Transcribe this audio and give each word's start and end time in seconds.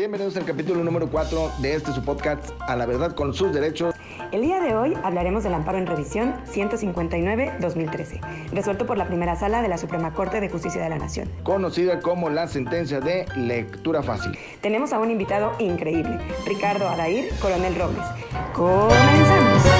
Bienvenidos 0.00 0.34
al 0.38 0.46
capítulo 0.46 0.82
número 0.82 1.10
4 1.10 1.52
de 1.58 1.74
este 1.74 1.92
su 1.92 2.02
podcast 2.02 2.52
A 2.60 2.74
la 2.74 2.86
verdad 2.86 3.14
con 3.14 3.34
sus 3.34 3.52
derechos. 3.52 3.94
El 4.32 4.40
día 4.40 4.58
de 4.58 4.74
hoy 4.74 4.96
hablaremos 5.02 5.44
del 5.44 5.52
amparo 5.52 5.76
en 5.76 5.86
revisión 5.86 6.36
159-2013, 6.54 8.48
resuelto 8.50 8.86
por 8.86 8.96
la 8.96 9.06
primera 9.06 9.36
sala 9.36 9.60
de 9.60 9.68
la 9.68 9.76
Suprema 9.76 10.14
Corte 10.14 10.40
de 10.40 10.48
Justicia 10.48 10.82
de 10.82 10.88
la 10.88 10.96
Nación. 10.96 11.28
Conocida 11.42 12.00
como 12.00 12.30
la 12.30 12.48
sentencia 12.48 13.00
de 13.00 13.26
lectura 13.36 14.02
fácil. 14.02 14.32
Tenemos 14.62 14.94
a 14.94 15.00
un 15.00 15.10
invitado 15.10 15.52
increíble, 15.58 16.18
Ricardo 16.46 16.88
Adair, 16.88 17.28
Coronel 17.38 17.74
Robles. 17.74 18.06
Comenzamos. 18.54 19.79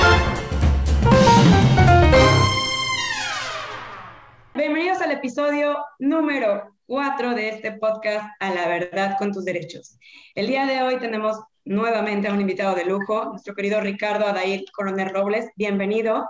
Episodio 5.31 5.79
número 6.01 6.75
4 6.87 7.37
de 7.37 7.51
este 7.51 7.71
podcast 7.71 8.27
A 8.41 8.53
la 8.53 8.67
verdad 8.67 9.15
con 9.17 9.30
tus 9.30 9.45
derechos. 9.45 9.97
El 10.35 10.49
día 10.49 10.67
de 10.67 10.83
hoy 10.83 10.99
tenemos 10.99 11.39
nuevamente 11.65 12.27
a 12.27 12.33
un 12.33 12.41
invitado 12.41 12.75
de 12.75 12.84
lujo, 12.84 13.27
nuestro 13.27 13.55
querido 13.55 13.80
Ricardo 13.80 14.27
Adair 14.27 14.65
Coronel 14.73 15.11
Robles. 15.11 15.48
Bienvenido. 15.55 16.29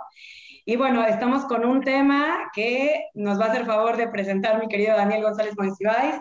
Y 0.65 0.75
bueno, 0.75 1.03
estamos 1.03 1.45
con 1.45 1.65
un 1.65 1.81
tema 1.81 2.51
que 2.53 3.05
nos 3.15 3.39
va 3.39 3.45
a 3.45 3.49
hacer 3.49 3.65
favor 3.65 3.97
de 3.97 4.07
presentar 4.07 4.61
mi 4.61 4.67
querido 4.67 4.95
Daniel 4.95 5.23
González 5.23 5.55
Monsiváis. 5.57 6.17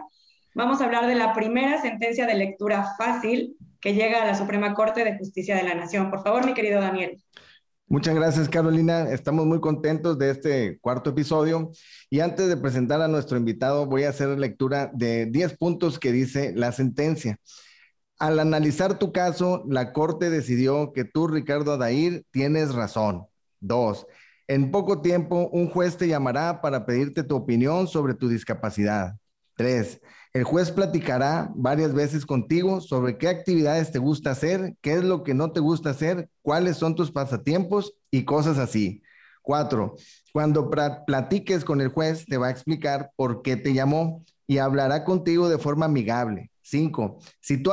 Vamos 0.54 0.80
a 0.80 0.86
hablar 0.86 1.06
de 1.06 1.16
la 1.16 1.34
primera 1.34 1.82
sentencia 1.82 2.24
de 2.24 2.32
lectura 2.32 2.94
fácil 2.96 3.58
que 3.82 3.92
llega 3.92 4.22
a 4.22 4.26
la 4.26 4.34
Suprema 4.34 4.72
Corte 4.72 5.04
de 5.04 5.18
Justicia 5.18 5.54
de 5.54 5.64
la 5.64 5.74
Nación. 5.74 6.08
Por 6.08 6.22
favor, 6.22 6.46
mi 6.46 6.54
querido 6.54 6.80
Daniel. 6.80 7.22
Muchas 7.92 8.14
gracias, 8.14 8.48
Carolina. 8.48 9.10
Estamos 9.10 9.46
muy 9.46 9.58
contentos 9.58 10.16
de 10.16 10.30
este 10.30 10.78
cuarto 10.78 11.10
episodio. 11.10 11.72
Y 12.08 12.20
antes 12.20 12.46
de 12.46 12.56
presentar 12.56 13.02
a 13.02 13.08
nuestro 13.08 13.36
invitado, 13.36 13.84
voy 13.86 14.04
a 14.04 14.10
hacer 14.10 14.28
lectura 14.38 14.92
de 14.94 15.26
10 15.26 15.58
puntos 15.58 15.98
que 15.98 16.12
dice 16.12 16.52
la 16.54 16.70
sentencia. 16.70 17.38
Al 18.20 18.38
analizar 18.38 19.00
tu 19.00 19.10
caso, 19.10 19.64
la 19.68 19.92
Corte 19.92 20.30
decidió 20.30 20.92
que 20.92 21.04
tú, 21.04 21.26
Ricardo 21.26 21.72
Adair, 21.72 22.24
tienes 22.30 22.76
razón. 22.76 23.26
Dos, 23.58 24.06
en 24.46 24.70
poco 24.70 25.02
tiempo, 25.02 25.48
un 25.52 25.68
juez 25.68 25.96
te 25.96 26.06
llamará 26.06 26.60
para 26.60 26.86
pedirte 26.86 27.24
tu 27.24 27.34
opinión 27.34 27.88
sobre 27.88 28.14
tu 28.14 28.28
discapacidad. 28.28 29.16
Tres, 29.56 30.00
el 30.32 30.44
juez 30.44 30.70
platicará 30.70 31.50
varias 31.56 31.92
veces 31.92 32.24
contigo 32.24 32.80
sobre 32.80 33.18
qué 33.18 33.28
actividades 33.28 33.90
te 33.90 33.98
gusta 33.98 34.30
hacer, 34.30 34.76
qué 34.80 34.94
es 34.94 35.04
lo 35.04 35.24
que 35.24 35.34
no 35.34 35.50
te 35.50 35.60
gusta 35.60 35.90
hacer, 35.90 36.28
cuáles 36.42 36.76
son 36.76 36.94
tus 36.94 37.10
pasatiempos 37.10 37.94
y 38.10 38.24
cosas 38.24 38.58
así. 38.58 39.02
Cuatro, 39.42 39.96
cuando 40.32 40.70
platiques 41.06 41.64
con 41.64 41.80
el 41.80 41.88
juez, 41.88 42.26
te 42.26 42.36
va 42.36 42.48
a 42.48 42.50
explicar 42.50 43.10
por 43.16 43.42
qué 43.42 43.56
te 43.56 43.74
llamó 43.74 44.24
y 44.46 44.58
hablará 44.58 45.04
contigo 45.04 45.48
de 45.48 45.58
forma 45.58 45.86
amigable. 45.86 46.50
Cinco, 46.62 47.18
si 47.40 47.60
tú, 47.60 47.72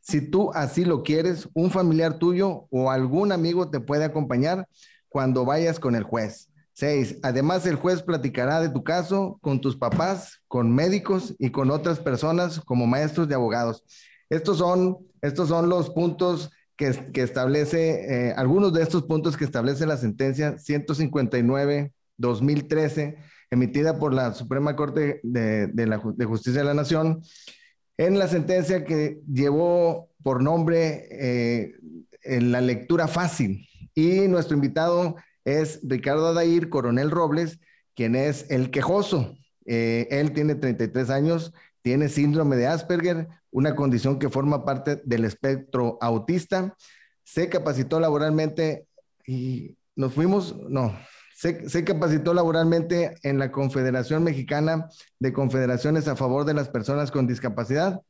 si 0.00 0.20
tú 0.20 0.52
así 0.52 0.84
lo 0.84 1.02
quieres, 1.02 1.48
un 1.54 1.70
familiar 1.70 2.18
tuyo 2.18 2.66
o 2.70 2.90
algún 2.90 3.32
amigo 3.32 3.70
te 3.70 3.80
puede 3.80 4.04
acompañar 4.04 4.68
cuando 5.08 5.46
vayas 5.46 5.80
con 5.80 5.94
el 5.94 6.02
juez. 6.02 6.50
Seis, 6.76 7.20
además 7.22 7.64
el 7.66 7.76
juez 7.76 8.02
platicará 8.02 8.60
de 8.60 8.68
tu 8.68 8.82
caso 8.82 9.38
con 9.40 9.60
tus 9.60 9.76
papás, 9.76 10.42
con 10.48 10.74
médicos 10.74 11.36
y 11.38 11.50
con 11.50 11.70
otras 11.70 12.00
personas 12.00 12.58
como 12.58 12.88
maestros 12.88 13.28
de 13.28 13.36
abogados. 13.36 13.84
Estos 14.28 14.58
son, 14.58 14.98
estos 15.22 15.50
son 15.50 15.68
los 15.68 15.90
puntos 15.90 16.50
que, 16.76 16.88
establece, 17.14 18.30
eh, 18.30 18.34
algunos 18.36 18.72
de 18.72 18.82
estos 18.82 19.04
puntos 19.04 19.36
que 19.36 19.44
establece 19.44 19.86
la 19.86 19.96
sentencia 19.96 20.56
159-2013, 20.56 23.18
emitida 23.50 24.00
por 24.00 24.12
la 24.12 24.34
Suprema 24.34 24.74
Corte 24.74 25.20
de, 25.22 25.68
de, 25.68 26.24
Justicia 26.24 26.62
de 26.62 26.66
la 26.66 26.74
Nación, 26.74 27.22
en 27.98 28.18
la 28.18 28.26
sentencia 28.26 28.84
que 28.84 29.20
llevó 29.32 30.10
por 30.24 30.42
nombre 30.42 31.06
eh, 31.12 31.76
en 32.24 32.50
la 32.50 32.60
lectura 32.60 33.06
fácil. 33.06 33.68
Y 33.94 34.26
nuestro 34.26 34.56
invitado 34.56 35.14
es 35.44 35.80
Ricardo 35.82 36.28
Adair 36.28 36.68
Coronel 36.68 37.10
Robles, 37.10 37.60
quien 37.94 38.16
es 38.16 38.46
el 38.50 38.70
quejoso. 38.70 39.36
Eh, 39.66 40.08
él 40.10 40.32
tiene 40.32 40.54
33 40.54 41.10
años, 41.10 41.52
tiene 41.82 42.08
síndrome 42.08 42.56
de 42.56 42.66
Asperger, 42.66 43.28
una 43.50 43.76
condición 43.76 44.18
que 44.18 44.30
forma 44.30 44.64
parte 44.64 45.00
del 45.04 45.24
espectro 45.24 45.98
autista. 46.00 46.76
Se 47.22 47.48
capacitó 47.48 48.00
laboralmente 48.00 48.86
y 49.26 49.76
nos 49.96 50.12
fuimos, 50.12 50.56
no, 50.68 50.98
se, 51.36 51.68
se, 51.68 51.84
capacitó 51.84 52.34
laboralmente 52.34 53.14
en 53.22 53.38
la 53.38 53.52
Confederación 53.52 54.24
Mexicana 54.24 54.88
de 55.18 55.32
Confederaciones 55.32 56.08
a 56.08 56.16
favor 56.16 56.44
de 56.44 56.54
las 56.54 56.68
personas 56.68 57.10
con 57.10 57.26
discapacidad 57.26 58.00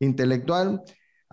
intelectual 0.00 0.82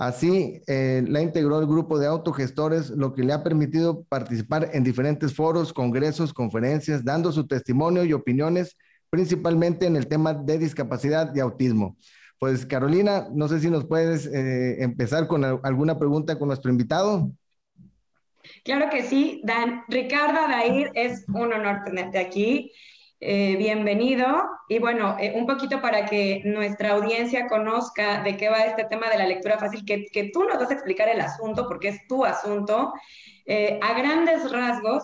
Así, 0.01 0.63
eh, 0.65 1.03
la 1.07 1.21
integró 1.21 1.59
el 1.59 1.67
grupo 1.67 1.99
de 1.99 2.07
autogestores, 2.07 2.89
lo 2.89 3.13
que 3.13 3.21
le 3.21 3.33
ha 3.33 3.43
permitido 3.43 4.03
participar 4.05 4.71
en 4.73 4.83
diferentes 4.83 5.35
foros, 5.35 5.73
congresos, 5.73 6.33
conferencias, 6.33 7.05
dando 7.05 7.31
su 7.31 7.45
testimonio 7.45 8.03
y 8.03 8.11
opiniones, 8.13 8.75
principalmente 9.11 9.85
en 9.85 9.95
el 9.95 10.07
tema 10.07 10.33
de 10.33 10.57
discapacidad 10.57 11.31
y 11.35 11.39
autismo. 11.39 11.97
Pues 12.39 12.65
Carolina, 12.65 13.27
no 13.31 13.47
sé 13.47 13.59
si 13.59 13.69
nos 13.69 13.85
puedes 13.85 14.25
eh, 14.25 14.81
empezar 14.81 15.27
con 15.27 15.45
alguna 15.45 15.99
pregunta 15.99 16.39
con 16.39 16.47
nuestro 16.47 16.71
invitado. 16.71 17.31
Claro 18.63 18.89
que 18.89 19.03
sí, 19.03 19.39
Dan. 19.43 19.83
Ricardo 19.87 20.47
Dair, 20.47 20.89
es 20.95 21.25
un 21.27 21.53
honor 21.53 21.83
tenerte 21.85 22.17
aquí. 22.17 22.71
Eh, 23.23 23.55
bienvenido. 23.55 24.25
Y 24.67 24.79
bueno, 24.79 25.15
eh, 25.19 25.33
un 25.35 25.45
poquito 25.45 25.79
para 25.79 26.05
que 26.07 26.41
nuestra 26.43 26.93
audiencia 26.93 27.47
conozca 27.47 28.23
de 28.23 28.35
qué 28.35 28.49
va 28.49 28.65
este 28.65 28.85
tema 28.85 29.09
de 29.11 29.19
la 29.19 29.27
lectura 29.27 29.59
fácil, 29.59 29.85
que, 29.85 30.07
que 30.07 30.31
tú 30.33 30.43
nos 30.43 30.57
vas 30.57 30.71
a 30.71 30.73
explicar 30.73 31.07
el 31.07 31.21
asunto, 31.21 31.67
porque 31.67 31.89
es 31.89 32.07
tu 32.07 32.25
asunto. 32.25 32.93
Eh, 33.45 33.79
a 33.79 33.93
grandes 33.93 34.51
rasgos, 34.51 35.03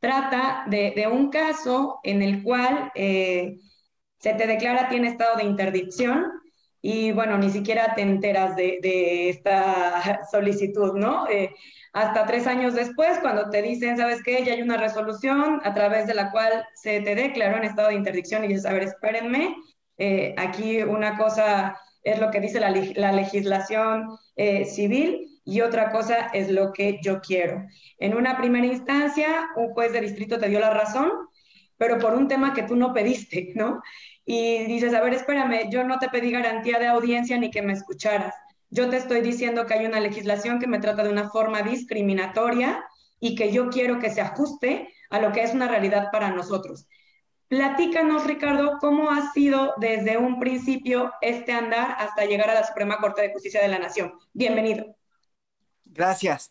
trata 0.00 0.64
de, 0.68 0.92
de, 0.96 1.06
un 1.06 1.30
caso 1.30 2.00
en 2.02 2.22
el 2.22 2.42
cual 2.42 2.90
se 2.96 4.34
te 4.34 4.46
declara 4.48 4.88
tiene 4.88 5.08
estado 5.08 5.36
de 5.36 5.44
interdicción 5.44 6.32
y 6.80 7.12
bueno, 7.12 7.38
ni 7.38 7.50
siquiera 7.50 7.94
te 7.94 8.02
enteras 8.02 8.56
de, 8.56 8.80
de 8.82 9.28
esta 9.28 10.26
solicitud, 10.32 10.94
¿no? 10.94 11.26
Hasta 11.92 12.24
tres 12.26 12.46
años 12.46 12.74
después, 12.74 13.18
cuando 13.18 13.50
te 13.50 13.60
dicen, 13.60 13.96
¿sabes 13.96 14.22
qué? 14.22 14.44
Ya 14.44 14.54
hay 14.54 14.62
una 14.62 14.78
resolución 14.78 15.60
a 15.62 15.74
través 15.74 16.06
de 16.06 16.14
la 16.14 16.30
cual 16.30 16.64
se 16.74 17.00
te 17.00 17.14
declaró 17.14 17.58
en 17.58 17.64
estado 17.64 17.88
de 17.88 17.94
interdicción 17.94 18.44
y 18.44 18.48
dices, 18.48 18.66
a 18.66 18.72
ver, 18.72 18.84
espérenme, 18.84 19.54
eh, 19.98 20.34
aquí 20.38 20.82
una 20.82 21.18
cosa 21.18 21.78
es 22.02 22.18
lo 22.18 22.30
que 22.30 22.40
dice 22.40 22.60
la, 22.60 22.70
la 22.70 23.12
legislación 23.12 24.08
eh, 24.36 24.64
civil 24.64 25.40
y 25.44 25.60
otra 25.60 25.90
cosa 25.90 26.28
es 26.32 26.50
lo 26.50 26.72
que 26.72 26.98
yo 27.02 27.20
quiero. 27.20 27.64
En 27.98 28.16
una 28.16 28.38
primera 28.38 28.66
instancia, 28.66 29.50
un 29.56 29.68
juez 29.74 29.92
de 29.92 30.00
distrito 30.00 30.38
te 30.38 30.48
dio 30.48 30.60
la 30.60 30.70
razón, 30.70 31.10
pero 31.76 31.98
por 31.98 32.14
un 32.14 32.26
tema 32.26 32.54
que 32.54 32.62
tú 32.62 32.74
no 32.76 32.94
pediste, 32.94 33.52
¿no? 33.54 33.82
Y 34.24 34.64
dices, 34.64 34.94
a 34.94 35.02
ver, 35.02 35.14
espérame, 35.14 35.68
yo 35.70 35.84
no 35.84 35.98
te 35.98 36.08
pedí 36.08 36.30
garantía 36.30 36.78
de 36.78 36.86
audiencia 36.86 37.36
ni 37.38 37.50
que 37.50 37.60
me 37.60 37.72
escucharas 37.72 38.34
yo 38.72 38.88
te 38.88 38.96
estoy 38.96 39.20
diciendo 39.20 39.66
que 39.66 39.74
hay 39.74 39.84
una 39.84 40.00
legislación 40.00 40.58
que 40.58 40.66
me 40.66 40.80
trata 40.80 41.04
de 41.04 41.10
una 41.10 41.28
forma 41.28 41.60
discriminatoria 41.60 42.82
y 43.20 43.34
que 43.34 43.52
yo 43.52 43.68
quiero 43.68 43.98
que 43.98 44.10
se 44.10 44.22
ajuste 44.22 44.88
a 45.10 45.20
lo 45.20 45.30
que 45.30 45.42
es 45.42 45.52
una 45.52 45.68
realidad 45.68 46.08
para 46.10 46.30
nosotros. 46.30 46.88
Platícanos, 47.48 48.26
Ricardo, 48.26 48.78
cómo 48.80 49.10
ha 49.10 49.30
sido 49.32 49.74
desde 49.76 50.16
un 50.16 50.40
principio 50.40 51.12
este 51.20 51.52
andar 51.52 51.96
hasta 51.98 52.24
llegar 52.24 52.48
a 52.48 52.54
la 52.54 52.66
Suprema 52.66 52.96
Corte 52.96 53.20
de 53.20 53.32
Justicia 53.34 53.60
de 53.60 53.68
la 53.68 53.78
Nación. 53.78 54.14
Bienvenido. 54.32 54.96
Gracias. 55.84 56.50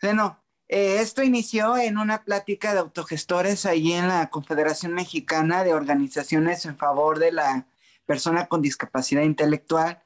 Bueno, 0.00 0.40
eh, 0.68 0.98
esto 1.00 1.24
inició 1.24 1.76
en 1.76 1.98
una 1.98 2.22
plática 2.22 2.74
de 2.74 2.78
autogestores 2.78 3.66
allí 3.66 3.92
en 3.92 4.06
la 4.06 4.30
Confederación 4.30 4.94
Mexicana 4.94 5.64
de 5.64 5.74
Organizaciones 5.74 6.64
en 6.64 6.76
favor 6.76 7.18
de 7.18 7.32
la 7.32 7.66
persona 8.06 8.46
con 8.46 8.62
discapacidad 8.62 9.22
intelectual 9.22 10.00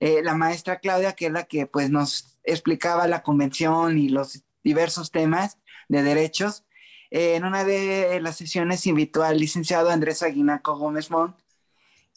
eh, 0.00 0.22
la 0.22 0.34
maestra 0.34 0.78
Claudia, 0.78 1.14
que 1.14 1.26
es 1.26 1.32
la 1.32 1.44
que 1.44 1.66
pues 1.66 1.90
nos 1.90 2.38
explicaba 2.44 3.08
la 3.08 3.22
convención 3.22 3.98
y 3.98 4.08
los 4.08 4.44
diversos 4.62 5.10
temas 5.10 5.58
de 5.88 6.02
derechos. 6.02 6.64
Eh, 7.10 7.34
en 7.36 7.44
una 7.44 7.64
de 7.64 8.20
las 8.20 8.36
sesiones 8.36 8.86
invitó 8.86 9.22
al 9.22 9.38
licenciado 9.38 9.90
Andrés 9.90 10.22
Aguinaco 10.22 10.76
Gómez 10.76 11.10
Montt, 11.10 11.38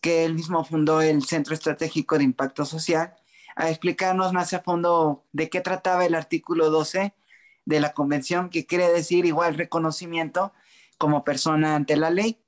que 0.01 0.25
él 0.25 0.36
mismo 0.36 0.63
fundó 0.63 1.01
el 1.01 1.24
Centro 1.24 1.54
Estratégico 1.54 2.18
de 2.18 2.24
Impacto 2.24 2.66
Social, 2.66 3.16
a 3.56 3.69
explicarnos 3.69 4.34
más 4.34 4.54
a 4.54 4.62
fondo 4.62 5.25
de 5.31 5.50
qué 5.50 5.62
trataba 5.62 6.06
el 6.06 6.16
artículo 6.16 6.69
12 6.69 7.13
de 7.66 7.80
la 7.80 7.94
convención, 7.94 8.50
que 8.50 8.66
quiere 8.66 8.89
decir 8.92 9.25
igual 9.25 9.56
reconocimiento 9.56 10.54
como 10.98 11.24
persona 11.24 11.75
ante 11.75 11.98
la 11.98 12.10
ley. 12.10 12.44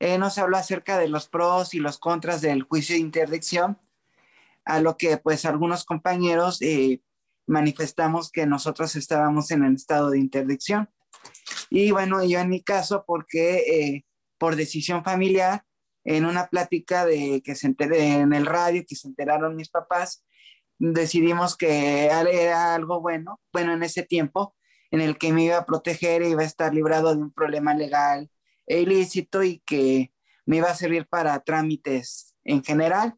Eh, 0.00 0.18
nos 0.18 0.38
habló 0.38 0.56
acerca 0.56 0.98
de 0.98 1.08
los 1.08 1.28
pros 1.28 1.74
y 1.74 1.78
los 1.78 1.98
contras 1.98 2.40
del 2.40 2.62
juicio 2.62 2.94
de 2.94 3.00
interdicción 3.00 3.78
a 4.64 4.80
lo 4.80 4.96
que 4.96 5.16
pues 5.18 5.44
algunos 5.44 5.84
compañeros 5.84 6.60
eh, 6.62 7.02
manifestamos 7.46 8.30
que 8.30 8.46
nosotros 8.46 8.96
estábamos 8.96 9.50
en 9.50 9.64
el 9.64 9.74
estado 9.74 10.10
de 10.10 10.18
interdicción. 10.18 10.90
Y 11.70 11.90
bueno, 11.90 12.24
yo 12.24 12.38
en 12.40 12.48
mi 12.48 12.62
caso, 12.62 13.04
porque 13.06 13.58
eh, 13.58 14.04
por 14.38 14.56
decisión 14.56 15.04
familiar, 15.04 15.64
en 16.04 16.26
una 16.26 16.48
plática 16.48 17.06
de 17.06 17.42
que 17.42 17.54
se 17.54 17.66
enteré 17.66 18.14
en 18.14 18.32
el 18.32 18.46
radio, 18.46 18.84
que 18.86 18.96
se 18.96 19.08
enteraron 19.08 19.56
mis 19.56 19.70
papás, 19.70 20.24
decidimos 20.78 21.56
que 21.56 22.06
era 22.06 22.74
algo 22.74 23.00
bueno, 23.00 23.40
bueno 23.52 23.72
en 23.72 23.82
ese 23.82 24.02
tiempo, 24.02 24.54
en 24.90 25.00
el 25.00 25.18
que 25.18 25.32
me 25.32 25.44
iba 25.44 25.58
a 25.58 25.66
proteger 25.66 26.22
y 26.22 26.28
iba 26.28 26.42
a 26.42 26.46
estar 26.46 26.74
librado 26.74 27.14
de 27.14 27.22
un 27.22 27.32
problema 27.32 27.74
legal 27.74 28.30
e 28.66 28.80
ilícito 28.80 29.42
y 29.42 29.60
que 29.60 30.12
me 30.46 30.58
iba 30.58 30.70
a 30.70 30.74
servir 30.74 31.06
para 31.06 31.40
trámites 31.40 32.34
en 32.44 32.62
general. 32.62 33.14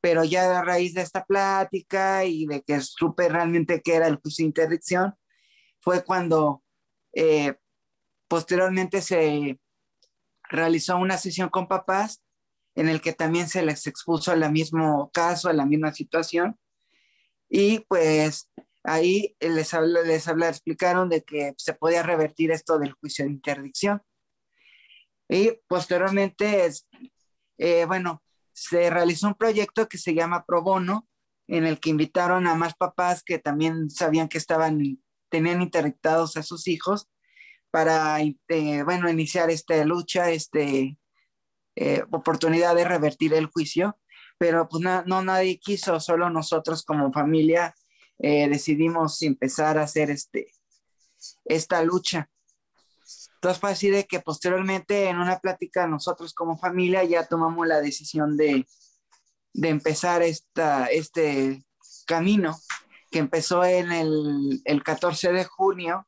Pero 0.00 0.24
ya 0.24 0.58
a 0.58 0.62
raíz 0.62 0.94
de 0.94 1.02
esta 1.02 1.24
plática 1.24 2.24
y 2.24 2.46
de 2.46 2.62
que 2.62 2.80
supe 2.80 3.28
realmente 3.28 3.80
qué 3.82 3.94
era 3.96 4.06
el 4.06 4.16
juicio 4.16 4.44
de 4.44 4.48
interdicción, 4.48 5.14
fue 5.80 6.04
cuando 6.04 6.62
eh, 7.12 7.54
posteriormente 8.28 9.02
se 9.02 9.58
realizó 10.44 10.96
una 10.96 11.18
sesión 11.18 11.48
con 11.48 11.68
papás 11.68 12.22
en 12.74 12.88
el 12.88 13.00
que 13.00 13.12
también 13.12 13.48
se 13.48 13.62
les 13.62 13.86
expuso 13.86 14.30
al 14.30 14.52
mismo 14.52 15.10
caso, 15.12 15.48
a 15.48 15.52
la 15.52 15.66
misma 15.66 15.92
situación. 15.92 16.58
Y 17.48 17.80
pues 17.88 18.50
ahí 18.84 19.36
les, 19.40 19.72
les 19.72 20.28
explicaron 20.28 21.08
de 21.08 21.22
que 21.24 21.54
se 21.56 21.74
podía 21.74 22.02
revertir 22.02 22.52
esto 22.52 22.78
del 22.78 22.92
juicio 22.92 23.24
de 23.24 23.32
interdicción. 23.32 24.02
Y 25.28 25.52
posteriormente, 25.66 26.70
eh, 27.58 27.84
bueno, 27.84 28.22
se 28.58 28.90
realizó 28.90 29.28
un 29.28 29.34
proyecto 29.34 29.88
que 29.88 29.98
se 29.98 30.14
llama 30.14 30.44
Pro 30.44 30.62
Bono, 30.62 31.06
en 31.46 31.64
el 31.64 31.78
que 31.78 31.90
invitaron 31.90 32.46
a 32.46 32.54
más 32.54 32.74
papás 32.74 33.22
que 33.22 33.38
también 33.38 33.88
sabían 33.88 34.28
que 34.28 34.38
estaban, 34.38 34.98
tenían 35.30 35.62
interdictados 35.62 36.36
a 36.36 36.42
sus 36.42 36.66
hijos 36.66 37.08
para, 37.70 38.20
eh, 38.20 38.82
bueno, 38.82 39.08
iniciar 39.08 39.48
esta 39.50 39.82
lucha, 39.84 40.30
este, 40.30 40.98
eh, 41.76 42.02
oportunidad 42.10 42.74
de 42.74 42.84
revertir 42.84 43.32
el 43.34 43.46
juicio, 43.46 43.98
pero 44.38 44.68
pues 44.68 44.82
no, 44.82 45.22
nadie 45.22 45.58
quiso, 45.58 46.00
solo 46.00 46.28
nosotros 46.28 46.84
como 46.84 47.12
familia 47.12 47.74
eh, 48.18 48.48
decidimos 48.48 49.22
empezar 49.22 49.78
a 49.78 49.82
hacer 49.82 50.10
este, 50.10 50.48
esta 51.44 51.82
lucha. 51.82 52.28
Entonces 53.38 53.60
fue 53.60 53.70
así 53.70 53.88
de 53.88 54.04
que 54.04 54.20
posteriormente 54.20 55.08
en 55.08 55.18
una 55.18 55.38
plática 55.38 55.86
nosotros 55.86 56.34
como 56.34 56.58
familia 56.58 57.04
ya 57.04 57.26
tomamos 57.26 57.66
la 57.66 57.80
decisión 57.80 58.36
de, 58.36 58.66
de 59.52 59.68
empezar 59.68 60.22
esta, 60.22 60.86
este 60.86 61.62
camino 62.06 62.56
que 63.10 63.20
empezó 63.20 63.64
en 63.64 63.92
el, 63.92 64.60
el 64.64 64.82
14 64.82 65.32
de 65.32 65.44
junio, 65.44 66.06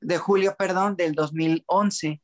de 0.00 0.18
julio, 0.18 0.54
perdón, 0.58 0.96
del 0.96 1.14
2011 1.14 2.20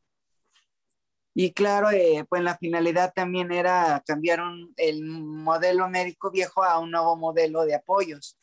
y 1.38 1.52
claro, 1.52 1.90
eh, 1.90 2.24
pues 2.30 2.42
la 2.42 2.56
finalidad 2.56 3.12
también 3.14 3.52
era 3.52 4.02
cambiar 4.06 4.40
el 4.78 5.04
modelo 5.04 5.86
médico 5.86 6.30
viejo 6.30 6.64
a 6.64 6.78
un 6.78 6.90
nuevo 6.90 7.14
modelo 7.14 7.66
de 7.66 7.74
apoyos, 7.74 8.38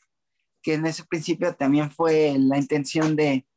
que 0.62 0.76
en 0.76 0.86
ese 0.86 1.04
principio 1.04 1.56
también 1.56 1.90
fue 1.90 2.36
la 2.38 2.60
intención 2.60 3.16
de 3.16 3.48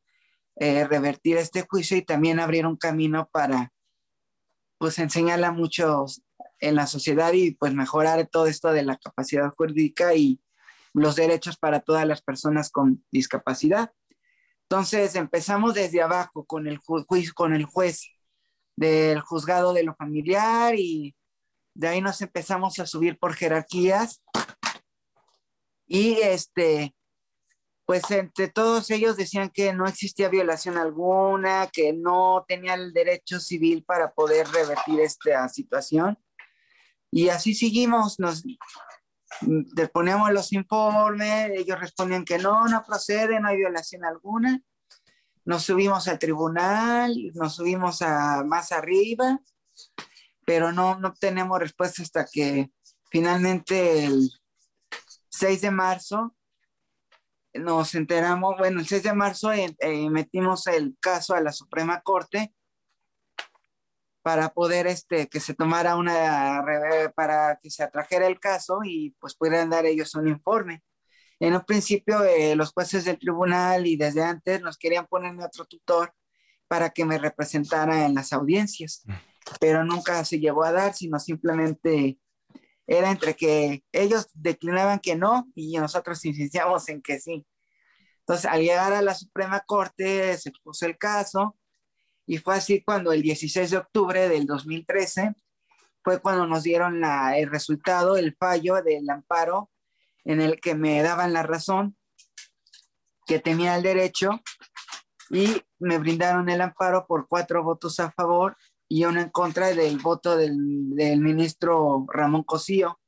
eh, 0.59 0.85
revertir 0.85 1.37
este 1.37 1.65
juicio 1.69 1.97
y 1.97 2.01
también 2.01 2.39
abrir 2.39 2.65
un 2.65 2.77
camino 2.77 3.29
para 3.31 3.71
pues 4.77 4.99
enseñarle 4.99 5.45
a 5.45 5.51
muchos 5.51 6.23
en 6.59 6.75
la 6.75 6.87
sociedad 6.87 7.33
y 7.33 7.51
pues 7.51 7.73
mejorar 7.73 8.27
todo 8.27 8.47
esto 8.47 8.71
de 8.71 8.83
la 8.83 8.97
capacidad 8.97 9.49
jurídica 9.55 10.15
y 10.15 10.41
los 10.93 11.15
derechos 11.15 11.57
para 11.57 11.81
todas 11.81 12.07
las 12.07 12.21
personas 12.21 12.71
con 12.71 13.05
discapacidad. 13.11 13.91
Entonces 14.63 15.15
empezamos 15.15 15.75
desde 15.75 16.01
abajo 16.01 16.45
con 16.45 16.67
el 16.67 16.77
juicio, 16.77 17.33
con 17.35 17.53
el 17.53 17.65
juez 17.65 18.09
del 18.75 19.21
juzgado 19.21 19.73
de 19.73 19.83
lo 19.83 19.95
familiar 19.95 20.75
y 20.75 21.15
de 21.73 21.87
ahí 21.87 22.01
nos 22.01 22.21
empezamos 22.21 22.79
a 22.79 22.87
subir 22.87 23.17
por 23.19 23.33
jerarquías 23.35 24.23
y 25.85 26.13
este 26.21 26.95
pues 27.87 28.11
entre 28.11 28.49
todos 28.49 28.91
ellos 28.91 29.17
decían 29.17 29.49
que 29.49 29.73
no 29.73 29.87
existía 29.87 30.29
violación 30.29 30.77
alguna, 30.77 31.67
que 31.73 31.93
no 31.93 32.45
tenía 32.47 32.75
el 32.75 32.93
derecho 32.93 33.39
civil 33.39 33.83
para 33.83 34.13
poder 34.13 34.47
revertir 34.49 34.99
esta 34.99 35.49
situación. 35.49 36.19
Y 37.09 37.29
así 37.29 37.55
seguimos, 37.55 38.19
nos 38.19 38.43
poníamos 39.91 40.31
los 40.31 40.53
informes, 40.53 41.51
ellos 41.55 41.79
respondían 41.79 42.25
que 42.25 42.37
no, 42.37 42.67
no 42.67 42.83
procede, 42.85 43.39
no 43.39 43.47
hay 43.47 43.57
violación 43.57 44.05
alguna 44.05 44.61
nos 45.47 45.63
subimos 45.63 46.09
al 46.09 46.19
tribunal, 46.19 47.15
nos 47.33 47.55
subimos 47.55 48.01
a 48.01 48.43
más 48.43 48.73
arriba, 48.73 49.39
pero 50.45 50.73
no, 50.73 50.99
no 50.99 51.07
obtenemos 51.07 51.57
respuesta 51.57 52.03
hasta 52.03 52.25
que 52.25 52.69
finalmente 53.09 54.03
el 54.03 54.29
6 55.29 55.61
de 55.61 55.71
marzo 55.71 56.35
nos 57.59 57.95
enteramos, 57.95 58.55
bueno, 58.57 58.79
el 58.79 58.87
6 58.87 59.03
de 59.03 59.13
marzo 59.13 59.51
eh, 59.51 59.75
eh, 59.79 60.09
metimos 60.09 60.67
el 60.67 60.95
caso 60.99 61.33
a 61.33 61.41
la 61.41 61.51
Suprema 61.51 62.01
Corte 62.01 62.53
para 64.21 64.49
poder 64.49 64.87
este, 64.87 65.27
que 65.27 65.39
se 65.39 65.53
tomara 65.53 65.95
una, 65.95 66.63
para 67.15 67.57
que 67.61 67.69
se 67.69 67.83
atrajera 67.83 68.27
el 68.27 68.39
caso 68.39 68.79
y 68.83 69.15
pues 69.19 69.35
pudieran 69.35 69.69
dar 69.69 69.85
ellos 69.85 70.15
un 70.15 70.27
informe. 70.27 70.83
En 71.39 71.53
un 71.53 71.61
principio, 71.61 72.23
eh, 72.23 72.55
los 72.55 72.71
jueces 72.71 73.05
del 73.05 73.19
tribunal 73.19 73.87
y 73.87 73.95
desde 73.95 74.23
antes 74.23 74.61
nos 74.61 74.77
querían 74.77 75.07
ponerme 75.07 75.45
otro 75.45 75.65
tutor 75.65 76.13
para 76.67 76.89
que 76.89 77.05
me 77.05 77.17
representara 77.17 78.05
en 78.05 78.15
las 78.15 78.33
audiencias, 78.33 79.03
mm. 79.05 79.13
pero 79.59 79.85
nunca 79.85 80.25
se 80.25 80.39
llegó 80.39 80.63
a 80.63 80.71
dar, 80.71 80.93
sino 80.93 81.19
simplemente 81.19 82.17
era 82.87 83.11
entre 83.11 83.35
que 83.35 83.83
ellos 83.91 84.29
declinaban 84.33 84.99
que 84.99 85.15
no 85.15 85.47
y 85.53 85.77
nosotros 85.77 86.23
insistíamos 86.25 86.87
en 86.87 87.01
que 87.01 87.19
sí. 87.19 87.45
Entonces, 88.19 88.45
al 88.45 88.61
llegar 88.61 88.93
a 88.93 89.01
la 89.01 89.13
Suprema 89.13 89.61
Corte, 89.65 90.37
se 90.37 90.51
puso 90.63 90.85
el 90.85 90.97
caso 90.97 91.57
y 92.25 92.37
fue 92.37 92.55
así 92.55 92.81
cuando 92.83 93.11
el 93.11 93.21
16 93.21 93.71
de 93.71 93.77
octubre 93.77 94.29
del 94.29 94.45
2013 94.45 95.35
fue 96.03 96.21
cuando 96.21 96.47
nos 96.47 96.63
dieron 96.63 97.03
el 97.03 97.49
resultado, 97.49 98.15
el 98.15 98.35
fallo 98.35 98.81
del 98.81 99.09
amparo 99.09 99.69
en 100.23 100.41
el 100.41 100.59
que 100.59 100.75
me 100.75 101.01
daban 101.01 101.33
la 101.33 101.43
razón, 101.43 101.97
que 103.25 103.39
tenía 103.39 103.75
el 103.75 103.83
derecho 103.83 104.41
y 105.29 105.61
me 105.79 105.97
brindaron 105.97 106.49
el 106.49 106.61
amparo 106.61 107.05
por 107.07 107.27
cuatro 107.27 107.63
votos 107.63 107.99
a 107.99 108.11
favor 108.11 108.57
y 108.89 109.05
uno 109.05 109.21
en 109.21 109.29
contra 109.29 109.73
del 109.73 109.97
voto 109.99 110.37
del, 110.37 110.55
ministro 110.55 112.05
Ramón 112.11 112.43
Cosío. 112.43 112.99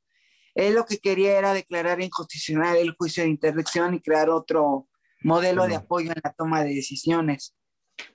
Él 0.54 0.74
lo 0.74 0.84
que 0.84 0.98
quería 0.98 1.38
era 1.38 1.54
declarar 1.54 2.00
inconstitucional 2.00 2.76
el 2.76 2.94
juicio 2.94 3.22
de 3.22 3.30
interdicción 3.30 3.94
y 3.94 4.00
crear 4.00 4.28
otro 4.30 4.88
modelo 5.22 5.66
de 5.66 5.76
apoyo 5.76 6.10
en 6.10 6.20
la 6.22 6.32
toma 6.32 6.62
de 6.64 6.74
decisiones. 6.74 7.54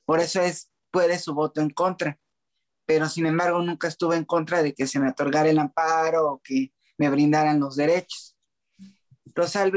Por 0.05 0.19
eso 0.19 0.41
es, 0.41 0.71
puede 0.91 1.17
su 1.17 1.33
voto 1.33 1.61
en 1.61 1.69
contra. 1.69 2.19
Pero 2.85 3.09
sin 3.09 3.25
embargo, 3.25 3.61
nunca 3.61 3.87
estuve 3.87 4.15
en 4.15 4.25
contra 4.25 4.61
de 4.61 4.73
que 4.73 4.85
se 4.85 4.99
me 4.99 5.09
otorgara 5.09 5.49
el 5.49 5.57
amparo 5.57 6.33
o 6.33 6.41
que 6.43 6.71
me 6.97 7.09
brindaran 7.09 7.59
los 7.59 7.75
derechos. 7.75 8.37
Entonces, 9.25 9.71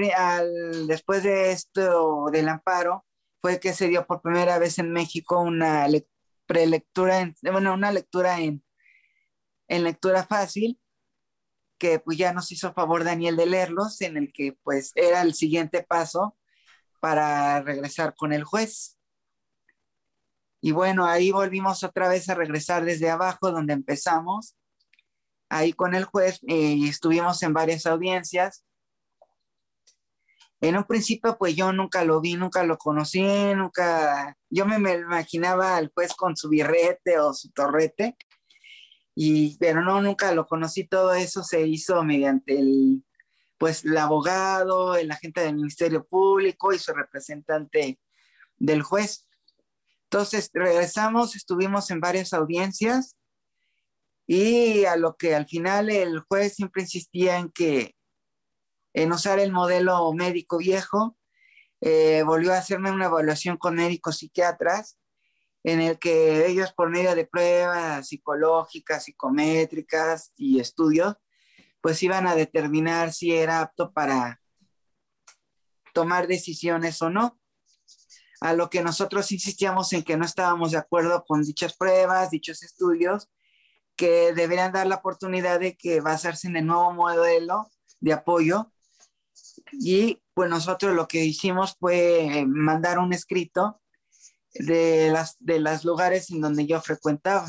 después 0.87 1.23
de 1.23 1.53
esto 1.53 2.27
del 2.31 2.49
amparo, 2.49 3.07
fue 3.41 3.61
que 3.61 3.73
se 3.73 3.89
dio 3.89 4.07
por 4.07 4.21
primera 4.21 4.59
vez 4.59 4.79
en 4.79 4.93
México 4.93 5.41
una 5.41 5.89
prelectura, 6.49 7.33
bueno, 7.43 7.75
una 7.75 7.93
lectura 7.93 8.41
en, 8.41 8.65
en 9.69 9.85
lectura 9.85 10.25
fácil, 10.25 10.81
que 11.79 12.01
pues 12.01 12.19
ya 12.19 12.33
nos 12.33 12.51
hizo 12.53 12.73
favor 12.73 13.05
Daniel 13.05 13.37
de 13.37 13.47
leerlos, 13.47 14.01
en 14.01 14.17
el 14.17 14.33
que 14.33 14.57
pues 14.65 14.93
era 14.97 15.23
el 15.23 15.35
siguiente 15.35 15.85
paso 15.85 16.37
para 17.01 17.63
regresar 17.63 18.15
con 18.17 18.33
el 18.33 18.45
juez. 18.45 18.99
Y 20.61 20.73
bueno, 20.73 21.07
ahí 21.07 21.31
volvimos 21.31 21.85
otra 21.85 22.09
vez 22.09 22.29
a 22.29 22.35
regresar 22.35 22.85
desde 22.85 23.11
abajo, 23.11 23.53
donde 23.53 23.75
empezamos, 23.75 24.57
ahí 25.49 25.73
con 25.73 25.95
el 25.95 26.05
juez, 26.05 26.41
eh, 26.49 26.79
estuvimos 26.89 27.43
en 27.43 27.53
varias 27.53 27.87
audiencias, 27.87 28.65
en 30.61 30.77
un 30.77 30.85
principio 30.85 31.37
pues 31.39 31.55
yo 31.55 31.73
nunca 31.73 32.05
lo 32.05 32.21
vi, 32.21 32.35
nunca 32.35 32.65
lo 32.65 32.79
conocí, 32.79 33.23
nunca, 33.55 34.37
yo 34.51 34.67
me, 34.67 34.77
imaginaba 34.77 35.77
al 35.77 35.91
juez 35.95 36.15
con 36.15 36.37
su 36.37 36.49
birrete 36.49 37.19
o 37.21 37.33
su 37.33 37.51
torrete, 37.51 38.17
y, 39.15 39.57
pero 39.59 39.83
no, 39.83 40.01
nunca 40.01 40.33
lo 40.33 40.47
conocí, 40.47 40.87
todo 40.87 41.15
eso 41.15 41.43
se 41.43 41.67
hizo 41.67 42.03
mediante 42.05 42.59
el, 42.59 43.05
pues 43.59 43.85
el 43.85 43.97
abogado, 43.97 44.97
el 44.97 45.11
agente 45.11 45.43
del 45.43 45.57
Ministerio 45.57 46.07
Público 46.07 46.73
y 46.73 46.79
su 46.79 46.93
representante 46.93 47.99
del 48.57 48.83
juez. 48.83 49.27
Entonces 50.05 50.51
regresamos, 50.55 51.37
estuvimos 51.37 51.91
en 51.91 52.01
varias 52.01 52.33
audiencias 52.33 53.17
y 54.27 54.85
a 54.85 54.97
lo 54.97 55.17
que 55.17 55.35
al 55.35 55.47
final 55.47 55.91
el 55.91 56.21
juez 56.21 56.55
siempre 56.55 56.83
insistía 56.83 57.39
en 57.39 57.51
que 57.51 57.95
en 59.03 59.13
usar 59.13 59.39
el 59.39 59.53
modelo 59.53 60.13
médico 60.13 60.59
viejo. 60.59 61.17
Eh, 61.81 62.25
volvió 62.25 62.53
a 62.53 62.59
hacerme 62.59 62.91
una 62.91 63.07
evaluación 63.07 63.57
con 63.57 63.77
médicos 63.77 64.19
psiquiatras 64.19 64.99
en 65.63 65.81
el 65.81 65.99
que 65.99 66.47
ellos 66.47 66.73
por 66.73 66.91
medio 66.91 67.15
de 67.15 67.27
pruebas 67.27 68.09
psicológicas, 68.09 69.05
psicométricas 69.05 70.33
y 70.37 70.59
estudios, 70.59 71.15
pues 71.81 72.03
iban 72.03 72.27
a 72.27 72.35
determinar 72.35 73.13
si 73.13 73.33
era 73.33 73.61
apto 73.61 73.93
para 73.93 74.41
tomar 75.93 76.27
decisiones 76.27 77.01
o 77.03 77.11
no. 77.11 77.39
A 78.41 78.53
lo 78.53 78.69
que 78.71 78.83
nosotros 78.83 79.31
insistíamos 79.31 79.93
en 79.93 80.03
que 80.03 80.17
no 80.17 80.25
estábamos 80.25 80.73
de 80.73 80.79
acuerdo 80.79 81.25
con 81.25 81.43
dichas 81.43 81.77
pruebas, 81.77 82.31
dichos 82.31 82.63
estudios, 82.63 83.29
que 83.97 84.33
deberían 84.33 84.73
dar 84.73 84.87
la 84.87 84.97
oportunidad 84.97 85.61
de 85.61 85.77
que 85.77 86.01
basarse 86.01 86.49
en 86.49 86.57
el 86.57 86.67
nuevo 86.67 86.93
modelo 86.93 87.69
de 88.01 88.13
apoyo. 88.13 88.73
Y 89.73 90.21
pues 90.35 90.51
nosotros 90.51 90.95
lo 90.95 91.09
que 91.09 91.25
hicimos 91.25 91.77
fue 91.79 92.45
mandar 92.47 92.99
un 92.99 93.13
escrito 93.13 93.81
de 94.55 95.11
las 95.11 95.37
de 95.41 95.61
los 95.61 95.85
lugares 95.85 96.31
en 96.31 96.41
donde 96.41 96.67
yo 96.67 96.81
frecuentaba. 96.81 97.49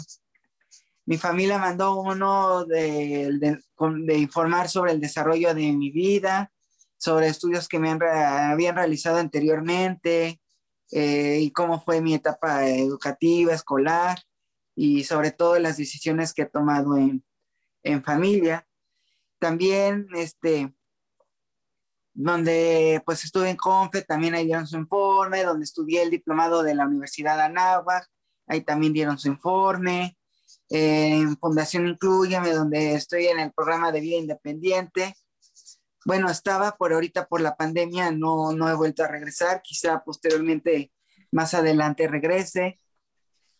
Mi 1.05 1.17
familia 1.17 1.57
mandó 1.57 1.99
uno 1.99 2.65
de, 2.65 3.31
de, 3.39 4.17
informar 4.17 4.69
sobre 4.69 4.91
el 4.91 5.01
desarrollo 5.01 5.55
de 5.55 5.71
mi 5.71 5.89
vida, 5.89 6.51
sobre 6.97 7.27
estudios 7.27 7.67
que 7.67 7.79
me 7.79 7.89
habían 7.89 8.75
realizado 8.75 9.17
anteriormente 9.17 10.39
eh, 10.91 11.39
y 11.41 11.51
cómo 11.51 11.81
fue 11.81 12.01
mi 12.01 12.13
etapa 12.13 12.67
educativa, 12.67 13.53
escolar 13.53 14.19
y 14.75 15.03
sobre 15.03 15.31
todo 15.31 15.57
las 15.57 15.77
decisiones 15.77 16.33
que 16.33 16.43
he 16.43 16.45
tomado 16.45 16.95
en, 16.95 17.23
en 17.81 18.03
familia. 18.03 18.67
También, 19.39 20.07
este, 20.13 20.73
donde 22.21 23.01
pues 23.05 23.23
estuve 23.23 23.49
en 23.49 23.55
CONFE, 23.55 24.01
también 24.01 24.35
ahí 24.35 24.45
dieron 24.45 24.67
su 24.67 24.75
informe, 24.75 25.43
donde 25.45 25.63
estudié 25.63 26.01
el 26.03 26.09
diplomado 26.09 26.63
de 26.63 26.75
la 26.75 26.85
Universidad 26.85 27.37
de 27.37 27.43
Anáhuac, 27.43 28.09
ahí 28.45 28.59
también 28.61 28.91
dieron 28.91 29.17
su 29.17 29.29
informe. 29.29 30.17
en 30.69 31.37
Fundación 31.37 31.87
Incluyeme, 31.87 32.51
donde 32.51 32.93
estoy 32.95 33.27
en 33.27 33.39
el 33.39 33.53
programa 33.53 33.93
de 33.93 34.01
vida 34.01 34.17
independiente. 34.17 35.15
Bueno, 36.05 36.29
estaba 36.29 36.75
por 36.75 36.91
ahorita 36.91 37.25
por 37.27 37.39
la 37.39 37.55
pandemia, 37.55 38.11
no, 38.11 38.51
no 38.51 38.69
he 38.69 38.75
vuelto 38.75 39.03
a 39.03 39.07
regresar, 39.07 39.61
quizá 39.61 40.03
posteriormente 40.03 40.91
más 41.31 41.53
adelante 41.53 42.07
regrese. 42.07 42.81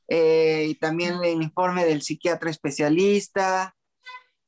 Eh, 0.09 0.65
y 0.67 0.75
también 0.75 1.23
el 1.23 1.41
informe 1.41 1.85
del 1.85 2.01
psiquiatra 2.01 2.49
especialista, 2.49 3.73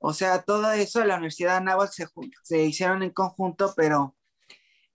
o 0.02 0.14
sea, 0.14 0.44
todo 0.44 0.72
eso 0.74 1.00
de 1.00 1.08
la 1.08 1.16
Universidad 1.16 1.52
de 1.52 1.58
Anáhuac 1.58 1.92
se, 1.92 2.08
se 2.44 2.64
hicieron 2.66 3.04
en 3.04 3.12
conjunto, 3.12 3.74
pero 3.76 4.16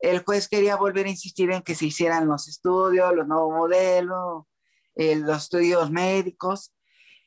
el 0.00 0.24
juez 0.24 0.48
quería 0.48 0.76
volver 0.76 1.06
a 1.06 1.10
insistir 1.10 1.50
en 1.52 1.62
que 1.62 1.74
se 1.74 1.86
hicieran 1.86 2.28
los 2.28 2.48
estudios, 2.48 3.14
los 3.14 3.26
nuevos 3.26 3.52
modelos, 3.54 4.44
eh, 4.96 5.16
los 5.16 5.44
estudios 5.44 5.90
médicos, 5.90 6.74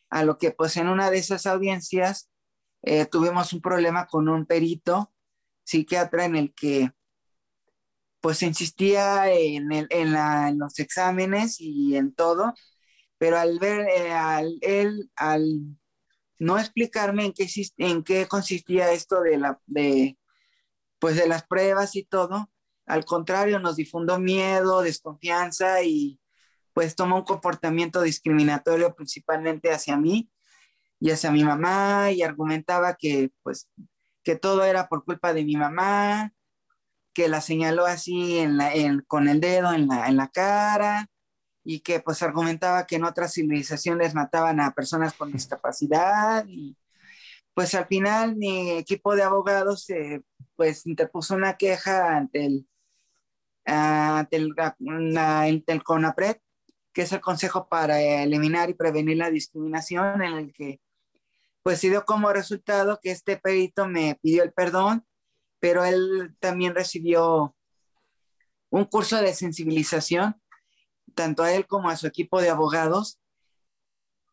a 0.10 0.24
lo 0.24 0.38
que 0.38 0.52
pues 0.52 0.78
en 0.78 0.90
una 0.90 1.12
de 1.12 1.20
esas 1.20 1.46
audiencias 1.48 2.30
eh, 2.84 3.06
tuvimos 3.06 3.54
un 3.54 3.62
problema 3.62 4.08
con 4.08 4.30
un 4.30 4.46
perito 4.46 5.14
psiquiatra 5.64 6.26
en 6.26 6.36
el 6.36 6.54
que 6.54 6.92
pues 8.22 8.42
insistía 8.44 9.32
en, 9.32 9.72
el, 9.72 9.88
en, 9.90 10.12
la, 10.14 10.50
en 10.50 10.60
los 10.60 10.78
exámenes 10.80 11.58
y 11.60 11.96
en 11.96 12.14
todo, 12.14 12.54
pero 13.18 13.38
al 13.40 13.60
ver, 13.60 13.88
eh, 13.90 14.12
al, 14.14 14.58
él, 14.62 15.12
al 15.16 15.78
no 16.40 16.58
explicarme 16.58 17.26
en 17.26 17.34
qué, 17.34 17.48
en 17.78 18.26
consistía 18.28 18.92
esto 18.92 19.22
de, 19.22 19.38
la, 19.38 19.60
de, 19.68 20.18
pues 20.98 21.16
de 21.18 21.28
las 21.28 21.46
pruebas 21.46 21.96
y 21.96 22.04
todo. 22.04 22.50
Al 22.86 23.06
contrario, 23.06 23.60
nos 23.60 23.76
difundió 23.76 24.18
miedo, 24.20 24.82
desconfianza 24.82 25.84
y 25.84 26.20
pues 26.74 26.96
tomó 26.96 27.18
un 27.18 27.24
comportamiento 27.24 28.02
discriminatorio 28.02 28.96
principalmente 28.96 29.72
hacia 29.72 29.98
mí 29.98 30.32
y 31.00 31.12
hacia 31.12 31.32
mi 31.32 31.44
mamá 31.44 32.12
y 32.12 32.24
argumentaba 32.24 32.96
que 32.96 33.32
pues 33.44 33.70
que 34.24 34.36
todo 34.36 34.64
era 34.64 34.88
por 34.88 35.04
culpa 35.06 35.34
de 35.34 35.44
mi 35.44 35.56
mamá, 35.56 36.34
que 37.14 37.28
la 37.28 37.42
señaló 37.42 37.86
así 37.86 38.40
en 38.40 38.58
la, 38.58 38.72
con 39.08 39.28
el 39.28 39.40
dedo 39.40 39.74
en 39.74 39.92
en 39.92 40.18
la 40.18 40.28
cara, 40.30 41.10
y 41.72 41.82
que 41.82 42.00
pues 42.00 42.24
argumentaba 42.24 42.88
que 42.88 42.96
en 42.96 43.04
otras 43.04 43.36
civilizaciones 43.36 44.16
mataban 44.16 44.60
a 44.60 44.72
personas 44.72 45.14
con 45.14 45.32
discapacidad 45.32 46.44
y 46.48 46.76
pues 47.54 47.76
al 47.76 47.86
final 47.86 48.36
mi 48.36 48.72
equipo 48.72 49.16
de 49.16 49.22
abogados 49.22 49.88
eh, 49.92 50.24
pues 50.56 50.88
interpuso 50.88 51.36
una 51.36 51.58
queja 51.58 52.18
ante 52.18 52.44
el, 52.44 52.68
ante 53.66 54.38
el, 54.38 54.56
el 55.68 55.84
CONAPRED, 55.84 56.38
que 56.92 57.04
es 57.04 57.12
el 57.12 57.22
Consejo 57.22 57.70
para 57.70 58.02
Eliminar 58.02 58.72
y 58.72 58.74
Prevenir 58.74 59.18
la 59.18 59.30
Discriminación, 59.30 60.24
en 60.24 60.38
el 60.38 60.54
que 60.54 60.82
pues 61.62 61.82
se 61.82 61.92
dio 61.92 62.04
como 62.04 62.34
resultado 62.34 63.00
que 63.00 63.12
este 63.12 63.38
perito 63.38 63.88
me 63.88 64.18
pidió 64.24 64.42
el 64.42 64.54
perdón, 64.54 65.06
pero 65.60 65.86
él 65.86 66.36
también 66.40 66.74
recibió 66.74 67.56
un 68.72 68.86
curso 68.86 69.22
de 69.22 69.36
sensibilización 69.36 70.42
tanto 71.16 71.44
a 71.44 71.54
él 71.54 71.68
como 71.68 71.90
a 71.90 71.98
su 71.98 72.08
equipo 72.08 72.42
de 72.42 72.50
abogados 72.50 73.20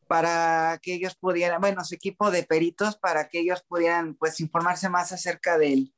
para 0.06 0.78
que 0.83 0.95
ellos 0.95 1.16
pudieran, 1.16 1.61
bueno, 1.61 1.85
su 1.85 1.95
equipo 1.95 2.30
de 2.30 2.45
peritos 2.45 2.97
para 2.97 3.28
que 3.28 3.40
ellos 3.40 3.62
pudieran 3.66 4.14
pues 4.14 4.40
informarse 4.40 4.88
más 4.88 5.12
acerca 5.12 5.59
del, 5.59 5.92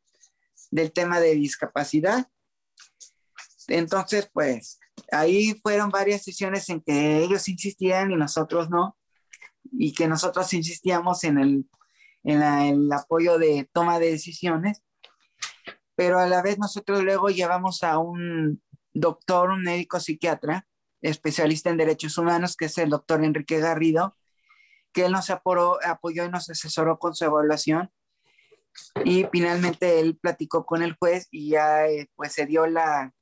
del 0.71 0.93
tema 0.93 1.21
de 1.21 1.35
discapacidad. 1.35 2.29
Entonces, 3.67 4.31
pues 4.33 4.81
ahí 5.13 5.59
fueron 5.63 5.91
varias 5.91 6.23
sesiones 6.23 6.69
en 6.71 6.81
que 6.81 7.19
ellos 7.19 7.49
insistían 7.49 8.11
y 8.11 8.17
nosotros 8.17 8.71
no, 8.71 8.97
y 9.73 9.93
que 9.93 10.09
nosotros 10.09 10.53
insistíamos 10.55 11.25
en 11.25 11.39
el, 11.39 11.71
en 12.25 12.43
el 12.43 12.93
apoyo 12.93 13.39
de 13.39 13.69
toma 13.73 13.99
de 13.99 14.11
decisiones, 14.11 14.83
pero 15.95 16.19
a 16.19 16.27
la 16.27 16.43
vez 16.43 16.59
nosotros 16.59 17.03
luego 17.03 17.29
llevamos 17.29 17.83
a 17.83 17.99
un 17.99 18.63
doctor, 19.01 19.51
un 19.51 19.63
médico 19.63 20.01
psiquiatra, 20.01 20.67
especialista 21.01 21.71
en 21.71 21.77
derechos 21.77 22.19
humanos, 22.19 22.57
que 22.57 22.67
es 22.67 22.79
el 22.79 22.91
doctor 22.91 23.25
Enrique 23.25 23.59
Garrido, 23.59 24.17
que 24.93 25.05
él 25.07 25.13
nos 25.13 25.31
apoyó 25.31 25.79
y 26.25 26.29
nos 26.31 26.51
asesoró 26.51 26.99
con 26.99 27.15
su 27.15 27.25
evaluación. 27.25 27.91
Y 29.05 29.27
finalmente 29.33 30.01
él 30.01 30.19
platicó 30.21 30.65
con 30.65 30.83
el 30.83 30.95
juez 30.95 31.29
y 31.31 31.51
ya 31.51 31.87
eh, 31.87 32.09
pues 32.15 32.33
se 32.33 32.47
dio 32.47 32.67
la, 32.67 33.13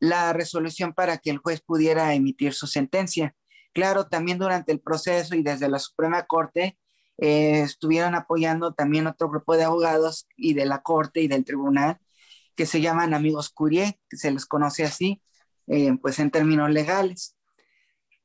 la 0.00 0.32
resolución 0.32 0.94
para 0.94 1.18
que 1.18 1.30
el 1.30 1.38
juez 1.38 1.60
pudiera 1.60 2.14
emitir 2.14 2.54
su 2.54 2.66
sentencia. 2.66 3.34
Claro, 3.72 4.06
también 4.06 4.38
durante 4.38 4.72
el 4.72 4.80
proceso 4.80 5.34
y 5.34 5.42
desde 5.42 5.68
la 5.68 5.78
Suprema 5.78 6.26
Corte 6.26 6.78
eh, 7.18 7.60
estuvieron 7.60 8.14
apoyando 8.14 8.74
también 8.74 9.06
otro 9.06 9.28
grupo 9.28 9.56
de 9.56 9.64
abogados 9.64 10.28
y 10.36 10.54
de 10.54 10.66
la 10.66 10.82
Corte 10.82 11.20
y 11.20 11.28
del 11.28 11.44
Tribunal 11.44 11.98
que 12.58 12.66
se 12.66 12.80
llaman 12.80 13.14
amigos 13.14 13.50
Curie, 13.50 14.00
que 14.10 14.16
se 14.16 14.32
les 14.32 14.44
conoce 14.44 14.82
así, 14.82 15.22
eh, 15.68 15.92
pues 16.02 16.18
en 16.18 16.32
términos 16.32 16.68
legales. 16.70 17.36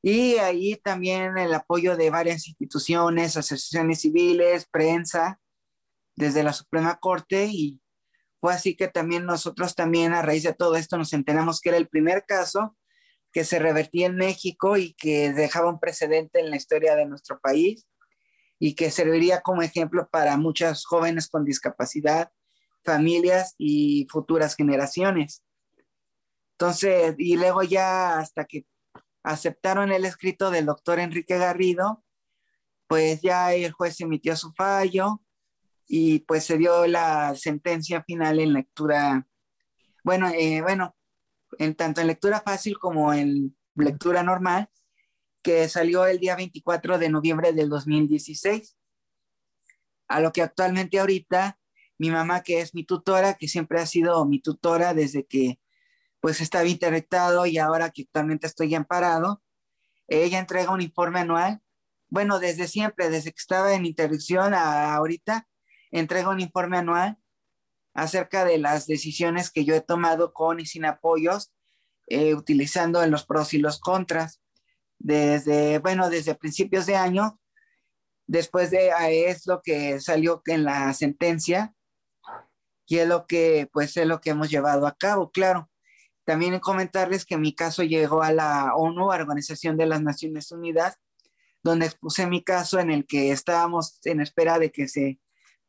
Y 0.02 0.38
ahí 0.38 0.74
también 0.74 1.38
el 1.38 1.54
apoyo 1.54 1.96
de 1.96 2.10
varias 2.10 2.48
instituciones, 2.48 3.36
asociaciones 3.36 4.00
civiles, 4.00 4.66
prensa, 4.66 5.38
desde 6.16 6.42
la 6.42 6.52
Suprema 6.52 6.98
Corte 6.98 7.46
y 7.46 7.80
fue 8.40 8.52
así 8.52 8.74
que 8.74 8.88
también 8.88 9.24
nosotros 9.24 9.76
también 9.76 10.12
a 10.12 10.22
raíz 10.22 10.42
de 10.42 10.52
todo 10.52 10.74
esto 10.74 10.98
nos 10.98 11.12
enteramos 11.12 11.60
que 11.60 11.68
era 11.68 11.78
el 11.78 11.88
primer 11.88 12.24
caso 12.26 12.76
que 13.32 13.44
se 13.44 13.60
revertía 13.60 14.06
en 14.06 14.16
México 14.16 14.76
y 14.76 14.94
que 14.94 15.32
dejaba 15.32 15.70
un 15.70 15.78
precedente 15.78 16.40
en 16.40 16.50
la 16.50 16.56
historia 16.56 16.96
de 16.96 17.06
nuestro 17.06 17.38
país 17.38 17.86
y 18.58 18.74
que 18.74 18.90
serviría 18.90 19.42
como 19.42 19.62
ejemplo 19.62 20.08
para 20.10 20.36
muchas 20.36 20.84
jóvenes 20.84 21.28
con 21.28 21.44
discapacidad, 21.44 22.32
familias 22.84 23.54
y 23.58 24.06
futuras 24.10 24.56
generaciones. 24.56 25.42
Entonces, 26.52 27.14
y 27.18 27.36
luego 27.36 27.62
ya 27.62 28.18
hasta 28.18 28.44
que 28.44 28.66
aceptaron 29.24 29.90
el 29.90 30.04
escrito 30.04 30.50
del 30.50 30.66
doctor 30.66 31.00
Enrique 31.00 31.38
Garrido, 31.38 32.04
pues 32.86 33.22
ya 33.22 33.54
el 33.54 33.72
juez 33.72 34.00
emitió 34.00 34.36
su 34.36 34.52
fallo 34.52 35.20
y 35.86 36.20
pues 36.20 36.44
se 36.44 36.58
dio 36.58 36.86
la 36.86 37.34
sentencia 37.34 38.02
final 38.04 38.38
en 38.38 38.52
lectura, 38.52 39.26
bueno, 40.04 40.28
eh, 40.28 40.60
bueno, 40.62 40.94
en 41.58 41.74
tanto 41.74 42.00
en 42.00 42.06
lectura 42.08 42.40
fácil 42.40 42.78
como 42.78 43.12
en 43.12 43.56
lectura 43.74 44.22
normal, 44.22 44.68
que 45.42 45.68
salió 45.68 46.06
el 46.06 46.18
día 46.18 46.36
24 46.36 46.98
de 46.98 47.08
noviembre 47.10 47.52
del 47.52 47.68
2016. 47.68 48.76
A 50.08 50.20
lo 50.20 50.32
que 50.32 50.42
actualmente 50.42 50.98
ahorita 50.98 51.58
mi 51.98 52.10
mamá, 52.10 52.42
que 52.42 52.60
es 52.60 52.74
mi 52.74 52.84
tutora, 52.84 53.34
que 53.34 53.48
siempre 53.48 53.80
ha 53.80 53.86
sido 53.86 54.24
mi 54.26 54.40
tutora 54.40 54.94
desde 54.94 55.24
que 55.24 55.60
pues 56.20 56.40
estaba 56.40 56.66
interdictado 56.66 57.44
y 57.46 57.58
ahora 57.58 57.90
que 57.90 58.02
actualmente 58.02 58.46
estoy 58.46 58.74
amparado, 58.74 59.42
ella 60.08 60.38
entrega 60.38 60.72
un 60.72 60.80
informe 60.80 61.20
anual. 61.20 61.60
Bueno, 62.08 62.38
desde 62.38 62.66
siempre, 62.66 63.10
desde 63.10 63.30
que 63.30 63.40
estaba 63.40 63.74
en 63.74 63.84
interdicción 63.84 64.54
a 64.54 64.94
ahorita, 64.94 65.46
entrega 65.90 66.30
un 66.30 66.40
informe 66.40 66.78
anual 66.78 67.18
acerca 67.92 68.44
de 68.44 68.58
las 68.58 68.86
decisiones 68.86 69.50
que 69.50 69.64
yo 69.64 69.74
he 69.74 69.80
tomado 69.80 70.32
con 70.32 70.60
y 70.60 70.66
sin 70.66 70.84
apoyos, 70.84 71.52
eh, 72.06 72.34
utilizando 72.34 73.06
los 73.06 73.24
pros 73.24 73.54
y 73.54 73.58
los 73.58 73.78
contras. 73.78 74.40
Desde, 74.98 75.78
bueno, 75.78 76.08
desde 76.08 76.34
principios 76.34 76.86
de 76.86 76.96
año, 76.96 77.38
después 78.26 78.70
de 78.70 78.92
es 79.28 79.46
lo 79.46 79.60
que 79.62 80.00
salió 80.00 80.42
en 80.46 80.64
la 80.64 80.92
sentencia 80.94 81.74
y 82.86 82.98
es 82.98 83.08
lo 83.08 83.26
que 83.26 83.68
pues 83.72 83.96
es 83.96 84.06
lo 84.06 84.20
que 84.20 84.30
hemos 84.30 84.50
llevado 84.50 84.86
a 84.86 84.96
cabo, 84.96 85.30
claro. 85.30 85.70
También 86.24 86.58
comentarles 86.60 87.26
que 87.26 87.36
mi 87.36 87.54
caso 87.54 87.82
llegó 87.82 88.22
a 88.22 88.32
la 88.32 88.74
ONU, 88.74 89.10
Organización 89.10 89.76
de 89.76 89.86
las 89.86 90.02
Naciones 90.02 90.50
Unidas, 90.52 90.96
donde 91.62 91.86
expuse 91.86 92.26
mi 92.26 92.42
caso 92.42 92.78
en 92.78 92.90
el 92.90 93.06
que 93.06 93.30
estábamos 93.30 93.98
en 94.04 94.20
espera 94.20 94.58
de 94.58 94.70
que 94.70 94.88
se 94.88 95.18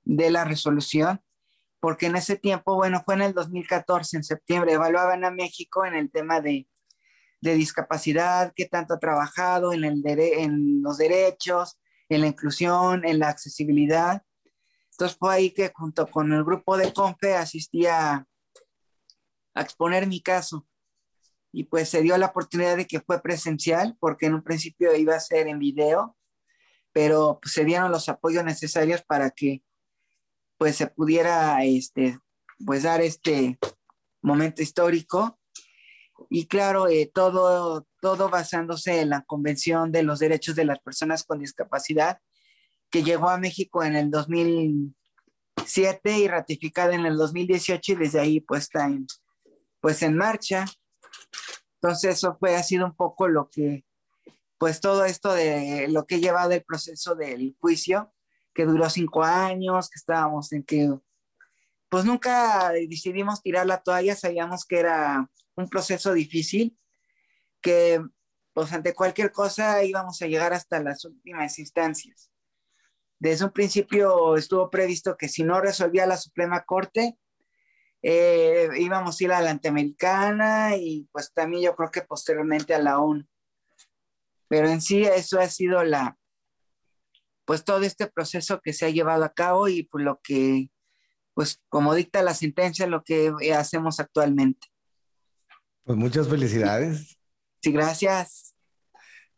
dé 0.04 0.30
la 0.30 0.46
resolución, 0.46 1.22
porque 1.80 2.08
en 2.08 2.16
ese 2.16 2.38
tiempo, 2.38 2.76
bueno, 2.76 3.02
fue 3.06 3.16
en 3.16 3.22
el 3.22 3.34
2014, 3.34 4.18
en 4.18 4.24
septiembre, 4.24 4.74
evaluaban 4.74 5.24
a 5.24 5.32
México 5.32 5.86
en 5.86 5.96
el 5.96 6.10
tema 6.12 6.42
de, 6.42 6.68
de 7.42 7.56
discapacidad, 7.56 8.54
qué 8.56 8.66
tanto 8.66 8.96
ha 8.96 9.00
trabajado 9.00 9.72
en, 9.72 9.84
el 9.84 10.04
en 10.08 10.82
los 10.82 10.98
derechos, 10.98 11.78
en 12.10 12.22
la 12.22 12.28
inclusión, 12.28 13.06
en 13.06 13.20
la 13.20 13.30
accesibilidad. 13.30 14.24
Entonces 14.96 15.18
fue 15.18 15.34
ahí 15.34 15.52
que 15.52 15.74
junto 15.76 16.08
con 16.08 16.32
el 16.32 16.46
grupo 16.46 16.78
de 16.78 16.94
CONFE 16.94 17.36
asistía 17.36 18.26
a 19.54 19.62
exponer 19.62 20.08
mi 20.08 20.22
caso. 20.22 20.66
Y 21.52 21.66
pues 21.66 21.90
se 21.90 22.02
dio 22.02 22.18
la 22.18 22.28
oportunidad 22.28 22.78
de 22.78 22.88
que 22.88 23.02
fue 23.02 23.22
presencial, 23.22 23.98
porque 24.00 24.28
en 24.28 24.36
un 24.36 24.44
principio 24.44 24.96
iba 24.96 25.14
a 25.14 25.20
ser 25.20 25.48
en 25.48 25.60
video, 25.60 26.16
pero 26.94 27.40
pues, 27.42 27.54
se 27.54 27.66
dieron 27.66 27.92
los 27.92 28.08
apoyos 28.08 28.46
necesarios 28.46 29.04
para 29.04 29.32
que 29.32 29.64
pues 30.58 30.78
se 30.78 30.88
pudiera 30.88 31.62
este, 31.66 32.18
pues 32.66 32.84
dar 32.84 33.02
este 33.02 33.60
momento 34.22 34.62
histórico. 34.62 35.38
Y 36.30 36.48
claro, 36.48 36.88
eh, 36.88 37.12
todo, 37.14 37.86
todo 38.00 38.30
basándose 38.30 39.02
en 39.02 39.10
la 39.10 39.24
Convención 39.24 39.92
de 39.92 40.04
los 40.04 40.20
Derechos 40.20 40.56
de 40.56 40.64
las 40.64 40.80
Personas 40.80 41.26
con 41.26 41.40
Discapacidad, 41.40 42.22
que 42.96 43.04
llegó 43.04 43.28
a 43.28 43.38
México 43.38 43.84
en 43.84 43.98
el 43.98 44.10
2007 44.10 46.18
y 46.18 46.30
ratificada 46.30 46.96
en 46.96 47.06
el 47.06 47.18
2018 47.18 47.92
y 47.92 47.96
desde 47.96 48.22
ahí 48.22 48.40
pues 48.40 48.64
está 48.64 48.86
en, 48.86 49.06
pues 49.82 50.02
en 50.02 50.16
marcha. 50.16 50.64
Entonces 51.74 52.16
eso 52.16 52.38
fue, 52.40 52.56
ha 52.56 52.64
sido 52.64 52.86
un 52.86 52.96
poco 52.96 53.28
lo 53.28 53.50
que, 53.50 53.84
pues 54.58 54.80
todo 54.80 55.04
esto 55.04 55.34
de 55.34 55.90
lo 55.90 56.06
que 56.06 56.16
he 56.16 56.22
llevado 56.22 56.54
el 56.54 56.64
proceso 56.64 57.16
del 57.16 57.58
juicio, 57.60 58.14
que 58.54 58.64
duró 58.64 58.90
cinco 58.90 59.26
años, 59.26 59.90
que 59.90 59.98
estábamos 59.98 60.54
en 60.54 60.64
que, 60.64 60.90
pues 61.90 62.06
nunca 62.06 62.70
decidimos 62.70 63.42
tirar 63.42 63.68
la 63.68 63.84
toalla, 63.84 64.16
sabíamos 64.16 64.64
que 64.64 64.80
era 64.80 65.30
un 65.58 65.68
proceso 65.68 66.14
difícil, 66.14 66.80
que 67.60 68.02
pues 68.54 68.72
ante 68.72 68.94
cualquier 68.94 69.34
cosa 69.34 69.84
íbamos 69.84 70.22
a 70.22 70.28
llegar 70.28 70.54
hasta 70.54 70.82
las 70.82 71.04
últimas 71.04 71.60
instancias. 71.60 72.32
Desde 73.20 73.46
un 73.46 73.52
principio 73.52 74.36
estuvo 74.36 74.70
previsto 74.70 75.16
que 75.18 75.30
si 75.30 75.44
no 75.44 75.62
resolvía 75.62 76.06
la 76.06 76.18
Suprema 76.18 76.64
Corte, 76.64 77.18
eh, 78.02 78.70
íbamos 78.78 79.20
a 79.20 79.24
ir 79.24 79.32
a 79.32 79.42
la 79.42 79.52
Anteamericana 79.52 80.76
y 80.76 81.08
pues 81.12 81.34
también 81.34 81.64
yo 81.64 81.76
creo 81.76 81.90
que 81.92 82.02
posteriormente 82.02 82.76
a 82.76 82.80
la 82.80 83.00
ONU. 83.00 83.26
Pero 84.48 84.68
en 84.68 84.82
sí 84.82 85.04
eso 85.04 85.40
ha 85.40 85.50
sido 85.50 85.84
la, 85.84 86.18
pues 87.46 87.64
todo 87.64 87.82
este 87.82 88.08
proceso 88.08 88.60
que 88.62 88.74
se 88.74 88.86
ha 88.86 88.90
llevado 88.90 89.24
a 89.24 89.34
cabo 89.34 89.68
y 89.68 89.84
pues 89.84 90.04
lo 90.04 90.20
que, 90.22 90.70
pues 91.34 91.62
como 91.70 91.96
dicta 91.96 92.22
la 92.22 92.34
sentencia, 92.34 92.88
lo 92.88 93.04
que 93.04 93.34
hacemos 93.56 94.00
actualmente. 94.00 94.68
Pues 95.84 95.98
muchas 95.98 96.28
felicidades. 96.28 97.18
Sí, 97.62 97.72
gracias. 97.72 98.55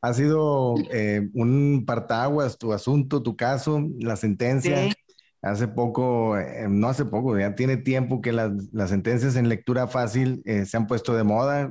Ha 0.02 0.14
sido 0.14 0.76
eh, 0.92 1.30
un 1.34 1.84
partaguas 1.86 2.58
tu 2.58 2.72
asunto, 2.72 3.24
tu 3.24 3.36
caso, 3.36 3.84
la 4.00 4.16
sentencia. 4.16 4.90
Hace 5.42 5.68
poco, 5.68 6.38
eh, 6.38 6.68
no 6.68 6.90
hace 6.90 7.06
poco, 7.06 7.38
ya 7.38 7.56
tiene 7.56 7.78
tiempo 7.78 8.22
que 8.22 8.32
las, 8.32 8.52
sentencias 8.90 9.36
en 9.36 9.50
lectura 9.50 9.88
fácil 9.88 10.42
eh, 10.46 10.66
se 10.66 10.78
han 10.78 10.88
puesto 10.88 11.16
de 11.16 11.24
moda. 11.24 11.70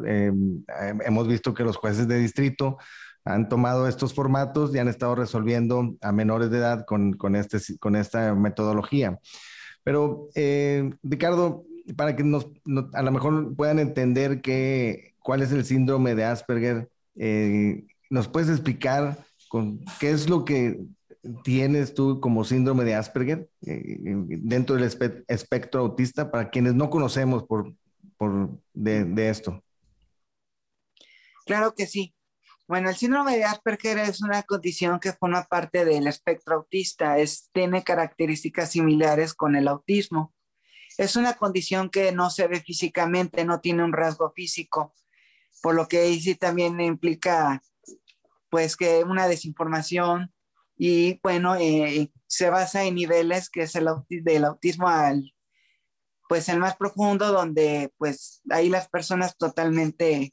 Hemos 1.04 1.28
visto 1.28 1.52
que 1.52 1.64
los 1.64 1.76
jueces 1.76 2.08
de 2.08 2.18
distrito 2.18 2.78
han 3.24 3.48
tomado 3.48 3.88
estos 3.88 4.14
formatos 4.14 4.74
y 4.74 4.78
han 4.78 4.88
estado 4.88 5.16
resolviendo 5.16 5.96
a 6.00 6.12
menores 6.12 6.50
de 6.50 6.58
edad 6.58 6.84
con, 6.86 7.14
con, 7.14 7.34
este, 7.34 7.58
con 7.78 7.96
esta 7.96 8.34
metodología. 8.34 9.18
Pero, 9.82 10.28
Ricardo, 11.02 11.64
para 11.96 12.16
que 12.16 12.24
nos, 12.24 12.46
a 12.92 13.02
lo 13.02 13.12
mejor 13.12 13.54
puedan 13.56 13.78
entender 13.78 14.40
que, 14.40 15.14
cuál 15.18 15.42
es 15.42 15.52
el 15.52 15.64
síndrome 15.64 16.14
de 16.14 16.24
Asperger, 16.24 16.88
¿nos 18.10 18.28
puedes 18.28 18.48
explicar 18.48 19.24
qué 20.00 20.10
es 20.10 20.28
lo 20.28 20.44
que 20.44 20.80
tienes 21.44 21.94
tú 21.94 22.20
como 22.20 22.44
síndrome 22.44 22.84
de 22.84 22.94
Asperger 22.94 23.48
eh, 23.66 23.82
dentro 23.98 24.76
del 24.76 24.84
espectro 25.28 25.80
autista 25.80 26.30
para 26.30 26.50
quienes 26.50 26.74
no 26.74 26.90
conocemos 26.90 27.44
por, 27.44 27.74
por 28.16 28.50
de, 28.72 29.28
esto? 29.28 29.62
Claro 31.44 31.74
que 31.74 31.86
sí. 31.86 32.14
Bueno, 32.68 32.90
el 32.90 32.96
síndrome 32.96 33.36
de 33.36 33.44
Asperger 33.44 33.98
es 33.98 34.22
una 34.22 34.42
condición 34.42 34.98
que 34.98 35.12
forma 35.12 35.44
parte 35.44 35.84
del 35.84 36.08
espectro 36.08 36.56
autista, 36.56 37.18
es, 37.18 37.48
tiene 37.52 37.84
características 37.84 38.72
similares 38.72 39.34
con 39.34 39.54
el 39.54 39.68
autismo. 39.68 40.34
Es 40.98 41.14
una 41.14 41.34
condición 41.34 41.90
que 41.90 42.10
no 42.10 42.30
se 42.30 42.48
ve 42.48 42.60
físicamente, 42.60 43.44
no 43.44 43.60
tiene 43.60 43.84
un 43.84 43.92
rasgo 43.92 44.32
físico, 44.34 44.94
por 45.62 45.76
lo 45.76 45.86
que 45.86 46.12
sí 46.18 46.34
también 46.34 46.80
implica 46.80 47.62
pues 48.56 48.74
que 48.74 49.04
una 49.04 49.28
desinformación, 49.28 50.32
y 50.78 51.20
bueno, 51.22 51.56
eh, 51.56 52.10
se 52.26 52.48
basa 52.48 52.84
en 52.84 52.94
niveles 52.94 53.50
que 53.50 53.64
es 53.64 53.74
el 53.74 53.86
del 54.08 54.46
autismo 54.46 54.88
al, 54.88 55.34
pues 56.26 56.48
el 56.48 56.58
más 56.58 56.74
profundo, 56.74 57.32
donde 57.32 57.92
pues 57.98 58.40
ahí 58.48 58.70
las 58.70 58.88
personas 58.88 59.36
totalmente, 59.36 60.32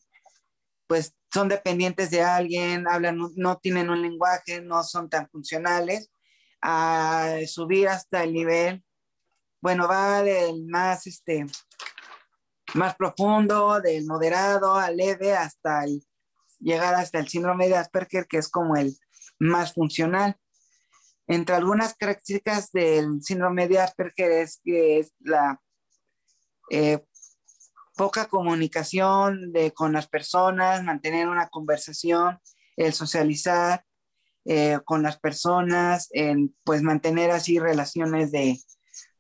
pues 0.88 1.14
son 1.34 1.50
dependientes 1.50 2.12
de 2.12 2.22
alguien, 2.22 2.88
hablan, 2.88 3.20
no 3.36 3.58
tienen 3.58 3.90
un 3.90 4.02
lenguaje, 4.02 4.62
no 4.62 4.86
son 4.86 5.10
tan 5.10 5.28
funcionales, 5.28 6.10
a 6.62 7.40
subir 7.46 7.90
hasta 7.90 8.24
el 8.24 8.32
nivel, 8.32 8.86
bueno, 9.60 9.86
va 9.86 10.24
del 10.24 10.64
más, 10.64 11.08
este, 11.08 11.46
más 12.74 12.96
profundo, 12.96 13.82
del 13.82 14.06
moderado 14.06 14.76
al 14.76 14.96
leve, 14.96 15.34
hasta 15.34 15.84
el, 15.84 16.02
llegar 16.64 16.96
hasta 16.96 17.20
el 17.20 17.28
síndrome 17.28 17.68
de 17.68 17.76
Asperger, 17.76 18.28
que 18.28 18.38
es 18.38 18.50
como 18.50 18.76
el 18.76 18.98
más 19.40 19.74
funcional. 19.74 20.38
Entre 21.28 21.56
algunas 21.56 21.96
características 21.96 22.72
del 22.72 23.22
síndrome 23.22 23.68
de 23.68 23.80
Asperger 23.80 24.32
es 24.32 24.60
que 24.64 25.00
es 25.00 25.14
la 25.20 25.62
eh, 26.70 27.04
poca 27.96 28.28
comunicación 28.28 29.52
de, 29.54 29.72
con 29.72 29.94
las 29.94 30.08
personas, 30.08 30.84
mantener 30.84 31.28
una 31.28 31.48
conversación, 31.50 32.40
el 32.76 32.94
socializar 32.94 33.86
eh, 34.46 34.80
con 34.84 35.04
las 35.04 35.20
personas, 35.20 36.10
pues 36.64 36.82
mantener 36.82 37.32
así 37.32 37.60
relaciones 37.60 38.32
de, 38.32 38.58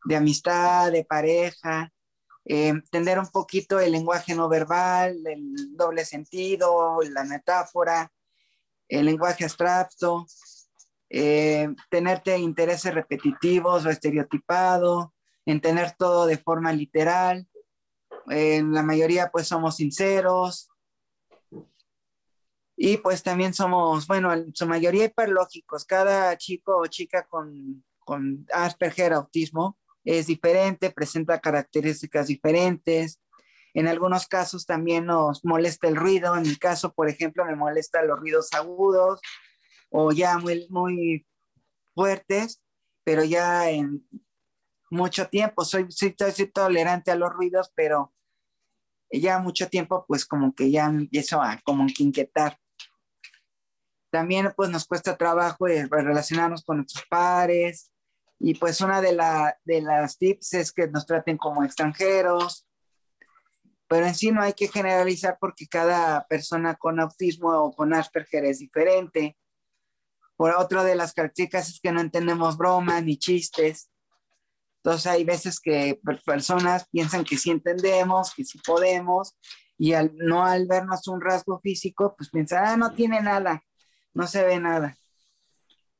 de 0.05 0.15
amistad, 0.15 0.91
de 0.91 1.05
pareja, 1.05 1.91
eh, 2.45 2.67
entender 2.67 3.19
un 3.19 3.27
poquito 3.27 3.79
el 3.79 3.91
lenguaje 3.91 4.35
no 4.35 4.49
verbal, 4.49 5.17
el 5.25 5.75
doble 5.77 6.03
sentido, 6.03 6.99
la 7.09 7.23
metáfora, 7.23 8.11
el 8.87 9.05
lenguaje 9.05 9.45
abstracto, 9.45 10.25
eh, 11.09 11.69
tenerte 11.89 12.37
intereses 12.37 12.93
repetitivos 12.93 13.85
o 13.85 13.89
estereotipado, 13.89 15.13
en 15.45 15.61
tener 15.61 15.91
todo 15.91 16.25
de 16.25 16.37
forma 16.37 16.73
literal. 16.73 17.47
En 18.27 18.73
la 18.73 18.83
mayoría 18.83 19.29
pues 19.31 19.47
somos 19.47 19.77
sinceros. 19.77 20.69
Y 22.75 22.97
pues 22.97 23.23
también 23.23 23.53
somos, 23.53 24.07
bueno, 24.07 24.33
en 24.33 24.53
su 24.55 24.65
mayoría 24.65 25.05
hiperlógicos. 25.05 25.85
Cada 25.85 26.35
chico 26.37 26.77
o 26.77 26.87
chica 26.87 27.25
con, 27.27 27.85
con 27.99 28.45
Asperger, 28.51 29.13
autismo, 29.13 29.77
es 30.03 30.27
diferente, 30.27 30.91
presenta 30.91 31.39
características 31.39 32.27
diferentes. 32.27 33.19
En 33.73 33.87
algunos 33.87 34.27
casos 34.27 34.65
también 34.65 35.05
nos 35.05 35.43
molesta 35.45 35.87
el 35.87 35.95
ruido. 35.95 36.35
En 36.35 36.43
mi 36.43 36.55
caso, 36.57 36.93
por 36.93 37.09
ejemplo, 37.09 37.45
me 37.45 37.55
molesta 37.55 38.03
los 38.03 38.19
ruidos 38.19 38.53
agudos 38.53 39.21
o 39.89 40.11
ya 40.11 40.37
muy, 40.37 40.67
muy 40.69 41.25
fuertes, 41.95 42.61
pero 43.03 43.23
ya 43.23 43.69
en 43.69 44.07
mucho 44.89 45.27
tiempo. 45.27 45.65
Soy, 45.65 45.87
soy, 45.89 46.15
soy 46.17 46.47
tolerante 46.51 47.11
a 47.11 47.15
los 47.15 47.31
ruidos, 47.31 47.71
pero 47.75 48.13
ya 49.11 49.39
mucho 49.39 49.69
tiempo, 49.69 50.05
pues 50.07 50.25
como 50.25 50.53
que 50.53 50.69
ya 50.69 50.85
empiezo 50.85 51.41
a 51.41 51.59
como 51.63 51.87
que 51.87 52.03
inquietar. 52.03 52.59
También 54.11 54.53
pues 54.55 54.69
nos 54.69 54.85
cuesta 54.85 55.17
trabajo 55.17 55.67
eh, 55.67 55.87
relacionarnos 55.89 56.63
con 56.63 56.77
nuestros 56.77 57.05
pares 57.09 57.92
y 58.45 58.55
pues 58.55 58.81
una 58.81 58.99
de, 58.99 59.13
la, 59.13 59.57
de 59.63 59.81
las 59.81 60.17
tips 60.17 60.53
es 60.55 60.73
que 60.73 60.89
nos 60.89 61.05
traten 61.05 61.37
como 61.37 61.63
extranjeros, 61.63 62.67
pero 63.87 64.05
en 64.05 64.13
sí 64.13 64.33
no 64.33 64.41
hay 64.41 64.51
que 64.51 64.67
generalizar 64.67 65.37
porque 65.39 65.65
cada 65.65 66.27
persona 66.27 66.75
con 66.75 66.99
autismo 66.99 67.51
o 67.51 67.73
con 67.73 67.93
Asperger 67.93 68.43
es 68.43 68.59
diferente. 68.59 69.37
Por 70.35 70.51
otro 70.57 70.83
de 70.83 70.95
las 70.95 71.13
características 71.13 71.69
es 71.69 71.79
que 71.79 71.93
no 71.93 72.01
entendemos 72.01 72.57
bromas 72.57 73.01
ni 73.01 73.17
chistes. 73.17 73.89
Entonces 74.83 75.07
hay 75.07 75.23
veces 75.23 75.61
que 75.61 76.01
personas 76.25 76.85
piensan 76.89 77.23
que 77.23 77.37
sí 77.37 77.49
entendemos, 77.49 78.33
que 78.35 78.43
sí 78.43 78.59
podemos, 78.59 79.37
y 79.77 79.93
al 79.93 80.11
no 80.17 80.43
al 80.43 80.67
vernos 80.67 81.07
un 81.07 81.21
rasgo 81.21 81.61
físico, 81.61 82.13
pues 82.17 82.29
piensan, 82.29 82.65
ah, 82.65 82.75
no 82.75 82.91
tiene 82.91 83.21
nada, 83.21 83.63
no 84.13 84.27
se 84.27 84.43
ve 84.43 84.59
nada. 84.59 84.97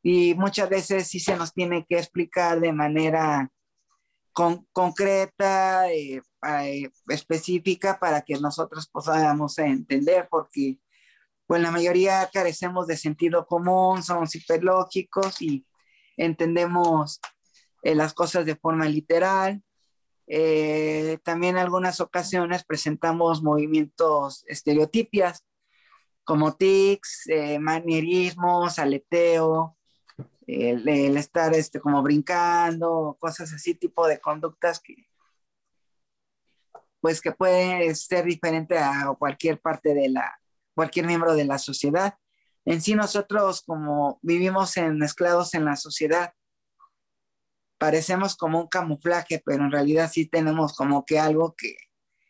Y 0.05 0.35
muchas 0.35 0.69
veces 0.69 1.07
sí 1.07 1.21
se 1.21 1.37
nos 1.37 1.53
tiene 1.53 1.85
que 1.87 1.97
explicar 1.97 2.59
de 2.59 2.73
manera 2.73 3.49
con, 4.33 4.67
concreta, 4.73 5.89
eh, 5.89 6.21
eh, 6.45 6.89
específica, 7.07 7.97
para 7.99 8.21
que 8.21 8.33
nosotros 8.35 8.89
podamos 8.89 9.57
entender, 9.59 10.27
porque 10.29 10.79
pues 11.47 11.61
la 11.61 11.71
mayoría 11.71 12.29
carecemos 12.33 12.87
de 12.87 12.97
sentido 12.97 13.45
común, 13.45 14.03
somos 14.03 14.35
hiperlógicos 14.35 15.41
y 15.41 15.65
entendemos 16.17 17.21
eh, 17.83 17.95
las 17.95 18.13
cosas 18.13 18.45
de 18.45 18.57
forma 18.57 18.85
literal. 18.85 19.63
También 20.25 21.57
en 21.57 21.63
algunas 21.63 21.99
ocasiones 21.99 22.63
presentamos 22.65 23.43
movimientos 23.43 24.43
estereotipias 24.47 25.45
como 26.23 26.55
tics, 26.55 27.27
manierismos, 27.59 28.79
aleteo, 28.79 29.77
el, 30.47 31.17
estar 31.17 31.53
este, 31.53 31.79
como 31.79 32.01
brincando, 32.01 33.17
cosas 33.19 33.53
así, 33.53 33.75
tipo 33.75 34.07
de 34.07 34.19
conductas 34.19 34.79
que 34.79 34.95
pues 36.99 37.19
que 37.19 37.33
pueden 37.33 37.93
ser 37.97 38.23
diferente 38.23 38.77
a 38.77 39.13
cualquier 39.19 39.59
parte 39.59 39.93
de 39.93 40.07
la, 40.07 40.39
cualquier 40.73 41.05
miembro 41.05 41.35
de 41.35 41.43
la 41.43 41.57
sociedad. 41.57 42.17
En 42.63 42.81
sí 42.81 42.95
nosotros 42.95 43.61
como 43.61 44.19
vivimos 44.21 44.77
en, 44.77 44.97
mezclados 44.97 45.53
en 45.53 45.65
la 45.65 45.75
sociedad, 45.75 46.33
parecemos 47.77 48.37
como 48.37 48.61
un 48.61 48.67
camuflaje, 48.67 49.43
pero 49.45 49.65
en 49.65 49.71
realidad 49.71 50.09
sí 50.09 50.27
tenemos 50.27 50.73
como 50.75 51.03
que 51.03 51.19
algo 51.19 51.53
que, 51.57 51.75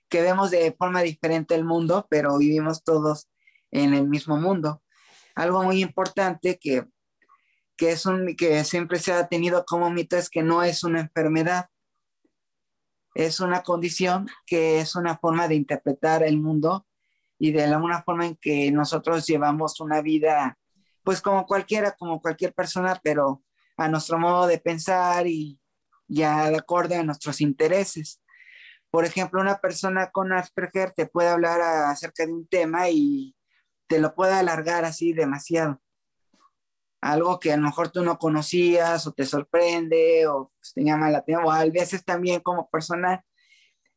que 0.09 0.23
vemos 0.23 0.49
de 0.49 0.75
forma 0.77 1.01
diferente 1.01 1.53
el 1.53 1.65
mundo, 1.65 2.07
pero 2.09 2.37
vivimos 2.39 2.83
todos 2.83 3.29
en 3.69 3.93
el 3.93 4.07
mismo 4.07 4.37
mundo. 4.37 4.81
Algo 5.35 5.63
muy 5.63 5.81
importante 5.81 6.57
que, 6.59 6.87
que, 7.77 7.91
es 7.91 8.05
un, 8.05 8.35
que 8.35 8.63
siempre 8.63 8.99
se 8.99 9.13
ha 9.13 9.27
tenido 9.27 9.65
como 9.65 9.89
mito 9.89 10.17
es 10.17 10.29
que 10.29 10.43
no 10.43 10.63
es 10.63 10.83
una 10.83 11.01
enfermedad, 11.01 11.67
es 13.15 13.39
una 13.39 13.63
condición 13.63 14.27
que 14.45 14.79
es 14.79 14.95
una 14.95 15.17
forma 15.17 15.47
de 15.47 15.55
interpretar 15.55 16.23
el 16.23 16.39
mundo 16.39 16.87
y 17.37 17.51
de 17.51 17.63
alguna 17.63 18.01
forma 18.03 18.25
en 18.25 18.35
que 18.37 18.71
nosotros 18.71 19.27
llevamos 19.27 19.79
una 19.79 20.01
vida, 20.01 20.57
pues 21.03 21.21
como 21.21 21.45
cualquiera, 21.45 21.91
como 21.91 22.21
cualquier 22.21 22.53
persona, 22.53 22.99
pero 23.03 23.43
a 23.77 23.87
nuestro 23.87 24.17
modo 24.17 24.47
de 24.47 24.59
pensar 24.59 25.27
y 25.27 25.59
ya 26.07 26.49
de 26.49 26.57
acuerdo 26.57 26.95
a 26.95 27.03
nuestros 27.03 27.41
intereses. 27.41 28.21
Por 28.89 29.05
ejemplo, 29.05 29.41
una 29.41 29.57
persona 29.57 30.11
con 30.11 30.31
Asperger 30.31 30.91
te 30.91 31.07
puede 31.07 31.29
hablar 31.29 31.61
acerca 31.61 32.25
de 32.25 32.33
un 32.33 32.47
tema 32.47 32.89
y 32.89 33.35
te 33.87 33.99
lo 33.99 34.15
puede 34.15 34.33
alargar 34.33 34.85
así 34.85 35.13
demasiado. 35.13 35.81
Algo 37.03 37.37
que 37.37 37.51
a 37.51 37.57
lo 37.57 37.63
mejor 37.63 37.89
tú 37.91 38.01
no 38.01 38.17
conocías 38.17 39.05
o 39.07 39.11
te 39.11 39.25
sorprende 39.25 40.25
o 40.27 40.53
pues, 40.57 40.73
te 40.73 40.85
llama 40.85 41.09
la 41.09 41.17
atención 41.17 41.45
o 41.45 41.51
a 41.51 41.65
veces 41.65 42.05
también 42.05 42.39
como 42.39 42.69
persona 42.69 43.25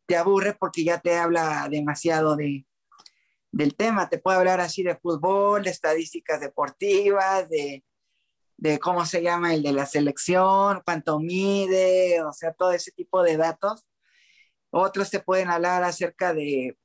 te 0.06 0.16
aburre 0.16 0.54
porque 0.58 0.82
ya 0.82 0.98
te 1.00 1.16
habla 1.16 1.68
demasiado 1.70 2.34
de, 2.34 2.66
del 3.52 3.76
tema. 3.76 4.08
Te 4.08 4.18
puede 4.18 4.38
hablar 4.38 4.60
así 4.60 4.82
de 4.82 4.96
fútbol, 4.96 5.62
de 5.62 5.70
estadísticas 5.70 6.40
deportivas, 6.40 7.48
de, 7.48 7.84
de 8.56 8.78
cómo 8.80 9.06
se 9.06 9.22
llama 9.22 9.54
el 9.54 9.62
de 9.62 9.72
la 9.72 9.86
selección, 9.86 10.82
cuánto 10.84 11.20
mide, 11.20 12.22
o 12.24 12.32
sea, 12.32 12.52
todo 12.54 12.72
ese 12.72 12.90
tipo 12.90 13.22
de 13.22 13.36
datos. 13.36 13.86
Otros 14.70 15.10
te 15.10 15.20
pueden 15.20 15.48
hablar 15.50 15.84
acerca 15.84 16.34
de 16.34 16.76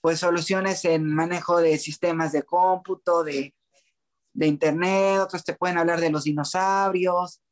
pues 0.00 0.18
soluciones 0.18 0.84
en 0.84 1.06
manejo 1.06 1.60
de 1.60 1.78
sistemas 1.78 2.32
de 2.32 2.42
cómputo, 2.42 3.22
de, 3.22 3.54
de 4.32 4.46
internet, 4.46 5.20
otros 5.20 5.44
te 5.44 5.54
pueden 5.54 5.78
hablar 5.78 6.00
de 6.00 6.10
los 6.10 6.24
dinosaurios, 6.24 7.42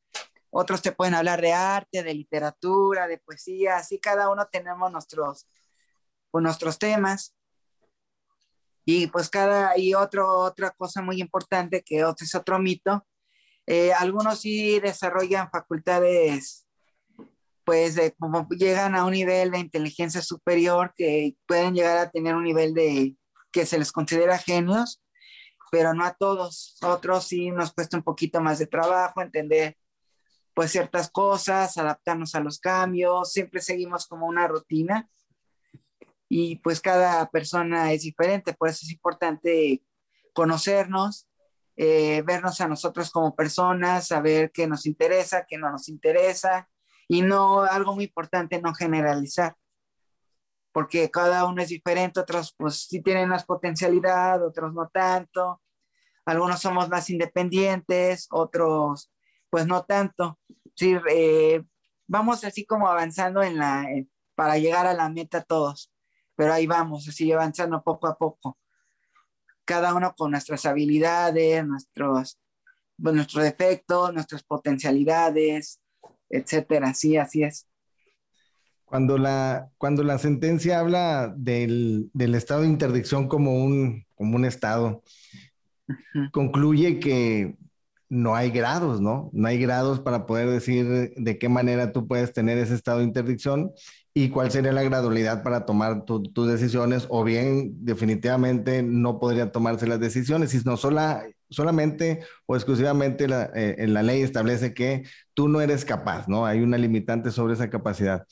otros 0.51 0.83
te 0.83 0.93
pueden 0.93 1.15
hablar 1.15 1.41
de 1.41 1.53
arte, 1.53 2.03
de 2.03 2.15
literatura, 2.15 3.07
de 3.07 3.19
poesía, 3.19 3.77
así 3.77 3.99
cada 3.99 4.31
uno 4.31 4.49
tenemos 4.51 4.91
nuestros, 4.91 5.47
pues, 6.31 6.43
nuestros 6.43 6.79
temas. 6.79 7.35
Y 8.85 9.07
pues 9.09 9.29
cada, 9.29 9.79
y 9.79 9.95
otro, 9.95 10.27
otra 10.39 10.71
cosa 10.71 11.03
muy 11.03 11.21
importante 11.21 11.83
que 11.85 12.03
otro, 12.03 12.25
es 12.25 12.35
otro 12.35 12.59
mito, 12.59 13.07
eh, 13.67 13.93
algunos 13.93 14.41
sí 14.41 14.81
desarrollan 14.81 15.51
facultades, 15.51 16.67
pues 17.65 17.97
como 18.19 18.49
llegan 18.49 18.97
a 18.97 19.05
un 19.05 19.13
nivel 19.13 19.53
de 19.53 19.61
inteligencia 19.61 20.23
superior 20.23 20.93
que 20.97 21.37
pueden 21.47 21.75
llegar 21.75 21.99
a 21.99 22.11
tener 22.11 22.35
un 22.35 22.43
nivel 22.43 22.75
de 22.75 23.15
que 23.53 23.67
se 23.67 23.79
les 23.79 23.93
considera 23.93 24.39
genios, 24.39 25.01
pero 25.71 25.95
no 25.95 26.05
a 26.05 26.15
todos. 26.15 26.77
Otros 26.83 27.27
sí 27.27 27.51
nos 27.51 27.73
cuesta 27.73 27.97
un 27.97 28.03
poquito 28.03 28.41
más 28.41 28.59
de 28.59 28.67
trabajo 28.67 29.23
entender 29.23 29.77
pues 30.55 30.73
ciertas 30.73 31.11
cosas, 31.11 31.79
adaptarnos 31.79 32.35
a 32.35 32.41
los 32.41 32.59
cambios, 32.59 33.33
siempre 33.33 33.61
seguimos 33.61 34.07
como 34.07 34.27
una 34.27 34.49
rutina 34.49 35.09
y 36.29 36.57
pues 36.57 36.81
cada 36.81 37.31
persona 37.31 37.93
es 37.93 38.03
diferente, 38.03 38.53
por 38.53 38.69
eso 38.69 38.81
es 38.83 38.93
importante 38.93 39.83
conocernos 40.35 41.29
eh, 41.83 42.21
vernos 42.27 42.61
a 42.61 42.69
nosotros 42.69 43.11
como 43.11 43.35
personas, 43.35 44.09
saber 44.09 44.51
qué 44.53 44.67
nos 44.67 44.85
interesa, 44.85 45.47
qué 45.49 45.57
no 45.57 45.71
nos 45.71 45.89
interesa, 45.89 46.69
y 47.09 47.23
no, 47.23 47.63
algo 47.63 47.95
muy 47.95 48.05
importante, 48.05 48.61
no 48.61 48.75
generalizar, 48.75 49.57
porque 50.73 51.11
cada 51.11 51.47
uno 51.47 51.63
es 51.63 51.69
diferente, 51.69 52.21
otros 52.21 52.55
pues 52.57 52.87
sí 52.89 53.03
tienen 53.03 53.29
más 53.29 53.45
potencialidad, 53.45 54.45
otros 54.47 54.73
no 54.75 54.89
tanto, 54.89 55.61
algunos 56.25 56.61
somos 56.61 56.89
más 56.89 57.11
independientes, 57.11 58.29
otros 58.31 59.11
pues 59.51 59.67
no 59.67 59.85
tanto. 59.85 60.39
Sí, 60.77 60.97
eh, 61.11 61.63
vamos 62.07 62.45
así 62.45 62.65
como 62.67 62.89
avanzando 62.89 63.43
en 63.43 63.59
la, 63.59 63.87
para 64.35 64.59
llegar 64.59 64.87
a 64.87 64.95
la 64.95 65.09
meta 65.11 65.43
todos, 65.43 65.93
pero 66.37 66.53
ahí 66.53 66.67
vamos, 66.67 67.09
así 67.09 67.33
avanzando 67.33 67.83
poco 67.83 68.07
a 68.07 68.17
poco 68.17 68.59
cada 69.71 69.95
uno 69.95 70.13
con 70.17 70.33
nuestras 70.33 70.67
habilidades, 70.67 71.65
nuestros, 71.65 72.41
pues, 73.01 73.15
nuestros 73.15 73.45
defectos, 73.45 74.13
nuestras 74.13 74.43
potencialidades, 74.43 75.81
etcétera. 76.29 76.93
Sí, 76.93 77.17
así 77.17 77.45
es. 77.45 77.70
Cuando 78.91 79.19
la, 79.19 79.71
cuando 79.79 80.03
la 80.03 80.19
sentencia 80.19 80.81
habla 80.81 81.33
del, 81.37 82.11
estado 82.35 82.63
de 82.63 82.67
interdicción 82.67 83.29
como 83.29 83.55
un, 83.55 84.05
como 84.17 84.35
un 84.35 84.45
estado, 84.45 85.05
concluye 86.33 86.99
que 86.99 87.55
no 88.09 88.35
hay 88.35 88.51
grados, 88.51 89.01
¿no? 89.01 89.31
No 89.33 89.47
hay 89.47 89.61
grados 89.61 90.01
para 90.01 90.27
poder 90.27 90.51
decir 90.51 91.13
de 91.17 91.39
qué 91.39 91.49
manera 91.49 91.93
tú 91.93 92.09
puedes 92.09 92.33
tener 92.33 92.59
ese 92.59 92.75
estado 92.75 92.99
de 92.99 93.05
interdicción 93.05 93.71
y 94.13 94.31
cuál 94.31 94.51
sería 94.51 94.73
la 94.73 94.83
gradualidad 94.83 95.45
para 95.45 95.65
tomar 95.67 96.05
tus 96.05 96.49
decisiones 96.49 97.07
o 97.11 97.23
bien 97.23 97.85
definitivamente 97.85 98.83
no 98.83 99.21
podrían 99.21 99.53
tomarse 99.53 99.87
las 99.87 100.01
decisiones, 100.01 100.51
sino 100.51 100.77
sola, 100.77 101.23
solamente 101.49 102.25
o 102.47 102.57
exclusivamente 102.57 103.29
la, 103.29 103.53
eh, 103.55 103.77
en 103.79 103.95
la 103.95 104.03
ley 104.03 104.23
establece 104.23 104.75
que 104.75 105.05
tú 105.33 105.47
no 105.47 105.61
eres 105.61 105.85
capaz, 105.85 106.27
¿no? 106.27 106.45
Hay 106.45 106.59
una 106.59 106.77
limitante 106.77 107.31
sobre 107.31 107.55
esa 107.55 107.71
capacidad. 107.71 108.27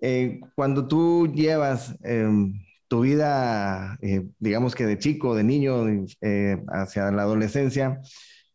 Eh, 0.00 0.40
cuando 0.54 0.86
tú 0.86 1.32
llevas 1.32 1.96
em, 2.02 2.54
tu 2.88 3.00
vida, 3.00 3.98
eh, 4.00 4.28
digamos 4.38 4.74
que 4.74 4.86
de 4.86 4.98
chico, 4.98 5.34
de 5.34 5.44
niño, 5.44 5.84
hacia 6.68 7.10
la 7.10 7.22
adolescencia, 7.22 8.00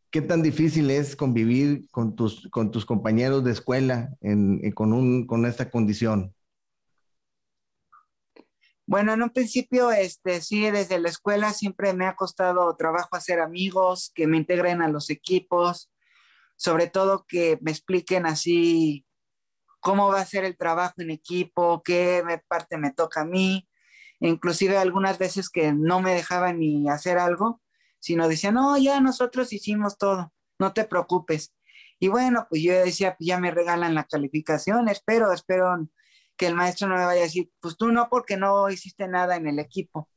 ¿qué 0.09 0.21
tan 0.21 0.41
difícil 0.41 0.89
es 0.89 1.15
convivir 1.15 1.89
con 1.91 2.15
tus, 2.15 2.49
compañeros 2.85 3.43
de 3.43 3.51
escuela 3.51 4.09
con, 4.73 4.93
un, 4.93 5.27
con 5.27 5.45
esta 5.45 5.69
condición? 5.69 6.33
Bueno, 8.85 9.13
en 9.13 9.23
un 9.23 9.29
principio, 9.29 9.91
este, 9.91 10.41
sí, 10.41 10.69
desde 10.69 10.99
la 10.99 11.07
escuela 11.07 11.53
siempre 11.53 11.93
me 11.93 12.05
ha 12.05 12.15
costado 12.15 12.75
trabajo 12.75 13.15
hacer 13.15 13.39
amigos, 13.39 14.11
que 14.13 14.27
me 14.27 14.37
integren 14.37 14.81
a 14.81 14.89
los 14.89 15.09
equipos, 15.09 15.89
sobre 16.57 16.87
todo 16.87 17.25
que 17.25 17.57
me 17.61 17.71
expliquen 17.71 18.25
así 18.25 19.05
cómo 19.83 20.07
va 20.07 20.21
a 20.21 20.25
ser 20.25 20.45
el 20.45 20.57
trabajo 20.57 20.95
en 20.97 21.11
equipo, 21.11 21.83
qué 21.83 22.23
parte 22.47 22.77
me 22.77 22.91
toca 22.91 23.21
a 23.21 23.25
mí. 23.25 23.67
Inclusive 24.19 24.77
algunas 24.77 25.19
veces 25.19 25.49
que 25.49 25.73
no 25.73 26.01
me 26.01 26.13
dejaban 26.13 26.59
ni 26.59 26.89
hacer 26.89 27.17
algo, 27.17 27.61
sino 27.99 28.27
decían, 28.27 28.55
no, 28.55 28.77
ya 28.77 29.01
nosotros 29.01 29.53
hicimos 29.53 29.97
todo, 29.97 30.33
no 30.59 30.73
te 30.73 30.85
preocupes. 30.85 31.53
Y 31.99 32.07
bueno, 32.07 32.47
pues 32.49 32.63
yo 32.63 32.73
decía, 32.73 33.15
ya 33.19 33.39
me 33.39 33.51
regalan 33.51 33.95
la 33.95 34.05
calificación, 34.05 34.87
espero, 34.89 35.31
espero 35.33 35.87
que 36.37 36.47
el 36.47 36.55
maestro 36.55 36.87
no 36.87 36.95
me 36.95 37.05
vaya 37.05 37.21
a 37.21 37.25
decir, 37.25 37.51
pues 37.59 37.77
tú 37.77 37.91
no, 37.91 38.09
porque 38.09 38.37
no 38.37 38.69
hiciste 38.69 39.07
nada 39.07 39.35
en 39.35 39.47
el 39.47 39.59
equipo. 39.59 40.09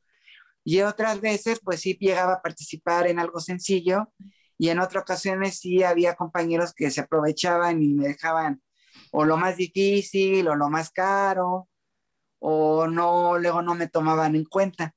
Y 0.63 0.81
otras 0.81 1.21
veces, 1.21 1.59
pues 1.63 1.81
sí 1.81 1.97
llegaba 1.99 2.33
a 2.35 2.41
participar 2.41 3.07
en 3.07 3.19
algo 3.19 3.39
sencillo 3.39 4.11
y 4.57 4.69
en 4.69 4.79
otras 4.79 5.03
ocasiones 5.03 5.59
sí 5.59 5.83
había 5.83 6.15
compañeros 6.15 6.73
que 6.73 6.91
se 6.91 7.01
aprovechaban 7.01 7.83
y 7.83 7.93
me 7.93 8.07
dejaban 8.07 8.61
o 9.19 9.25
lo 9.25 9.35
más 9.35 9.57
difícil 9.57 10.47
o 10.47 10.55
lo 10.55 10.69
más 10.69 10.91
caro 10.91 11.67
o 12.39 12.85
no, 12.85 13.39
luego 13.39 13.63
no 13.63 13.73
me 13.73 13.87
tomaban 13.87 14.35
en 14.35 14.45
cuenta. 14.45 14.93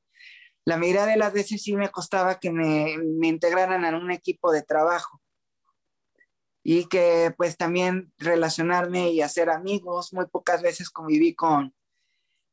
La 0.66 0.76
mayoría 0.76 1.06
de 1.06 1.16
las 1.16 1.32
veces 1.32 1.62
sí 1.62 1.74
me 1.74 1.88
costaba 1.88 2.38
que 2.38 2.52
me, 2.52 2.98
me 2.98 3.28
integraran 3.28 3.82
en 3.86 3.94
un 3.94 4.10
equipo 4.10 4.52
de 4.52 4.62
trabajo 4.62 5.22
y 6.62 6.84
que 6.84 7.32
pues 7.38 7.56
también 7.56 8.12
relacionarme 8.18 9.10
y 9.10 9.22
hacer 9.22 9.48
amigos. 9.48 10.12
Muy 10.12 10.26
pocas 10.26 10.60
veces 10.60 10.90
conviví 10.90 11.34
con, 11.34 11.74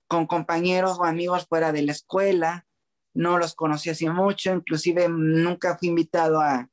con 0.08 0.26
compañeros 0.26 0.98
o 1.00 1.04
amigos 1.04 1.48
fuera 1.50 1.74
de 1.74 1.82
la 1.82 1.92
escuela, 1.92 2.66
no 3.14 3.38
los 3.38 3.56
conocí 3.56 3.90
así 3.90 4.08
mucho, 4.08 4.54
inclusive 4.54 5.10
nunca 5.10 5.78
fui 5.78 5.90
invitado 5.90 6.40
a 6.40 6.70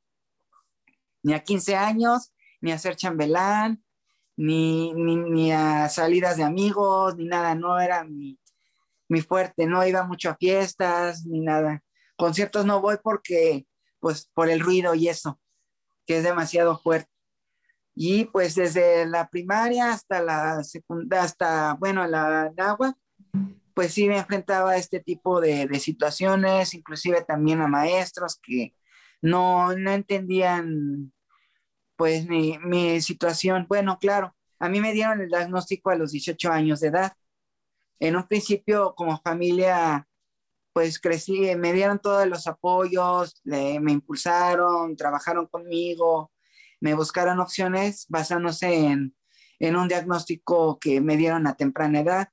ni 1.21 1.33
a 1.33 1.43
15 1.43 1.75
años, 1.75 2.33
ni 2.61 2.71
a 2.71 2.79
ser 2.79 2.95
chambelán, 2.95 3.84
ni, 4.37 4.93
ni, 4.93 5.51
a 5.51 5.89
salidas 5.89 6.37
de 6.37 6.43
amigos, 6.43 7.15
ni 7.15 7.25
nada, 7.25 7.55
no 7.55 7.79
era 7.79 8.03
mi, 8.03 8.39
mi 9.07 9.21
fuerte, 9.21 9.65
no 9.65 9.85
iba 9.85 10.03
mucho 10.03 10.29
a 10.29 10.35
fiestas, 10.35 11.25
ni 11.25 11.41
nada. 11.41 11.83
Conciertos 12.17 12.65
no 12.65 12.81
voy 12.81 12.97
porque, 13.03 13.67
pues, 13.99 14.29
por 14.33 14.49
el 14.49 14.59
ruido 14.59 14.95
y 14.95 15.07
eso, 15.09 15.39
que 16.05 16.17
es 16.17 16.23
demasiado 16.23 16.77
fuerte. 16.77 17.09
Y 17.97 18.25
pues 18.25 18.55
desde 18.55 19.05
la 19.05 19.29
primaria 19.29 19.91
hasta 19.93 20.21
la 20.21 20.63
secundaria, 20.63 21.23
hasta, 21.23 21.75
bueno, 21.75 22.05
la 22.05 22.51
agua, 22.57 22.97
pues 23.75 23.93
sí 23.93 24.07
me 24.07 24.17
enfrentaba 24.17 24.71
a 24.71 24.77
este 24.77 24.99
tipo 25.01 25.39
de, 25.41 25.67
de, 25.67 25.79
situaciones, 25.79 26.73
inclusive 26.73 27.23
también 27.23 27.61
a 27.61 27.67
maestros 27.67 28.39
que 28.41 28.73
no, 29.21 29.75
no 29.75 29.91
entendían 29.91 31.13
pues 31.95 32.27
mi, 32.27 33.01
situación. 33.01 33.65
Bueno, 33.69 33.97
claro, 33.99 34.35
a 34.59 34.69
mí 34.69 34.81
me 34.81 34.93
dieron 34.93 35.21
el 35.21 35.29
diagnóstico 35.29 35.89
a 35.89 35.95
los 35.95 36.11
18 36.11 36.51
años 36.51 36.79
de 36.81 36.89
edad. 36.89 37.13
En 37.99 38.15
un 38.15 38.27
principio, 38.27 38.93
como 38.95 39.19
familia, 39.21 40.07
pues 40.73 40.99
crecí, 40.99 41.55
me 41.55 41.73
dieron 41.73 41.99
todos 41.99 42.27
los 42.27 42.47
apoyos, 42.47 43.41
me 43.45 43.91
impulsaron, 43.91 44.95
trabajaron 44.97 45.47
conmigo, 45.47 46.31
me 46.81 46.93
buscaron 46.93 47.39
opciones 47.39 48.05
basándose 48.09 48.73
en, 48.87 49.15
en, 49.59 49.75
un 49.75 49.87
diagnóstico 49.87 50.77
que 50.79 51.01
me 51.01 51.17
dieron 51.17 51.47
a 51.47 51.55
temprana 51.55 52.01
edad, 52.01 52.29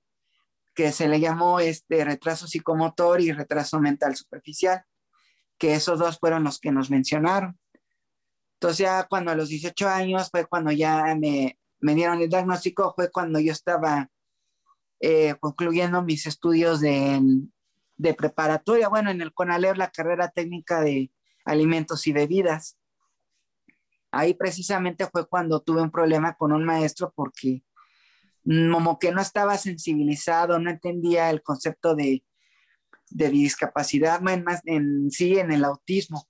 que 0.75 0.93
se 0.93 1.09
le 1.09 1.21
llamó 1.21 1.61
este 1.61 2.05
retraso 2.05 2.47
psicomotor 2.47 3.21
y 3.21 3.33
retraso 3.33 3.81
mental 3.81 4.17
superficial, 4.17 4.85
que 5.59 5.75
esos 5.75 5.99
dos 5.99 6.19
fueron 6.19 6.45
los 6.45 6.59
que 6.59 6.73
nos 6.73 6.91
mencionaron. 6.91 7.59
Entonces 8.63 8.87
ya 8.87 9.09
cuando 9.09 9.33
a 9.33 9.35
los 9.35 9.49
18 9.49 9.89
años 9.89 10.31
fue 10.31 10.47
cuando 10.47 10.71
ya 10.71 11.17
me, 11.17 11.59
me 11.81 11.97
dieron 11.97 12.23
el 12.23 12.29
diagnóstico, 12.29 12.93
fue 12.95 13.11
cuando 13.11 13.41
yo 13.41 13.51
estaba 13.51 14.09
eh, 15.01 15.35
concluyendo 15.41 16.01
mis 16.03 16.27
estudios 16.27 16.81
de, 16.81 17.21
de, 17.97 18.15
preparatoria, 18.15 18.89
bueno, 18.89 19.11
en 19.11 19.21
el 19.21 19.35
CONALER, 19.35 19.77
la 19.77 19.91
carrera 19.91 20.29
técnica 20.29 20.81
de 20.81 21.11
alimentos 21.45 22.07
y 22.07 22.13
bebidas. 22.13 22.79
Ahí 24.13 24.33
precisamente 24.33 25.09
fue 25.09 25.27
cuando 25.27 25.61
tuve 25.61 25.83
un 25.83 25.91
problema 25.91 26.37
con 26.37 26.53
un 26.53 26.65
maestro 26.65 27.13
porque 27.17 27.65
como 28.45 29.01
que 29.01 29.11
no 29.11 29.21
estaba 29.21 29.59
sensibilizado, 29.59 30.61
no 30.61 30.71
entendía 30.71 31.31
el 31.31 31.43
concepto 31.43 31.97
de, 31.97 32.23
de 33.11 33.29
discapacidad, 33.29 34.21
más 34.21 34.61
en 34.67 35.11
sí 35.11 35.37
en 35.37 35.51
el 35.51 35.65
autismo, 35.65 36.29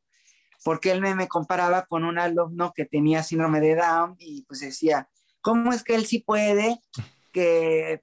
porque 0.64 0.90
él 0.90 1.01
me, 1.01 1.14
me 1.14 1.29
comparaba 1.29 1.87
con 1.87 2.05
un 2.05 2.18
alumno 2.18 2.72
que 2.75 2.85
tenía 2.85 3.22
síndrome 3.22 3.61
de 3.61 3.77
Down 3.77 4.16
y 4.18 4.44
pues 4.44 4.61
decía, 4.61 5.09
¿cómo 5.40 5.72
es 5.72 5.83
que 5.83 5.94
él 5.94 6.07
sí 6.07 6.20
puede, 6.20 6.81
que 7.33 8.03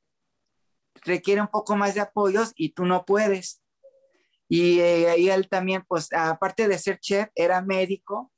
requiere 1.02 1.41
un 1.41 1.48
poco 1.48 1.76
más 1.76 1.95
de 1.95 2.02
apoyos 2.02 2.54
y 2.56 2.69
tú 2.69 2.86
no 2.86 3.06
puedes. 3.06 3.62
Y 4.48 4.80
eh, 4.80 5.34
él 5.34 5.48
también, 5.48 5.84
pues 5.88 6.12
aparte 6.12 6.67
de 6.67 6.78
ser 6.78 7.00
chef, 7.00 7.30
era 7.36 7.62
médico 7.62 8.32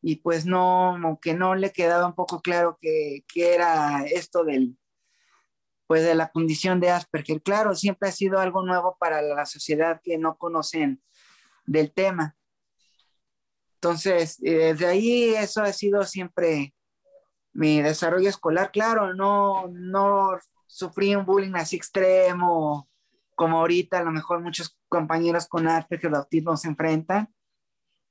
y 0.00 0.16
pues 0.16 0.46
no, 0.46 1.18
que 1.20 1.34
no 1.34 1.54
le 1.54 1.72
quedaba 1.72 2.06
un 2.06 2.14
poco 2.14 2.40
claro 2.40 2.78
que, 2.80 3.24
que, 3.32 3.54
era 3.54 4.04
esto 4.04 4.44
del, 4.44 4.78
pues 5.86 6.04
de 6.04 6.14
la 6.14 6.30
condición 6.30 6.80
de 6.80 6.90
Asperger. 6.90 7.42
Claro, 7.42 7.74
siempre 7.74 8.08
ha 8.08 8.12
sido 8.12 8.38
algo 8.38 8.64
nuevo 8.64 8.96
para 8.98 9.20
la 9.20 9.44
sociedad 9.44 10.00
que 10.02 10.16
no 10.16 10.38
conocen 10.38 11.02
del 11.66 11.92
tema. 11.92 12.35
Entonces, 13.86 14.42
eh, 14.42 14.74
desde 14.74 14.86
ahí 14.86 15.34
eso 15.36 15.62
ha 15.62 15.72
sido 15.72 16.02
siempre 16.02 16.74
mi 17.52 17.80
desarrollo 17.80 18.28
escolar. 18.28 18.72
Claro, 18.72 19.14
no, 19.14 19.68
no 19.68 20.30
sufrí 20.66 21.14
un 21.14 21.24
bullying 21.24 21.54
así 21.54 21.76
extremo, 21.76 22.88
como 23.36 23.58
ahorita 23.58 24.00
a 24.00 24.02
lo 24.02 24.10
mejor 24.10 24.42
muchos 24.42 24.76
compañeros 24.88 25.46
con 25.46 25.68
Asperger 25.68 26.12
o 26.12 26.16
autismo 26.16 26.56
se 26.56 26.66
enfrentan, 26.66 27.32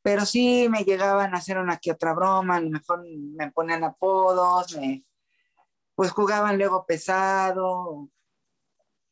pero 0.02 0.26
sí 0.26 0.70
me 0.70 0.86
llegaban 0.86 1.36
a 1.36 1.40
hacer 1.40 1.58
una 1.58 1.76
que 1.76 1.92
otra 1.92 2.14
broma, 2.14 2.56
a 2.56 2.62
lo 2.62 2.70
mejor 2.70 3.04
me 3.06 3.52
ponían 3.52 3.84
apodos, 3.84 4.80
pues 5.94 6.12
jugaban 6.12 6.58
luego 6.58 6.86
pesado. 6.86 8.10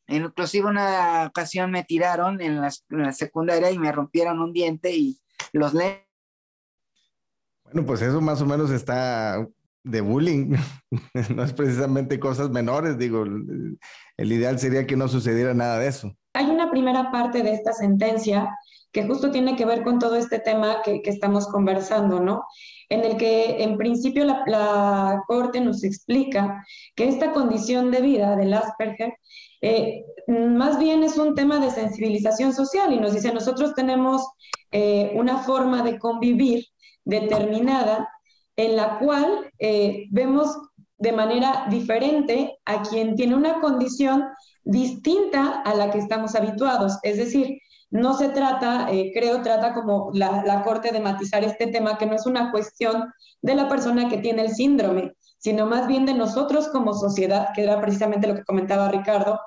Inclusive 0.06 0.66
una 0.66 1.26
ocasión 1.26 1.70
me 1.70 1.84
tiraron 1.84 2.40
en 2.40 2.62
la, 2.62 2.72
en 2.88 3.02
la 3.02 3.12
secundaria 3.12 3.70
y 3.70 3.78
me 3.78 3.92
rompieron 3.92 4.40
un 4.40 4.54
diente 4.54 4.92
y 4.96 5.20
los 5.52 5.74
le 5.74 6.04
Bueno, 7.74 7.88
pues 7.88 8.02
eso 8.02 8.20
más 8.20 8.40
o 8.40 8.46
menos 8.46 8.70
está 8.70 9.44
de 9.82 10.00
bullying, 10.00 10.54
no 11.34 11.42
es 11.42 11.52
precisamente 11.52 12.20
cosas 12.20 12.50
menores, 12.50 12.96
digo, 12.98 13.24
el 13.24 14.32
ideal 14.32 14.60
sería 14.60 14.86
que 14.86 14.96
no 14.96 15.08
sucediera 15.08 15.54
nada 15.54 15.80
de 15.80 15.88
eso. 15.88 16.12
Hay 16.34 16.46
una 16.46 16.70
primera 16.70 17.10
parte 17.10 17.42
de 17.42 17.52
esta 17.52 17.72
sentencia 17.72 18.48
que 18.92 19.02
justo 19.02 19.32
tiene 19.32 19.56
que 19.56 19.66
ver 19.66 19.82
con 19.82 19.98
todo 19.98 20.14
este 20.14 20.38
tema 20.38 20.82
que, 20.84 21.02
estamos 21.04 21.48
conversando, 21.48 22.20
¿no? 22.20 22.44
En 22.88 23.04
el 23.04 23.16
que 23.16 23.64
en 23.64 23.76
principio 23.76 24.24
la, 24.24 24.44
la, 24.46 25.24
Corte 25.26 25.60
nos 25.60 25.82
explica 25.82 26.64
que 26.94 27.08
esta 27.08 27.32
condición 27.32 27.90
de 27.90 28.02
vida 28.02 28.36
del 28.36 28.54
Asperger 28.54 29.14
eh, 29.62 30.04
más 30.28 30.78
bien 30.78 31.02
es 31.02 31.18
un 31.18 31.34
tema 31.34 31.58
de 31.58 31.72
sensibilización 31.72 32.52
social 32.52 32.92
y 32.92 33.00
nos 33.00 33.14
dice, 33.14 33.34
nosotros 33.34 33.74
tenemos 33.74 34.24
eh, 34.70 35.10
una 35.14 35.38
forma 35.38 35.82
de 35.82 35.98
convivir 35.98 36.66
determinada 37.04 38.08
en 38.56 38.76
la 38.76 38.98
cual 38.98 39.50
eh, 39.58 40.06
vemos 40.10 40.56
de 40.98 41.12
manera 41.12 41.66
diferente 41.70 42.58
a 42.64 42.82
quien 42.82 43.16
tiene 43.16 43.34
una 43.34 43.60
condición 43.60 44.24
distinta 44.62 45.60
a 45.62 45.74
la 45.74 45.90
que 45.90 45.98
estamos 45.98 46.34
habituados. 46.34 46.98
Es 47.02 47.16
decir, 47.18 47.58
no 47.90 48.14
se 48.14 48.28
trata, 48.30 48.90
eh, 48.90 49.12
creo, 49.14 49.42
trata 49.42 49.74
como 49.74 50.10
la, 50.14 50.42
la, 50.44 50.62
Corte 50.62 50.90
de 50.92 51.00
matizar 51.00 51.44
este 51.44 51.66
tema, 51.66 51.98
que 51.98 52.06
no 52.06 52.14
es 52.14 52.26
una 52.26 52.50
cuestión 52.50 53.12
de 53.42 53.54
la 53.54 53.68
persona 53.68 54.08
que 54.08 54.18
tiene 54.18 54.42
el 54.42 54.54
síndrome, 54.54 55.12
sino 55.38 55.66
más 55.66 55.86
bien 55.86 56.06
de 56.06 56.14
nosotros 56.14 56.68
como 56.68 56.94
sociedad, 56.94 57.48
que 57.54 57.62
era 57.62 57.80
precisamente 57.80 58.26
lo 58.26 58.34
que 58.34 58.44
comentaba 58.44 58.88
Ricardo, 58.88 59.38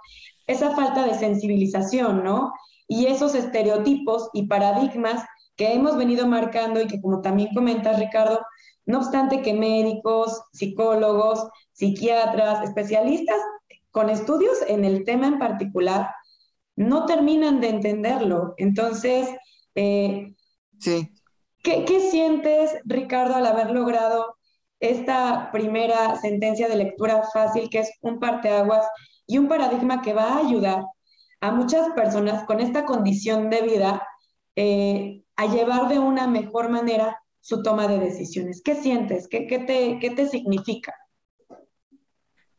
esa 0.45 0.75
falta 0.75 1.05
de 1.05 1.15
sensibilización, 1.15 2.23
¿no? 2.23 2.53
Y 2.87 3.07
esos 3.07 3.35
estereotipos 3.35 4.29
y 4.31 4.47
paradigmas 4.47 5.25
que 5.57 5.73
hemos 5.73 5.97
venido 5.97 6.27
marcando 6.27 6.81
y 6.81 6.87
que 6.87 7.01
como 7.01 7.21
también 7.21 7.53
comentas, 7.53 7.99
Ricardo, 7.99 8.39
no 8.85 8.99
obstante 8.99 9.41
que 9.41 9.53
médicos, 9.53 10.43
psicólogos, 10.53 11.49
psiquiatras, 11.73 12.63
especialistas 12.63 13.37
con 13.91 14.09
estudios 14.09 14.59
en 14.67 14.85
el 14.85 15.03
tema 15.03 15.27
en 15.27 15.39
particular, 15.39 16.09
no 16.75 17.05
terminan 17.05 17.59
de 17.59 17.69
entenderlo. 17.69 18.53
Entonces, 18.57 19.27
eh, 19.75 20.35
sí. 20.79 21.09
¿qué, 21.63 21.83
¿qué, 21.83 22.11
sientes, 22.11 22.77
Ricardo, 22.85 23.35
al 23.35 23.47
haber 23.47 23.71
logrado 23.71 24.37
esta 24.79 25.49
primera 25.51 26.15
sentencia 26.17 26.69
de 26.69 26.77
lectura 26.77 27.23
fácil, 27.33 27.69
que 27.69 27.79
es 27.79 27.91
un 28.01 28.19
parteaguas 28.19 28.87
y 29.25 29.39
un 29.39 29.47
paradigma 29.47 30.01
que 30.03 30.13
va 30.13 30.35
a 30.35 30.37
ayudar 30.37 30.85
a 31.41 31.51
muchas 31.51 31.89
personas 31.89 32.45
con 32.45 32.59
esta 32.59 32.85
condición 32.85 33.49
de 33.49 33.61
vida 33.63 34.07
eh, 34.55 35.23
a 35.37 35.45
llevar 35.45 35.87
de 35.87 35.99
una 35.99 36.27
mejor 36.27 36.69
manera 36.69 37.23
su 37.39 37.63
toma 37.63 37.87
de 37.87 37.99
decisiones. 37.99 38.61
¿Qué 38.61 38.75
sientes? 38.75 39.27
¿Qué, 39.27 39.47
qué, 39.47 39.59
te, 39.59 39.99
qué 39.99 40.09
te 40.09 40.27
significa? 40.27 40.93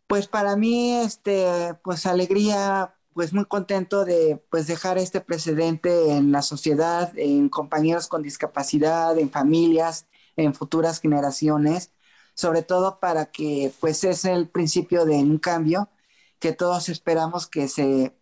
Pues 0.07 0.27
para 0.27 0.57
mí, 0.57 0.95
este, 0.95 1.75
pues 1.85 2.07
alegría, 2.07 2.95
pues 3.13 3.35
muy 3.35 3.45
contento 3.45 4.05
de 4.05 4.43
pues 4.51 4.67
dejar 4.67 4.97
este 4.97 5.21
precedente 5.21 6.13
en 6.13 6.33
la 6.33 6.41
sociedad, 6.41 7.13
en 7.17 7.49
compañeros 7.51 8.09
con 8.09 8.23
discapacidad, 8.23 9.19
en 9.19 9.31
familias, 9.31 10.07
en 10.37 10.55
futuras 10.55 11.01
generaciones, 11.01 11.93
sobre 12.35 12.63
todo 12.63 13.01
para 13.01 13.27
que 13.27 13.73
pues 13.81 14.05
es 14.05 14.25
el 14.25 14.49
principio 14.49 15.05
de 15.05 15.17
un 15.17 15.39
cambio 15.39 15.91
que 16.39 16.53
todos 16.53 16.89
esperamos 16.89 17.49
que 17.49 17.69
se 17.69 18.17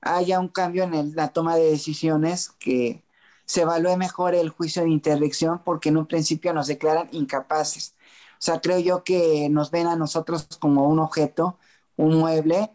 haya 0.00 0.40
un 0.40 0.48
cambio 0.48 0.84
en 0.84 1.14
la 1.14 1.28
toma 1.32 1.56
de 1.56 1.70
decisiones 1.70 2.50
que 2.58 3.03
se 3.46 3.62
evalúe 3.62 3.96
mejor 3.96 4.34
el 4.34 4.50
juicio 4.50 4.82
de 4.82 4.90
interdicción 4.90 5.62
porque 5.64 5.90
en 5.90 5.98
un 5.98 6.06
principio 6.06 6.52
nos 6.52 6.66
declaran 6.66 7.08
incapaces. 7.12 7.94
O 8.34 8.42
sea, 8.44 8.60
creo 8.60 8.78
yo 8.78 9.04
que 9.04 9.48
nos 9.50 9.70
ven 9.70 9.86
a 9.86 9.96
nosotros 9.96 10.48
como 10.60 10.88
un 10.88 10.98
objeto, 10.98 11.58
un 11.96 12.18
mueble, 12.18 12.70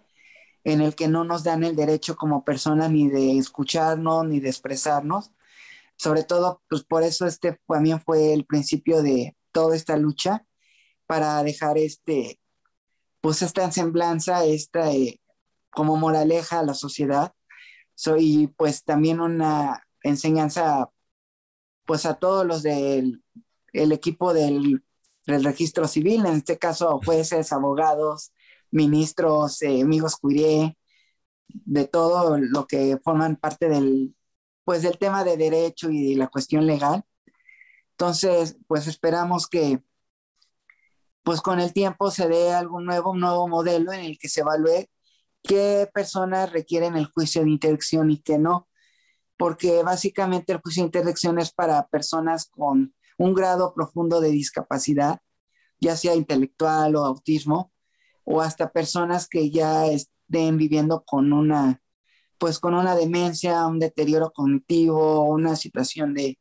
en 0.64 0.82
el 0.82 0.96
que 0.96 1.08
no 1.08 1.24
nos 1.24 1.44
dan 1.44 1.64
el 1.64 1.76
derecho 1.76 2.16
como 2.16 2.44
persona 2.44 2.90
ni 2.90 3.10
de 3.10 3.38
escucharnos 3.38 4.26
ni 4.26 4.40
de 4.40 4.50
expresarnos. 4.50 5.32
Sobre 5.98 6.24
todo, 6.24 6.62
pues 6.70 6.84
por 6.84 7.04
eso 7.04 7.26
este 7.28 7.60
también 7.68 8.02
fue 8.02 8.34
el 8.34 8.46
principio 8.46 9.02
de 9.02 9.36
toda 9.52 9.76
esta 9.76 9.98
lucha 9.98 10.46
para 11.08 11.42
dejar 11.44 11.78
este, 11.78 12.40
pues 13.22 13.42
esta 13.42 13.72
semblanza, 13.72 14.46
esta 14.46 14.92
eh, 14.92 15.22
como 15.72 15.98
moraleja 15.98 16.60
a 16.60 16.64
la 16.64 16.74
sociedad. 16.74 17.34
Soy 17.96 18.48
pues 18.58 18.84
también 18.84 19.20
una 19.22 19.84
enseñanza 20.04 20.90
pues 21.86 22.06
a 22.06 22.16
todos 22.16 22.46
los 22.46 22.64
del 22.64 23.24
el 23.74 23.92
equipo 23.92 24.34
del, 24.34 24.84
registro 25.28 25.88
civil, 25.88 26.26
en 26.26 26.38
este 26.38 26.58
caso 26.58 27.00
jueces, 27.06 27.54
abogados, 27.54 28.34
ministros, 28.72 29.62
eh, 29.62 29.82
amigos 29.84 30.16
curie, 30.18 30.76
de 31.48 31.86
todo 31.88 32.38
lo 32.40 32.66
que 32.68 32.98
forman 33.04 33.36
parte 33.36 33.70
del 33.70 34.16
pues 34.64 34.84
del 34.84 34.98
tema 35.00 35.24
de 35.24 35.38
derecho 35.38 35.90
y 35.92 36.16
la 36.16 36.28
cuestión 36.30 36.68
legal. 36.68 37.04
Entonces, 37.92 38.58
pues 38.68 38.88
esperamos 38.88 39.48
que 39.48 39.84
pues 41.24 41.42
con 41.42 41.60
el 41.60 41.74
tiempo 41.74 42.12
se 42.12 42.28
dé 42.28 42.54
algún 42.54 42.86
nuevo, 42.86 43.12
un 43.12 43.20
nuevo 43.20 43.48
modelo 43.48 43.92
en 43.94 44.02
el 44.02 44.18
que 44.20 44.30
se 44.30 44.42
evalúe 44.42 44.88
qué 45.44 45.90
personas 45.94 46.52
requieren 46.52 46.96
el 46.98 47.08
juicio 47.08 47.44
de 47.44 47.50
interdicción 47.52 48.12
y 48.12 48.22
qué 48.22 48.38
no 48.40 48.69
porque 49.39 49.82
básicamente 49.84 50.52
el 50.52 50.60
juicio 50.60 50.84
de 50.84 50.88
interdicción 50.88 51.39
es 51.39 51.54
para 51.54 51.88
personas 51.88 52.49
con 52.49 52.93
un 53.17 53.34
grado 53.34 53.73
profundo 53.73 54.19
de 54.19 54.32
discapacidad, 54.32 55.21
ya 55.80 55.95
sea 55.95 56.13
intelectual 56.13 56.97
o 56.97 57.06
autismo, 57.06 57.71
o 58.25 58.41
hasta 58.41 58.73
personas 58.73 59.30
que 59.30 59.49
ya 59.49 59.88
estén 59.88 60.58
viviendo 60.58 61.06
con 61.06 61.32
una, 61.32 61.82
pues 62.38 62.60
con 62.60 62.73
una 62.73 62.97
demencia, 62.97 63.65
un 63.65 63.80
deterioro 63.80 64.34
cognitivo, 64.34 65.23
una 65.23 65.56
situación 65.56 66.13
de, 66.13 66.38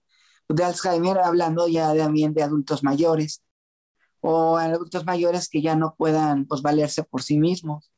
de 0.49 0.65
Alzheimer, 0.65 1.19
hablando 1.19 1.69
ya 1.69 1.95
también 1.97 2.35
de 2.35 2.43
adultos 2.43 2.83
mayores, 2.83 3.45
o 4.21 4.57
adultos 4.57 5.07
mayores 5.07 5.49
que 5.49 5.63
ya 5.63 5.77
no 5.77 5.95
puedan 5.97 6.47
pues 6.47 6.63
valerse 6.63 7.05
por 7.05 7.23
sí 7.23 7.39
mismos. 7.39 7.93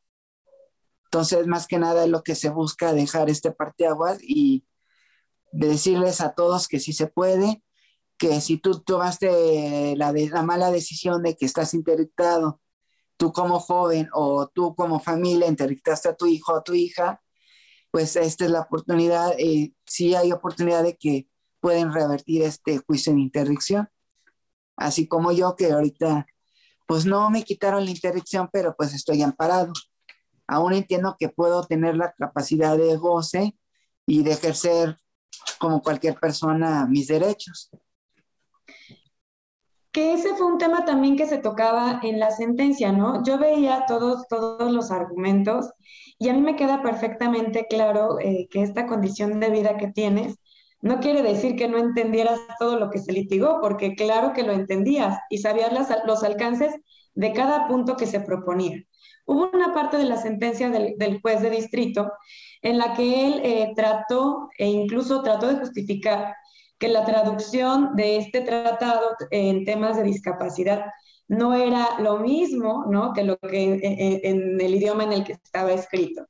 Entonces, 1.05 1.47
más 1.47 1.67
que 1.67 1.79
nada 1.79 2.05
es 2.05 2.11
lo 2.11 2.23
que 2.23 2.35
se 2.35 2.51
busca 2.51 2.93
dejar 2.93 3.31
este 3.31 3.51
parteaguas 3.51 4.19
y 4.23 4.67
de 5.53 5.69
decirles 5.69 6.21
a 6.21 6.35
todos 6.35 6.69
que 6.69 6.81
sí 6.81 6.93
se 6.93 7.07
puede, 7.07 7.63
que 8.19 8.41
si 8.41 8.59
tú 8.59 8.81
tomaste 8.81 9.97
la, 9.97 10.13
la 10.13 10.43
mala 10.43 10.71
decisión 10.71 11.23
de 11.23 11.37
que 11.37 11.47
estás 11.47 11.75
interdictado, 11.75 12.61
tú 13.17 13.33
como 13.33 13.61
joven 13.61 14.09
o 14.15 14.49
tú 14.49 14.75
como 14.75 15.01
familia 15.01 15.49
interdictaste 15.49 16.09
a 16.09 16.17
tu 16.17 16.27
hijo 16.27 16.53
o 16.53 16.57
a 16.57 16.63
tu 16.63 16.75
hija, 16.75 17.21
pues 17.91 18.17
esta 18.17 18.45
es 18.45 18.51
la 18.51 18.61
oportunidad, 18.61 19.35
eh, 19.39 19.75
sí 19.87 20.15
hay 20.15 20.33
oportunidad 20.33 20.83
de 20.83 20.97
que 20.97 21.29
pueden 21.61 21.93
revertir 21.93 22.43
este 22.43 22.79
juicio 22.79 23.13
de 23.13 23.21
interdicción. 23.21 23.89
Así 24.77 25.07
como 25.07 25.33
yo 25.33 25.57
que 25.57 25.73
ahorita, 25.73 26.27
pues 26.87 27.05
no 27.07 27.31
me 27.31 27.45
quitaron 27.45 27.85
la 27.85 27.91
interdicción, 27.91 28.49
pero 28.53 28.75
pues 28.77 28.95
estoy 28.95 29.23
amparado. 29.23 29.73
Aún 30.47 30.73
entiendo 30.73 31.17
que 31.19 31.29
puedo 31.29 31.65
tener 31.65 31.97
la 31.97 32.13
capacidad 32.13 32.77
de 32.77 32.97
goce 32.97 33.57
y 34.07 34.23
de 34.23 34.33
ejercer 34.33 34.97
como 35.59 35.83
cualquier 35.83 36.15
persona 36.15 36.87
mis 36.87 37.07
derechos. 37.09 37.71
Que 39.93 40.13
ese 40.13 40.35
fue 40.37 40.47
un 40.47 40.59
tema 40.59 40.85
también 40.85 41.17
que 41.17 41.27
se 41.27 41.39
tocaba 41.39 42.01
en 42.03 42.21
la 42.21 42.31
sentencia, 42.31 42.93
¿no? 42.93 43.25
Yo 43.25 43.39
veía 43.39 43.85
todos, 43.87 44.27
todos 44.29 44.71
los 44.71 44.91
argumentos 44.91 45.71
y 46.19 46.29
a 46.29 46.33
mí 46.33 46.41
me 46.41 46.55
queda 46.55 46.83
perfectamente 46.83 47.67
claro 47.69 48.19
eh, 48.21 48.47
que 48.51 48.63
esta 48.63 48.87
condición 48.87 49.41
de 49.41 49.51
vida 49.51 49.77
que 49.79 49.89
tienes 49.89 50.37
no 50.83 51.01
quiere 51.01 51.23
decir 51.23 51.57
que 51.57 51.69
no 51.69 51.79
entendieras 51.79 52.41
todo 52.59 52.79
lo 52.79 52.91
que 52.91 52.99
se 52.99 53.13
litigó, 53.13 53.61
porque 53.61 53.95
claro 53.95 54.33
que 54.33 54.43
lo 54.43 54.53
entendías 54.53 55.19
y 55.29 55.39
sabías 55.39 55.73
los 56.07 56.23
alcances 56.23 56.75
de 57.15 57.33
cada 57.33 57.69
punto 57.69 57.97
que 57.97 58.07
se 58.07 58.21
proponía. 58.21 58.83
Hubo 59.27 59.51
una 59.53 59.75
parte 59.75 59.99
de 59.99 60.05
la 60.05 60.17
sentencia 60.17 60.71
del, 60.71 60.95
del 60.97 61.21
juez 61.21 61.43
de 61.43 61.51
distrito 61.51 62.11
en 62.63 62.79
la 62.79 62.95
que 62.95 63.27
él 63.27 63.41
eh, 63.43 63.73
trató 63.75 64.49
e 64.59 64.67
incluso 64.67 65.23
trató 65.23 65.49
de 65.49 65.61
justificar 65.61 66.35
que 66.79 66.89
la 66.89 67.05
traducción 67.05 67.95
de 67.95 68.17
este 68.17 68.41
tratado 68.41 69.17
en 69.31 69.65
temas 69.65 69.97
de 69.97 70.03
discapacidad 70.03 70.87
no 71.29 71.55
era 71.55 72.01
lo 72.01 72.19
mismo 72.19 72.87
¿no? 72.89 73.13
que 73.13 73.23
lo 73.23 73.39
que 73.39 74.21
en, 74.23 74.61
el 74.61 74.75
idioma 74.75 75.05
en 75.05 75.13
el 75.13 75.25
que 75.25 75.33
estaba 75.35 75.73
escrito. 75.73 76.27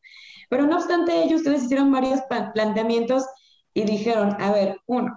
Pero 0.48 0.66
no 0.66 0.76
obstante 0.76 1.22
ello, 1.22 1.36
ustedes 1.36 1.64
hicieron 1.64 1.92
varios 1.92 2.20
planteamientos 2.54 3.24
y 3.72 3.84
dijeron, 3.84 4.36
a 4.40 4.50
ver, 4.50 4.78
uno, 4.86 5.16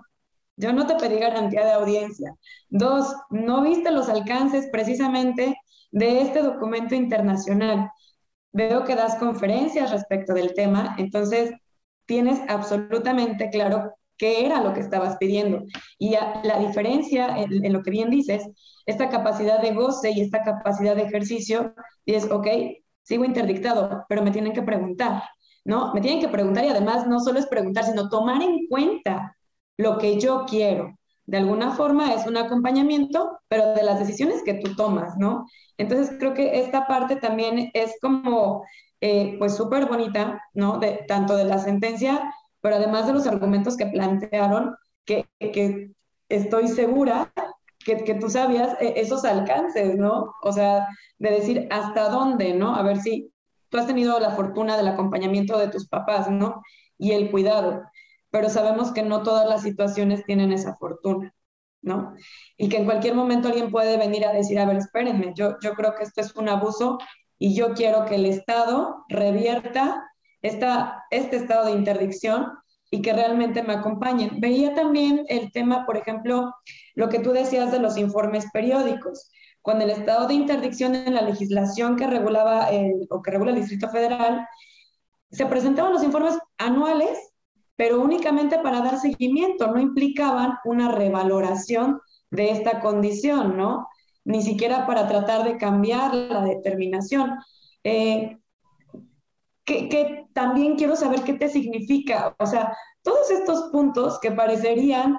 yo 0.56 0.71
no 0.71 0.86
te 0.86 0.95
pedí 0.95 1.19
garantía 1.19 1.65
de 1.65 1.71
audiencia. 1.71 2.36
Dos, 2.69 3.15
no 3.32 3.63
viste 3.63 3.91
los 3.91 4.10
alcances 4.10 4.69
precisamente 4.71 5.58
de 5.91 6.21
este 6.21 6.43
documento 6.43 6.93
internacional 6.93 7.89
veo 8.53 8.83
que 8.85 8.95
das 8.95 9.15
conferencias 9.15 9.91
respecto 9.91 10.33
del 10.33 10.53
tema, 10.53 10.95
entonces 10.97 11.51
tienes 12.05 12.39
absolutamente 12.47 13.49
claro 13.49 13.93
qué 14.17 14.45
era 14.45 14.61
lo 14.61 14.73
que 14.73 14.79
estabas 14.79 15.17
pidiendo. 15.17 15.63
Y 15.97 16.11
la 16.11 16.59
diferencia 16.59 17.35
en, 17.37 17.73
lo 17.73 17.81
que 17.81 17.91
bien 17.91 18.09
dices, 18.09 18.47
esta 18.85 19.09
capacidad 19.09 19.61
de 19.61 19.73
goce 19.73 20.11
y 20.11 20.21
esta 20.21 20.43
capacidad 20.43 20.95
de 20.95 21.03
ejercicio, 21.03 21.73
es, 22.05 22.29
ok, 22.31 22.47
sigo 23.01 23.25
interdictado, 23.25 24.05
pero 24.07 24.23
me 24.23 24.31
tienen 24.31 24.53
que 24.53 24.61
preguntar, 24.61 25.23
¿no? 25.65 25.93
Me 25.93 26.01
tienen 26.01 26.21
que 26.21 26.29
preguntar 26.29 26.63
y 26.65 26.69
además 26.69 27.07
no 27.07 27.19
solo 27.19 27.39
es 27.39 27.47
preguntar, 27.47 27.85
sino 27.85 28.09
tomar 28.09 28.41
en 28.41 28.67
cuenta 28.67 29.35
lo 29.77 29.97
que 29.97 30.19
yo 30.19 30.45
quiero. 30.47 30.97
De 31.25 31.38
alguna 31.38 31.71
forma 31.71 32.13
es 32.13 32.27
un 32.27 32.38
acompañamiento, 32.38 33.39
pero 33.47 33.73
de 33.73 33.83
las 33.83 33.99
decisiones 33.99 34.43
que 34.43 34.55
tú 34.55 34.75
tomas, 34.75 35.17
¿no? 35.17 35.45
Entonces 35.77 36.15
creo 36.19 36.33
que 36.33 36.59
esta 36.59 36.86
parte 36.86 37.15
también 37.15 37.71
es 37.73 37.95
como, 38.01 38.65
eh, 39.01 39.36
pues 39.39 39.55
súper 39.55 39.86
bonita, 39.86 40.41
¿no? 40.53 40.79
De, 40.79 41.05
tanto 41.07 41.36
de 41.36 41.45
la 41.45 41.59
sentencia, 41.59 42.33
pero 42.62 42.75
además 42.75 43.07
de 43.07 43.13
los 43.13 43.27
argumentos 43.27 43.77
que 43.77 43.88
plantearon, 43.88 44.75
que, 45.05 45.27
que 45.39 45.91
estoy 46.29 46.67
segura 46.67 47.31
que, 47.86 48.03
que, 48.03 48.15
tú 48.15 48.29
sabías 48.29 48.79
eh, 48.81 48.93
esos 48.97 49.25
alcances, 49.25 49.95
¿no? 49.97 50.33
O 50.41 50.51
sea, 50.51 50.88
de 51.19 51.31
decir 51.31 51.67
hasta 51.71 52.09
dónde, 52.09 52.53
¿no? 52.53 52.75
A 52.75 52.83
ver 52.83 52.97
si 52.97 53.31
tú 53.69 53.77
has 53.77 53.88
tenido 53.88 54.19
la 54.19 54.31
fortuna 54.31 54.77
del 54.77 54.88
acompañamiento 54.88 55.57
de 55.57 55.67
tus 55.69 55.88
papás, 55.88 56.29
¿no? 56.29 56.62
Y 56.97 57.12
el 57.12 57.31
cuidado, 57.31 57.83
pero 58.34 58.50
sabemos 58.50 58.91
que 58.91 59.04
no 59.04 59.22
todas 59.22 59.48
las 59.48 59.62
situaciones 59.62 60.26
tienen 60.26 60.52
esa 60.52 60.76
fortuna. 60.78 61.32
¿no? 61.84 62.15
Y 62.58 62.67
que 62.67 62.78
en 62.78 62.86
cualquier 62.86 63.13
momento 63.13 63.48
alguien 63.48 63.69
puede 63.69 63.96
venir 63.96 64.26
a 64.26 64.34
decir, 64.34 64.58
a 64.58 64.65
ver, 64.65 64.78
espérenme, 64.78 65.34
yo, 65.36 65.58
yo 65.62 65.74
creo 65.76 65.93
que 65.93 66.04
esto 66.04 66.22
es 66.22 66.36
un 66.36 66.50
abuso 66.50 66.98
y 67.38 67.54
yo 67.54 67.76
quiero 67.76 68.06
que 68.06 68.15
el 68.15 68.26
Estado 68.26 69.06
revierta 69.08 70.04
esta, 70.41 71.04
este 71.12 71.36
estado 71.36 71.65
de 71.65 71.74
interdicción 71.74 72.48
y 72.89 73.04
que 73.04 73.13
realmente 73.13 73.62
me 73.62 73.74
acompañen. 73.74 74.39
Veía 74.39 74.74
también 74.74 75.26
el 75.28 75.52
tema, 75.52 75.86
por 75.86 75.98
ejemplo, 75.98 76.56
lo 76.96 77.10
que 77.10 77.19
tú 77.19 77.34
decías 77.34 77.72
de 77.72 77.80
los 77.80 77.98
informes 77.98 78.48
periódicos. 78.52 79.30
Con 79.62 79.80
el 79.84 79.91
estado 79.91 80.28
de 80.28 80.34
interdicción 80.34 80.96
en 80.96 81.13
la 81.13 81.22
legislación 81.22 81.98
que 81.98 82.08
regulaba 82.08 82.72
el, 82.72 83.06
o 83.12 83.22
que 83.22 83.30
regula 83.30 83.52
el 83.52 83.58
Distrito 83.58 83.89
Federal, 83.89 84.48
se 85.30 85.46
presentaban 85.46 85.93
los 85.93 86.04
informes 86.04 86.38
anuales 86.58 87.33
pero 87.75 88.01
únicamente 88.01 88.59
para 88.59 88.81
dar 88.81 88.99
seguimiento, 88.99 89.67
no 89.67 89.79
implicaban 89.79 90.57
una 90.65 90.91
revaloración 90.91 91.99
de 92.29 92.52
esta 92.52 92.79
condición, 92.79 93.58
¿no? 93.58 93.87
Ni 94.25 94.41
siquiera 94.41 94.85
para 94.85 95.08
tratar 95.08 95.43
de 95.43 95.58
cambiar 95.58 96.13
la 96.13 96.41
determinación. 96.41 97.35
Eh, 97.83 98.37
que, 99.65 100.25
también 100.33 100.75
quiero 100.75 100.95
saber 100.95 101.21
qué 101.23 101.33
te 101.33 101.48
significa, 101.48 102.35
o 102.39 102.45
sea, 102.45 102.75
todos 103.02 103.29
estos 103.31 103.69
puntos 103.71 104.19
que 104.19 104.31
parecerían, 104.31 105.17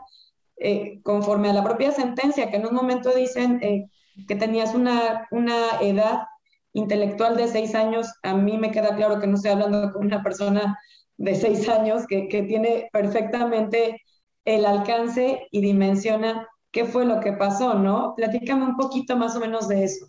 eh, 0.56 1.00
conforme 1.02 1.50
a 1.50 1.52
la 1.52 1.64
propia 1.64 1.92
sentencia, 1.92 2.50
que 2.50 2.56
en 2.56 2.66
un 2.66 2.74
momento 2.74 3.14
dicen 3.14 3.60
eh, 3.62 3.86
que 4.26 4.34
tenías 4.34 4.74
una, 4.74 5.26
una 5.30 5.80
edad 5.80 6.24
intelectual 6.72 7.36
de 7.36 7.48
seis 7.48 7.74
años, 7.74 8.08
a 8.22 8.34
mí 8.34 8.58
me 8.58 8.70
queda 8.70 8.96
claro 8.96 9.20
que 9.20 9.26
no 9.26 9.36
estoy 9.36 9.52
hablando 9.52 9.92
con 9.92 10.06
una 10.06 10.22
persona 10.22 10.78
de 11.16 11.34
seis 11.34 11.68
años 11.68 12.06
que, 12.06 12.26
tiene 12.48 12.88
perfectamente 12.92 14.00
el 14.44 14.66
alcance 14.66 15.46
y 15.50 15.60
dimensiona 15.60 16.48
qué 16.70 16.84
fue 16.84 17.06
lo 17.06 17.20
que 17.20 17.32
pasó, 17.32 17.74
¿no? 17.74 18.14
Platícame 18.16 18.64
un 18.64 18.76
poquito 18.76 19.16
más 19.16 19.36
o 19.36 19.40
menos 19.40 19.68
de 19.68 19.84
eso. 19.84 20.06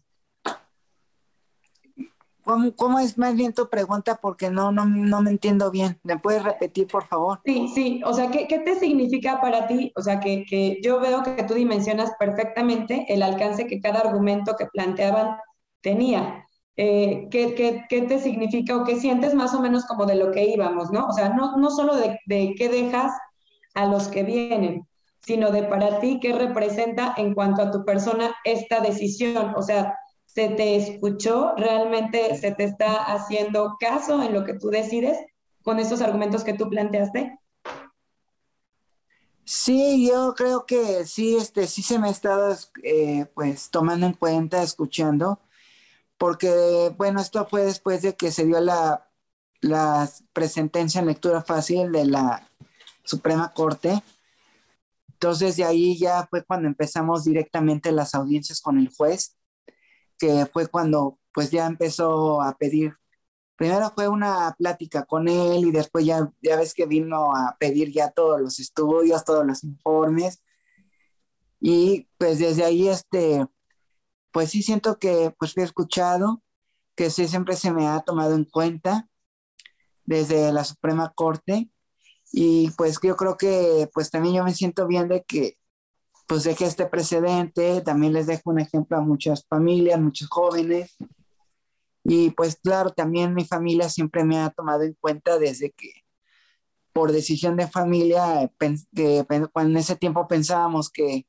¿Cómo, 2.75 2.99
es 2.99 3.17
más 3.17 3.35
bien 3.35 3.53
tu 3.53 3.69
pregunta? 3.69 4.19
Porque 4.21 4.51
no, 4.51 4.71
no, 4.71 4.85
no 4.85 5.21
me 5.23 5.31
entiendo 5.31 5.71
bien. 5.71 5.99
¿Me 6.03 6.19
puedes 6.19 6.43
repetir, 6.43 6.85
por 6.85 7.07
favor? 7.07 7.39
Sí, 7.43 7.67
sí. 7.73 8.01
O 8.05 8.13
sea, 8.13 8.29
¿qué, 8.29 8.47
qué 8.47 8.59
te 8.59 8.75
significa 8.75 9.41
para 9.41 9.65
ti? 9.65 9.91
O 9.95 10.01
sea, 10.01 10.19
que, 10.19 10.45
que, 10.45 10.79
yo 10.83 10.99
veo 10.99 11.23
que 11.23 11.41
tú 11.43 11.55
dimensionas 11.55 12.11
perfectamente 12.19 13.05
el 13.09 13.23
alcance 13.23 13.65
que 13.65 13.81
cada 13.81 14.01
argumento 14.01 14.55
que 14.57 14.67
planteaban 14.67 15.37
tenía. 15.81 16.44
Eh, 16.77 17.27
¿qué, 17.31 17.55
qué, 17.55 17.85
qué, 17.87 18.01
te 18.01 18.19
significa 18.19 18.75
o 18.75 18.83
qué 18.83 18.97
sientes 18.99 19.33
más 19.33 19.53
o 19.53 19.61
menos 19.61 19.85
como 19.85 20.05
de 20.05 20.15
lo 20.15 20.31
que 20.31 20.43
íbamos, 20.45 20.91
¿no? 20.91 21.07
O 21.07 21.13
sea, 21.13 21.29
no, 21.29 21.55
no 21.57 21.69
solo 21.69 21.95
de, 21.95 22.19
de 22.25 22.53
qué 22.57 22.67
dejas 22.67 23.13
a 23.75 23.85
los 23.85 24.09
que 24.09 24.23
vienen, 24.23 24.85
sino 25.21 25.51
de 25.51 25.63
para 25.63 25.99
ti 25.99 26.19
qué 26.21 26.33
representa 26.33 27.13
en 27.17 27.33
cuanto 27.33 27.61
a 27.61 27.71
tu 27.71 27.85
persona 27.85 28.35
esta 28.43 28.81
decisión. 28.81 29.53
O 29.55 29.61
sea, 29.61 29.97
se 30.25 30.49
te 30.49 30.75
escuchó, 30.75 31.53
realmente 31.55 32.35
se 32.35 32.51
te 32.51 32.65
está 32.65 33.03
haciendo 33.03 33.77
caso 33.79 34.21
en 34.21 34.33
lo 34.33 34.43
que 34.43 34.55
tú 34.55 34.69
decides 34.69 35.17
con 35.63 35.79
esos 35.79 36.01
argumentos 36.01 36.43
que 36.43 36.53
tú 36.53 36.69
planteaste. 36.69 37.39
Sí, 39.45 40.07
yo 40.09 40.33
creo 40.35 40.65
que 40.65 41.05
sí, 41.05 41.37
este, 41.37 41.67
sí 41.67 41.83
se 41.83 41.99
me 41.99 42.07
ha 42.07 42.11
estado 42.11 42.55
eh, 42.83 43.27
pues 43.33 43.69
tomando 43.69 44.07
en 44.07 44.13
cuenta, 44.13 44.61
escuchando, 44.61 45.39
porque 46.17 46.93
bueno, 46.97 47.21
esto 47.21 47.45
fue 47.45 47.65
después 47.65 48.01
de 48.01 48.15
que 48.15 48.31
se 48.31 48.45
dio 48.45 48.59
la, 48.59 49.09
la 49.61 50.09
presentencia 50.33 50.99
en 51.01 51.07
lectura 51.07 51.41
fácil 51.41 51.91
de 51.91 52.05
la 52.05 52.49
Suprema 53.03 53.53
Corte. 53.53 54.03
Entonces 55.09 55.57
de 55.57 55.63
ahí 55.63 55.97
ya 55.97 56.27
fue 56.29 56.43
cuando 56.43 56.67
empezamos 56.67 57.23
directamente 57.23 57.91
las 57.91 58.15
audiencias 58.15 58.61
con 58.61 58.77
el 58.77 58.89
juez 58.89 59.37
que 60.17 60.45
fue 60.51 60.67
cuando 60.67 61.19
pues 61.33 61.51
ya 61.51 61.65
empezó 61.65 62.41
a 62.41 62.55
pedir, 62.57 62.93
primero 63.55 63.91
fue 63.93 64.07
una 64.07 64.55
plática 64.57 65.03
con 65.05 65.27
él 65.27 65.65
y 65.65 65.71
después 65.71 66.05
ya, 66.05 66.31
ya 66.41 66.57
ves 66.57 66.73
que 66.73 66.85
vino 66.85 67.35
a 67.35 67.57
pedir 67.59 67.91
ya 67.91 68.11
todos 68.11 68.39
los 68.41 68.59
estudios, 68.59 69.25
todos 69.25 69.45
los 69.45 69.63
informes. 69.63 70.41
Y 71.59 72.07
pues 72.17 72.39
desde 72.39 72.63
ahí, 72.63 72.87
este, 72.87 73.45
pues 74.35 74.49
sí 74.51 74.61
siento 74.63 74.99
que 74.99 75.33
pues 75.39 75.53
fui 75.53 75.63
escuchado, 75.63 76.43
que 76.93 77.09
sí 77.09 77.25
siempre 77.25 77.55
se 77.55 77.71
me 77.71 77.87
ha 77.87 78.01
tomado 78.01 78.35
en 78.35 78.43
cuenta 78.43 79.07
desde 80.03 80.51
la 80.51 80.65
Suprema 80.65 81.13
Corte. 81.15 81.71
Y 82.33 82.69
pues 82.71 82.99
yo 83.01 83.15
creo 83.15 83.37
que 83.37 83.89
pues 83.93 84.11
también 84.11 84.35
yo 84.35 84.43
me 84.43 84.53
siento 84.53 84.87
bien 84.87 85.07
de 85.07 85.23
que 85.23 85.57
pues 86.27 86.43
dejé 86.43 86.65
este 86.65 86.85
precedente, 86.85 87.79
también 87.79 88.11
les 88.11 88.27
dejo 88.27 88.49
un 88.49 88.59
ejemplo 88.59 88.97
a 88.97 89.01
muchas 89.01 89.45
familias, 89.47 90.01
muchos 90.01 90.27
jóvenes. 90.27 90.97
Y 92.03 92.31
pues 92.31 92.57
claro, 92.61 92.89
también 92.89 93.33
mi 93.33 93.45
familia 93.45 93.87
siempre 93.87 94.25
me 94.25 94.39
ha 94.39 94.49
tomado 94.49 94.83
en 94.83 94.97
cuenta 94.99 95.39
desde 95.39 95.71
que 95.71 95.93
por 96.91 97.13
decisión 97.13 97.55
de 97.55 97.69
familia, 97.69 98.51
que 98.93 99.25
cuando 99.53 99.71
en 99.71 99.77
ese 99.77 99.95
tiempo 99.95 100.27
pensábamos 100.27 100.89
que 100.89 101.25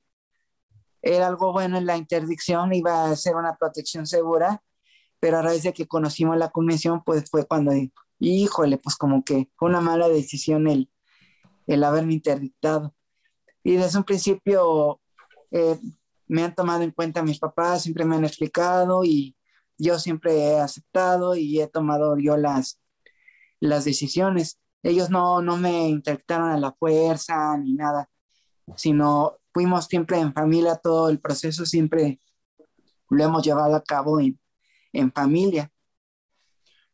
era 1.07 1.29
algo 1.29 1.53
bueno 1.53 1.79
en 1.79 1.87
la 1.87 1.97
interdicción, 1.97 2.75
iba 2.75 3.05
a 3.05 3.17
ser 3.17 3.37
una 3.37 3.57
protección 3.57 4.07
segura, 4.07 4.63
pero 5.21 5.39
a 5.39 5.43
raíz 5.43 5.63
de 5.63 5.73
que 5.73 5.87
conocimos 5.87 6.37
la 6.37 6.51
convención, 6.51 7.03
pues 7.05 7.31
fue 7.31 7.47
cuando, 7.47 7.73
híjole, 8.19 8.79
pues 8.79 8.97
como 8.97 9.23
que 9.23 9.49
fue 9.57 9.69
una 9.69 9.81
mala 9.81 10.09
decisión 10.09 10.67
el, 10.67 10.91
el 11.69 11.85
haberme 11.85 12.15
interdictado. 12.15 12.95
Y 13.63 13.77
desde 13.77 13.99
un 13.99 14.05
principio 14.05 15.01
eh, 15.53 15.79
me 16.27 16.43
han 16.43 16.55
tomado 16.55 16.83
en 16.83 16.91
cuenta 16.91 17.23
mis 17.23 17.39
papás, 17.39 17.83
siempre 17.83 18.05
me 18.05 18.17
han 18.17 18.25
explicado 18.25 19.05
y 19.05 19.37
yo 19.79 20.01
siempre 20.01 20.33
he 20.35 20.59
aceptado 20.61 21.37
y 21.37 21.61
he 21.61 21.69
tomado 21.69 22.19
yo 22.19 22.37
las, 22.37 22.81
las 23.61 23.85
decisiones. 23.85 24.59
Ellos 24.83 25.09
no, 25.11 25.41
no 25.41 25.57
me 25.57 25.89
interdictaron 25.89 26.51
a 26.51 26.59
la 26.59 26.73
fuerza 26.73 27.57
ni 27.59 27.75
nada, 27.75 28.11
sino 28.77 29.39
fuimos 29.57 29.87
siempre 29.87 30.19
en 30.19 30.35
familia, 30.35 30.77
todo 30.77 31.09
el 31.09 31.19
proceso 31.19 31.65
siempre 31.65 32.21
lo 33.09 33.25
hemos 33.25 33.43
llevado 33.43 33.75
a 33.75 33.83
cabo 33.83 34.21
en, 34.21 34.39
en 34.93 35.11
familia. 35.11 35.73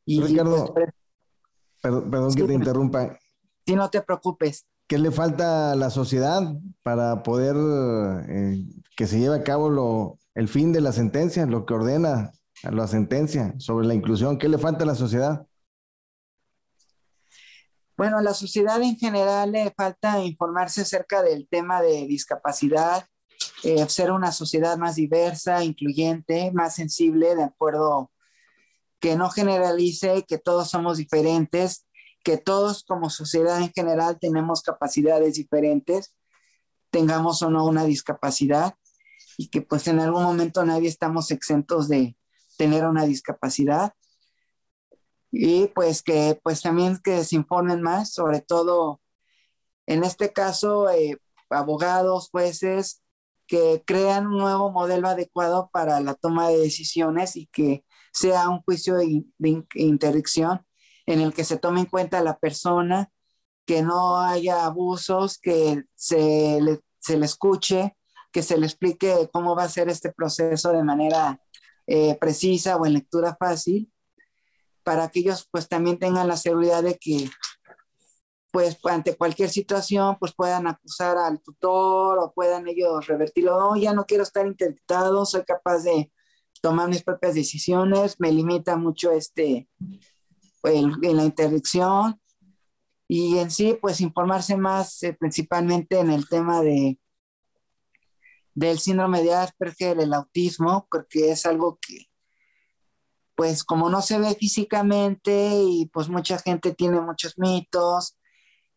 Y 0.04 0.22
Ricardo, 0.22 0.72
pues, 0.72 0.88
perdón, 1.80 2.32
que 2.32 2.44
te 2.44 2.54
interrumpa. 2.54 3.18
Sí, 3.66 3.74
no 3.74 3.90
te 3.90 4.00
preocupes. 4.00 4.64
¿Qué 4.86 4.96
le 4.96 5.10
falta 5.10 5.72
a 5.72 5.74
la 5.74 5.90
sociedad 5.90 6.54
para 6.84 7.24
poder 7.24 7.56
eh, 8.28 8.64
que 8.96 9.08
se 9.08 9.18
lleve 9.18 9.34
a 9.34 9.42
cabo 9.42 9.68
lo, 9.68 10.20
el 10.36 10.46
fin 10.46 10.72
de 10.72 10.82
la 10.82 10.92
sentencia, 10.92 11.44
lo 11.46 11.66
que 11.66 11.74
ordena 11.74 12.30
la 12.62 12.86
sentencia 12.86 13.56
sobre 13.58 13.88
la 13.88 13.94
inclusión? 13.94 14.38
¿Qué 14.38 14.48
le 14.48 14.58
falta 14.58 14.84
a 14.84 14.86
la 14.86 14.94
sociedad? 14.94 15.48
Bueno, 18.02 18.18
a 18.18 18.22
la 18.22 18.34
sociedad 18.34 18.82
en 18.82 18.96
general 18.96 19.52
le 19.52 19.72
falta 19.76 20.24
informarse 20.24 20.80
acerca 20.80 21.22
del 21.22 21.46
tema 21.46 21.80
de 21.80 22.08
discapacidad, 22.08 23.06
eh, 23.62 23.88
ser 23.88 24.10
una 24.10 24.32
sociedad 24.32 24.76
más 24.76 24.96
diversa, 24.96 25.62
incluyente, 25.62 26.50
más 26.52 26.74
sensible, 26.74 27.36
de 27.36 27.44
acuerdo, 27.44 28.10
que 28.98 29.14
no 29.14 29.30
generalice, 29.30 30.24
que 30.26 30.38
todos 30.38 30.68
somos 30.68 30.98
diferentes 30.98 31.86
que 32.24 32.38
todos 32.38 32.82
como 32.82 33.08
sociedad 33.08 33.60
en 33.60 33.70
general 33.72 34.18
tenemos 34.20 34.62
capacidades 34.62 35.34
diferentes, 35.34 36.16
tengamos 36.90 37.40
o 37.42 37.50
no 37.50 37.64
una 37.64 37.84
discapacidad 37.84 38.74
y 39.38 39.46
que 39.46 39.62
pues 39.62 39.86
en 39.86 40.00
algún 40.00 40.24
momento 40.24 40.64
nadie 40.64 40.88
estamos 40.88 41.30
exentos 41.30 41.86
de 41.86 42.16
tener 42.58 42.84
una 42.84 43.04
discapacidad 43.04 43.94
y 45.32 45.68
pues 45.68 46.02
que 46.02 46.38
pues 46.44 46.62
también 46.62 46.98
que 47.02 47.24
se 47.24 47.36
informen 47.36 47.82
más, 47.82 48.12
sobre 48.12 48.40
todo 48.40 49.00
en 49.86 50.04
este 50.04 50.32
caso 50.32 50.90
eh, 50.90 51.18
abogados, 51.50 52.28
jueces, 52.30 53.02
que 53.46 53.82
crean 53.86 54.26
un 54.28 54.38
nuevo 54.38 54.70
modelo 54.70 55.08
adecuado 55.08 55.70
para 55.72 56.00
la 56.00 56.14
toma 56.14 56.48
de 56.48 56.58
decisiones 56.58 57.36
y 57.36 57.46
que 57.48 57.84
sea 58.12 58.48
un 58.48 58.62
juicio 58.62 58.96
de, 58.96 59.24
de 59.38 59.64
interdicción 59.74 60.64
en 61.06 61.20
el 61.20 61.34
que 61.34 61.44
se 61.44 61.58
tome 61.58 61.80
en 61.80 61.86
cuenta 61.86 62.18
a 62.18 62.22
la 62.22 62.38
persona, 62.38 63.10
que 63.66 63.82
no 63.82 64.18
haya 64.20 64.64
abusos, 64.64 65.38
que 65.38 65.84
se 65.94 66.60
le, 66.60 66.80
se 67.00 67.16
le 67.18 67.26
escuche, 67.26 67.96
que 68.32 68.42
se 68.42 68.56
le 68.58 68.66
explique 68.66 69.28
cómo 69.32 69.54
va 69.56 69.64
a 69.64 69.68
ser 69.68 69.88
este 69.88 70.12
proceso 70.12 70.72
de 70.72 70.84
manera 70.84 71.40
eh, 71.86 72.16
precisa 72.18 72.76
o 72.76 72.86
en 72.86 72.94
lectura 72.94 73.36
fácil, 73.38 73.91
para 74.84 75.08
que 75.08 75.20
ellos 75.20 75.48
pues 75.50 75.68
también 75.68 75.98
tengan 75.98 76.28
la 76.28 76.36
seguridad 76.36 76.82
de 76.82 76.98
que 76.98 77.30
pues 78.52 78.78
ante 78.84 79.16
cualquier 79.16 79.48
situación 79.48 80.16
pues 80.20 80.34
puedan 80.34 80.66
acusar 80.66 81.16
al 81.16 81.40
tutor 81.40 82.18
o 82.18 82.32
puedan 82.34 82.68
ellos 82.68 83.06
revertirlo, 83.06 83.58
no, 83.58 83.76
ya 83.76 83.94
no 83.94 84.04
quiero 84.04 84.22
estar 84.22 84.46
interdictado, 84.46 85.24
soy 85.24 85.44
capaz 85.44 85.78
de 85.84 86.12
tomar 86.60 86.88
mis 86.88 87.02
propias 87.02 87.34
decisiones, 87.34 88.16
me 88.20 88.30
limita 88.30 88.76
mucho 88.76 89.10
este 89.10 89.68
en, 90.64 90.92
la 91.00 91.24
interdicción 91.24 92.20
y 93.08 93.38
en 93.38 93.50
sí, 93.50 93.76
pues 93.80 94.00
informarse 94.00 94.56
más 94.56 95.02
eh, 95.02 95.14
principalmente 95.18 95.98
en 95.98 96.10
el 96.10 96.28
tema 96.28 96.62
de 96.62 96.98
del 98.54 98.78
síndrome 98.78 99.22
de 99.22 99.34
Asperger, 99.34 99.98
el 99.98 100.12
autismo, 100.12 100.86
porque 100.90 101.30
es 101.30 101.46
algo 101.46 101.78
que, 101.80 102.08
pues 103.42 103.64
como 103.64 103.90
no 103.90 104.02
se 104.02 104.20
ve 104.20 104.36
físicamente 104.36 105.50
y 105.56 105.86
pues 105.92 106.08
mucha 106.08 106.38
gente 106.38 106.76
tiene 106.76 107.00
muchos 107.00 107.36
mitos 107.38 108.16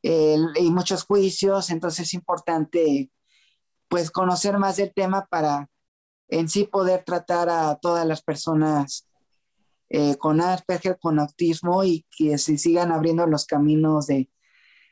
y 0.01 0.71
muchos 0.71 1.03
juicios, 1.03 1.69
entonces 1.69 2.07
es 2.07 2.13
importante 2.15 3.11
pues 3.87 4.09
conocer 4.09 4.57
más 4.57 4.77
del 4.77 4.91
tema 4.91 5.27
para 5.27 5.69
en 6.29 6.49
sí 6.49 6.63
poder 6.63 7.03
tratar 7.03 7.47
a 7.47 7.75
todas 7.75 8.07
las 8.07 8.23
personas 8.23 9.07
eh, 9.89 10.15
con 10.17 10.41
Asperger, 10.41 10.97
con 10.99 11.19
autismo 11.19 11.83
y 11.83 12.03
que 12.17 12.39
se 12.39 12.57
sigan 12.57 12.91
abriendo 12.91 13.27
los 13.27 13.45
caminos 13.45 14.07
de, 14.07 14.31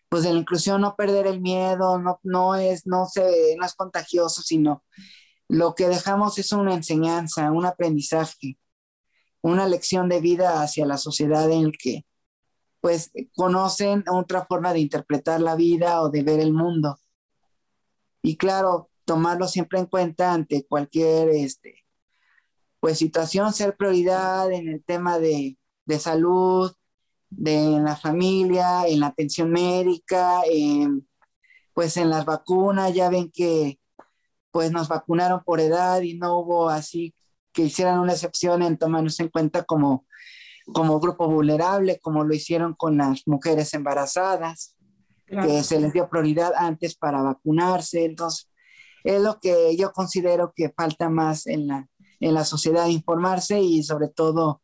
pues 0.08 0.22
de 0.22 0.34
la 0.34 0.40
inclusión, 0.40 0.82
no 0.82 0.96
perder 0.96 1.26
el 1.26 1.42
miedo, 1.42 1.98
no, 1.98 2.20
no, 2.22 2.54
es, 2.54 2.86
no, 2.86 3.08
se, 3.08 3.56
no 3.58 3.66
es 3.66 3.74
contagioso, 3.74 4.44
sino 4.44 4.84
lo 5.48 5.74
que 5.74 5.88
dejamos 5.88 6.38
es 6.38 6.52
una 6.52 6.76
enseñanza, 6.76 7.52
un 7.52 7.66
aprendizaje, 7.66 8.60
una 9.44 9.68
lección 9.68 10.10
de 10.10 10.22
vida 10.22 10.64
hacia 10.64 10.86
la 10.86 10.98
sociedad 10.98 11.52
en 11.52 11.66
el 11.66 11.78
que 11.78 12.06
pues 12.82 13.12
conocen 13.36 14.04
otra 14.10 14.46
forma 14.46 14.74
de 14.74 14.80
interpretar 14.80 15.40
la 15.40 15.56
vida 15.56 16.02
o 16.02 16.10
de 16.10 16.24
ver 16.24 16.40
el 16.40 16.54
mundo. 16.54 16.98
Y 18.22 18.36
claro, 18.38 18.90
tomarlo 19.06 19.48
siempre 19.48 19.80
en 19.80 19.86
cuenta 19.86 20.34
ante 20.34 20.66
cualquier 20.66 21.30
este, 21.30 21.76
pues 22.80 22.98
situación 22.98 23.54
ser 23.54 23.78
prioridad 23.78 24.52
en 24.52 24.68
el 24.70 24.84
tema 24.84 25.20
de, 25.20 25.58
de 25.86 26.00
salud, 26.00 26.74
de 27.30 27.80
la 27.82 27.96
familia, 27.96 28.88
en 28.88 29.00
la 29.00 29.08
atención 29.08 29.52
médica, 29.52 30.42
pues 31.74 31.98
en 31.98 32.10
las 32.10 32.26
vacunas, 32.26 32.94
ya 32.94 33.10
ven 33.10 33.32
que 33.32 33.80
pues 34.52 34.72
nos 34.72 34.88
vacunaron 34.88 35.44
por 35.44 35.60
edad 35.60 36.02
y 36.02 36.14
no 36.16 36.40
hubo 36.40 36.70
así 36.70 37.14
que 37.54 37.64
hicieran 37.64 38.00
una 38.00 38.14
excepción 38.14 38.64
en 38.64 38.78
tomarnos 38.78 39.20
en 39.20 39.30
cuenta 39.30 39.64
como 39.64 40.06
como 40.72 41.00
grupo 41.00 41.28
vulnerable, 41.28 42.00
como 42.00 42.24
lo 42.24 42.34
hicieron 42.34 42.74
con 42.74 42.98
las 42.98 43.28
mujeres 43.28 43.74
embarazadas, 43.74 44.76
que 45.28 45.64
se 45.64 45.80
les 45.80 45.94
dio 45.94 46.10
prioridad 46.10 46.54
antes 46.56 46.96
para 46.96 47.22
vacunarse. 47.22 48.06
Entonces, 48.06 48.50
es 49.04 49.22
lo 49.22 49.40
que 49.40 49.76
yo 49.76 49.92
considero 49.92 50.54
que 50.56 50.70
falta 50.70 51.10
más 51.10 51.48
en 51.48 51.68
la, 51.68 51.90
en 52.20 52.34
la 52.34 52.46
sociedad, 52.46 52.88
informarse 52.88 53.60
y 53.60 53.84
sobre 53.84 54.10
todo 54.10 54.62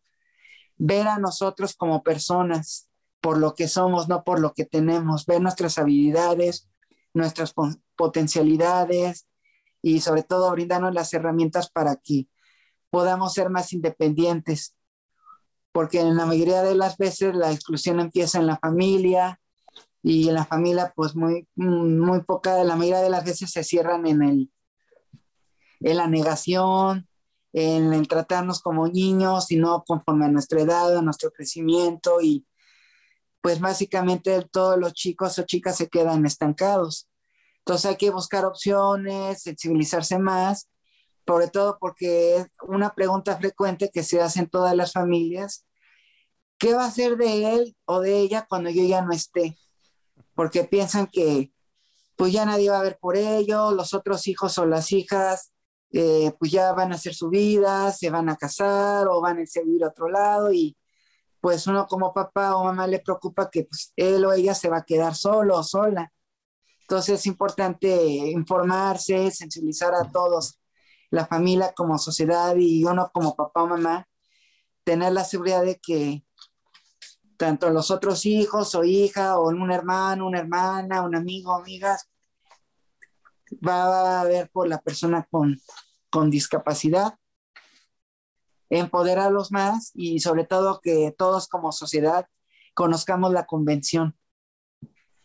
ver 0.78 1.08
a 1.08 1.18
nosotros 1.18 1.76
como 1.76 2.04
personas 2.04 2.90
por 3.20 3.38
lo 3.38 3.54
que 3.56 3.68
somos, 3.68 4.08
no 4.08 4.24
por 4.24 4.40
lo 4.40 4.54
que 4.54 4.64
tenemos, 4.64 5.26
ver 5.26 5.42
nuestras 5.42 5.78
habilidades, 5.78 6.70
nuestras 7.14 7.54
potencialidades 7.98 9.28
y 9.82 10.00
sobre 10.00 10.24
todo 10.24 10.52
brindarnos 10.52 10.94
las 10.94 11.14
herramientas 11.14 11.70
para 11.70 11.98
que 11.98 12.28
podamos 12.90 13.34
ser 13.34 13.50
más 13.50 13.74
independientes, 13.74 14.76
porque 15.72 16.00
en 16.02 16.18
la 16.18 16.26
mayoría 16.26 16.64
de 16.64 16.76
las 16.76 16.98
veces 16.98 17.36
la 17.36 17.52
exclusión 17.52 18.00
empieza 18.00 18.40
en 18.40 18.48
la 18.48 18.58
familia 18.58 19.40
y 20.02 20.30
en 20.30 20.36
la 20.36 20.46
familia 20.46 20.94
pues 20.96 21.16
muy, 21.16 21.48
muy 21.56 22.22
poca, 22.24 22.64
la 22.64 22.76
mayoría 22.76 23.02
de 23.02 23.10
las 23.10 23.26
veces 23.26 23.52
se 23.52 23.64
cierran 23.64 24.08
en, 24.08 24.24
el, 24.24 24.52
en 25.82 25.98
la 25.98 26.08
negación, 26.08 27.08
en 27.54 27.94
el 27.94 28.08
tratarnos 28.08 28.62
como 28.62 28.88
niños 28.88 29.52
y 29.52 29.58
no 29.58 29.84
conforme 29.86 30.26
a 30.26 30.30
nuestra 30.30 30.62
edad, 30.62 30.98
a 30.98 31.02
nuestro 31.02 31.32
crecimiento 31.32 32.22
y 32.22 32.46
pues 33.42 33.60
básicamente 33.60 34.46
todos 34.52 34.78
los 34.78 34.94
chicos 34.94 35.40
o 35.40 35.44
chicas 35.44 35.78
se 35.78 35.88
quedan 35.88 36.26
estancados. 36.26 37.10
Entonces 37.60 37.86
hay 37.92 37.98
que 37.98 38.10
buscar 38.10 38.46
opciones, 38.46 39.44
sensibilizarse 39.44 40.20
más, 40.20 40.70
sobre 41.30 41.47
todo 41.47 41.77
porque 41.80 42.38
es 42.38 42.47
una 42.67 42.95
pregunta 42.95 43.38
frecuente 43.38 43.91
que 43.93 44.01
se 44.01 44.19
hace 44.19 44.39
en 44.39 44.49
todas 44.49 44.75
las 44.75 44.93
familias, 44.93 45.67
¿qué 46.57 46.73
va 46.73 46.86
a 46.86 46.91
ser 46.91 47.17
de 47.17 47.53
él 47.53 47.77
o 47.86 47.99
de 47.99 48.17
ella 48.17 48.47
cuando 48.49 48.71
yo 48.71 48.84
ya 48.84 49.03
no 49.03 49.11
esté? 49.11 49.55
Porque 50.34 50.63
piensan 50.63 51.05
que 51.05 51.53
pues 52.15 52.34
ya 52.34 52.45
nadie 52.45 52.71
va 52.71 52.80
a 52.80 52.82
ver 52.82 52.97
por 52.99 53.15
ello, 53.15 53.73
los 53.73 53.93
otros 53.93 54.25
hijos 54.27 54.57
o 54.57 54.65
las 54.65 54.91
hijas 54.91 55.53
eh, 55.91 56.34
pues 56.39 56.51
ya 56.51 56.73
van 56.73 56.93
a 56.93 56.95
hacer 56.95 57.13
su 57.13 57.30
vida, 57.30 57.91
se 57.91 58.09
van 58.09 58.27
a 58.27 58.36
casar 58.36 59.07
o 59.07 59.21
van 59.21 59.38
a 59.39 59.45
seguir 59.45 59.84
a 59.84 59.89
otro 59.89 60.09
lado 60.09 60.51
y 60.51 60.75
pues 61.39 61.67
uno 61.67 61.86
como 61.86 62.11
papá 62.11 62.55
o 62.55 62.63
mamá 62.63 62.88
le 62.88 63.01
preocupa 63.01 63.51
que 63.51 63.65
pues, 63.65 63.93
él 63.95 64.25
o 64.25 64.34
ella 64.34 64.55
se 64.55 64.67
va 64.67 64.77
a 64.77 64.84
quedar 64.84 65.13
solo 65.13 65.59
o 65.59 65.63
sola. 65.63 66.11
Entonces 66.82 67.19
es 67.19 67.27
importante 67.27 67.88
informarse, 68.32 69.30
sensibilizar 69.30 69.93
a 69.93 70.09
todos, 70.11 70.59
la 71.10 71.26
familia 71.26 71.74
como 71.74 71.97
sociedad 71.97 72.55
y 72.57 72.84
uno 72.84 73.10
como 73.14 73.36
papá 73.36 73.64
o 73.64 73.68
mamá, 73.68 74.07
tener 74.84 75.14
la 75.14 75.24
seguridad 75.24 75.64
de 75.64 75.80
que 75.80 76.24
tanto 77.38 77.70
los 77.70 77.89
otros 77.89 78.26
hijos 78.26 78.76
o 78.76 78.84
hija 78.84 79.39
o 79.39 79.47
un 79.47 79.72
hermano, 79.72 80.28
una 80.28 80.39
hermana, 80.39 81.03
un 81.03 81.16
amigo, 81.16 81.53
amigas, 81.53 82.10
va 83.66 84.22
a 84.22 84.24
ver 84.26 84.49
por 84.51 84.68
la 84.68 84.80
persona 84.82 85.28
con, 85.32 85.60
con 86.10 86.30
discapacidad, 86.30 87.18
empoderarlos 88.70 89.51
más 89.51 89.91
y 89.93 90.20
sobre 90.20 90.45
todo 90.45 90.80
que 90.82 91.14
todos 91.18 91.47
como 91.47 91.72
sociedad 91.72 92.28
conozcamos 92.74 93.32
la 93.32 93.45
convención. 93.45 94.18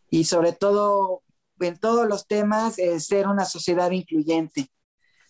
Y 0.09 0.25
sobre 0.25 0.53
todo 0.53 1.23
en 1.61 1.79
todos 1.79 2.07
los 2.07 2.27
temas 2.27 2.77
ser 2.99 3.29
una 3.29 3.45
sociedad 3.45 3.91
incluyente, 3.91 4.71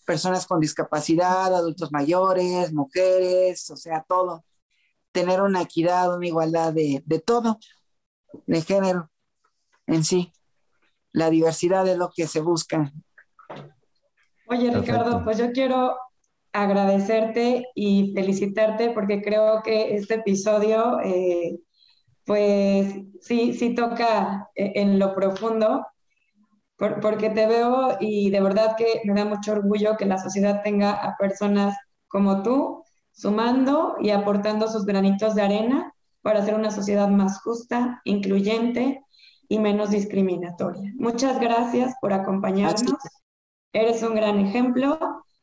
personas 0.05 0.47
con 0.47 0.61
discapacidad, 0.61 1.55
adultos 1.55 1.93
mayores, 1.93 2.73
mujeres, 2.73 3.71
o 3.71 3.77
sea, 3.77 4.05
todo, 4.07 4.45
tener 5.13 5.41
una 5.43 5.63
equidad, 5.63 6.15
una 6.15 6.27
igualdad 6.27 6.73
de, 6.73 7.03
de 7.05 7.21
todo, 7.21 7.59
de 8.47 8.63
género 8.63 9.11
en 9.87 10.05
sí. 10.05 10.33
La 11.13 11.31
diversidad 11.31 11.87
es 11.87 11.97
lo 11.97 12.11
que 12.15 12.27
se 12.27 12.41
busca. 12.41 12.93
Oye, 14.47 14.71
Ricardo, 14.71 15.23
pues 15.25 15.39
yo 15.39 15.53
quiero 15.53 15.97
agradecerte 16.53 17.69
y 17.75 18.13
felicitarte 18.15 18.91
porque 18.91 19.23
creo 19.23 19.63
que 19.63 19.97
este 19.97 20.15
episodio, 20.15 21.01
eh, 21.01 21.59
pues 22.25 22.95
sí, 23.21 23.55
sí 23.55 23.75
toca 23.75 24.49
eh, 24.55 24.73
en 24.77 24.99
lo 24.99 25.15
profundo, 25.15 25.87
porque 26.77 27.31
te 27.31 27.47
veo 27.47 27.97
y 28.01 28.31
de 28.31 28.41
verdad 28.41 28.77
que 28.77 29.01
me 29.05 29.15
da 29.15 29.25
mucho 29.25 29.53
orgullo 29.53 29.97
que 29.97 30.07
la 30.07 30.19
sociedad 30.19 30.63
tenga 30.63 30.93
a 30.93 31.17
personas 31.17 31.77
como 32.09 32.43
tú 32.43 32.83
sumando 33.13 33.97
y 34.01 34.11
aportando 34.11 34.69
sus 34.69 34.85
granitos 34.85 35.35
de 35.35 35.43
arena 35.43 35.95
para 36.23 36.41
hacer 36.41 36.55
una 36.55 36.71
sociedad 36.71 37.09
más 37.09 37.41
justa, 37.43 38.01
incluyente 38.05 39.03
y 39.49 39.59
menos 39.59 39.91
discriminatoria. 39.91 40.93
Muchas 40.97 41.39
gracias 41.39 41.95
por 42.01 42.13
acompañarnos. 42.13 42.99
Eres 43.73 44.03
un 44.03 44.15
gran 44.15 44.41
ejemplo 44.41 44.99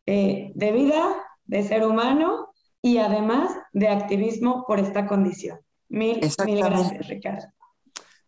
eh, 0.06 0.52
de 0.56 0.72
vida, 0.72 1.16
de 1.46 1.64
ser 1.64 1.86
humano 1.86 2.52
y 2.82 2.98
además 2.98 3.56
de 3.74 3.90
activismo 3.90 4.66
por 4.68 4.80
esta 4.80 5.06
condición. 5.06 5.60
Mil, 5.88 6.20
mil 6.46 6.64
gracias, 6.64 7.08
Ricardo. 7.08 7.48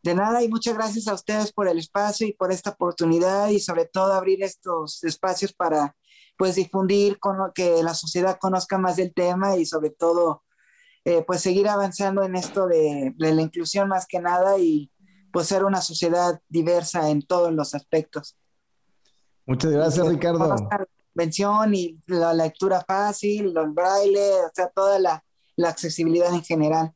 De 0.03 0.13
nada 0.13 0.43
y 0.43 0.49
muchas 0.49 0.75
gracias 0.75 1.07
a 1.07 1.13
ustedes 1.13 1.53
por 1.53 1.67
el 1.67 1.79
espacio 1.79 2.27
y 2.27 2.33
por 2.33 2.51
esta 2.51 2.71
oportunidad 2.71 3.47
y 3.49 3.59
sobre 3.59 3.85
todo 3.85 4.13
abrir 4.13 4.43
estos 4.43 5.03
espacios 5.05 5.53
para 5.53 5.95
pues 6.37 6.55
difundir 6.55 7.19
con 7.19 7.37
que 7.53 7.81
la 7.83 7.93
sociedad 7.93 8.37
conozca 8.37 8.77
más 8.77 8.97
del 8.97 9.13
tema 9.13 9.55
y 9.55 9.65
sobre 9.65 9.91
todo 9.91 10.43
eh, 11.05 11.23
pues 11.25 11.41
seguir 11.41 11.69
avanzando 11.69 12.23
en 12.23 12.35
esto 12.35 12.67
de, 12.67 13.13
de 13.15 13.33
la 13.33 13.41
inclusión 13.41 13.87
más 13.87 14.05
que 14.05 14.19
nada 14.19 14.57
y 14.57 14.91
pues 15.31 15.47
ser 15.47 15.63
una 15.63 15.81
sociedad 15.81 16.39
diversa 16.47 17.09
en 17.09 17.21
todos 17.21 17.53
los 17.53 17.73
aspectos. 17.73 18.37
Muchas 19.45 19.71
gracias, 19.71 20.07
Ricardo. 20.07 20.47
La 20.47 20.85
convención 21.13 21.73
y 21.73 21.99
la 22.07 22.33
lectura 22.33 22.83
fácil, 22.87 23.53
los 23.53 23.73
braille, 23.73 24.45
o 24.45 24.51
sea, 24.53 24.69
toda 24.69 24.99
la, 24.99 25.23
la 25.55 25.69
accesibilidad 25.69 26.33
en 26.33 26.43
general. 26.43 26.93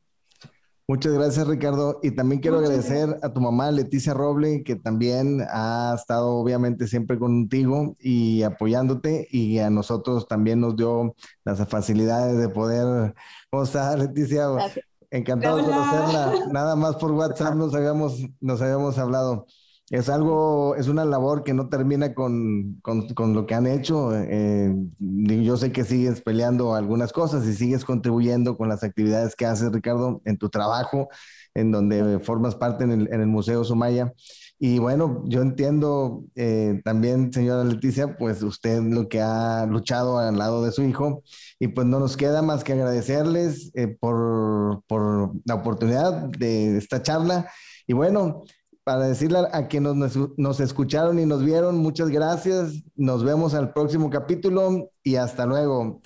Muchas 0.90 1.12
gracias, 1.12 1.46
Ricardo. 1.46 2.00
Y 2.02 2.12
también 2.12 2.40
quiero 2.40 2.56
agradecer 2.56 3.18
a 3.22 3.30
tu 3.30 3.42
mamá, 3.42 3.70
Leticia 3.70 4.14
Roble, 4.14 4.62
que 4.64 4.74
también 4.74 5.42
ha 5.50 5.94
estado 5.94 6.30
obviamente 6.36 6.86
siempre 6.86 7.18
contigo 7.18 7.94
y 8.00 8.42
apoyándote. 8.42 9.28
Y 9.30 9.58
a 9.58 9.68
nosotros 9.68 10.26
también 10.26 10.60
nos 10.60 10.76
dio 10.76 11.14
las 11.44 11.68
facilidades 11.68 12.38
de 12.38 12.48
poder. 12.48 13.14
¿Cómo 13.50 13.64
estás, 13.64 13.98
Leticia? 13.98 14.48
Gracias. 14.48 14.86
Encantado 15.10 15.58
de 15.58 15.64
conocerla. 15.64 16.46
Nada 16.52 16.74
más 16.74 16.96
por 16.96 17.12
WhatsApp 17.12 17.54
nos 17.56 17.74
habíamos, 17.74 18.24
nos 18.40 18.62
habíamos 18.62 18.96
hablado. 18.96 19.46
Es 19.90 20.10
algo, 20.10 20.76
es 20.76 20.88
una 20.88 21.06
labor 21.06 21.44
que 21.44 21.54
no 21.54 21.68
termina 21.70 22.14
con, 22.14 22.78
con, 22.82 23.08
con 23.14 23.32
lo 23.34 23.46
que 23.46 23.54
han 23.54 23.66
hecho. 23.66 24.14
Eh, 24.14 24.74
yo 24.98 25.56
sé 25.56 25.72
que 25.72 25.84
sigues 25.84 26.20
peleando 26.20 26.74
algunas 26.74 27.12
cosas 27.12 27.46
y 27.46 27.54
sigues 27.54 27.86
contribuyendo 27.86 28.58
con 28.58 28.68
las 28.68 28.84
actividades 28.84 29.34
que 29.34 29.46
haces, 29.46 29.72
Ricardo, 29.72 30.20
en 30.26 30.36
tu 30.36 30.50
trabajo, 30.50 31.08
en 31.54 31.72
donde 31.72 32.18
formas 32.20 32.54
parte 32.54 32.84
en 32.84 32.90
el, 32.90 33.12
en 33.12 33.20
el 33.22 33.26
Museo 33.28 33.64
Sumaya. 33.64 34.12
Y 34.60 34.80
bueno, 34.80 35.22
yo 35.26 35.40
entiendo 35.40 36.24
eh, 36.34 36.80
también, 36.84 37.32
señora 37.32 37.62
Leticia, 37.62 38.16
pues 38.18 38.42
usted 38.42 38.82
lo 38.82 39.08
que 39.08 39.20
ha 39.20 39.64
luchado 39.66 40.18
al 40.18 40.36
lado 40.36 40.64
de 40.64 40.72
su 40.72 40.82
hijo 40.82 41.22
y 41.60 41.68
pues 41.68 41.86
no 41.86 42.00
nos 42.00 42.16
queda 42.16 42.42
más 42.42 42.64
que 42.64 42.72
agradecerles 42.72 43.70
eh, 43.74 43.86
por, 43.86 44.82
por, 44.88 45.32
la 45.44 45.54
oportunidad 45.54 46.28
de 46.30 46.76
esta 46.76 47.02
charla. 47.02 47.48
Y 47.86 47.92
bueno, 47.92 48.42
para 48.88 49.06
decirle 49.06 49.40
a 49.52 49.68
quienes 49.68 49.96
nos, 49.96 50.16
nos 50.38 50.60
escucharon 50.60 51.18
y 51.18 51.26
nos 51.26 51.44
vieron, 51.44 51.76
muchas 51.76 52.08
gracias. 52.08 52.72
Nos 52.96 53.22
vemos 53.22 53.52
al 53.52 53.74
próximo 53.74 54.08
capítulo 54.08 54.88
y 55.02 55.16
hasta 55.16 55.44
luego. 55.44 56.00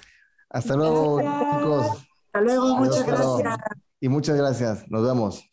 Hasta 0.51 0.75
luego, 0.75 1.21
chicos. 1.21 1.87
Hasta 2.27 2.41
luego, 2.41 2.77
muchas 2.79 3.07
gracias. 3.07 3.59
Y 4.01 4.09
muchas 4.09 4.37
gracias. 4.37 4.91
Nos 4.91 5.05
vemos. 5.05 5.52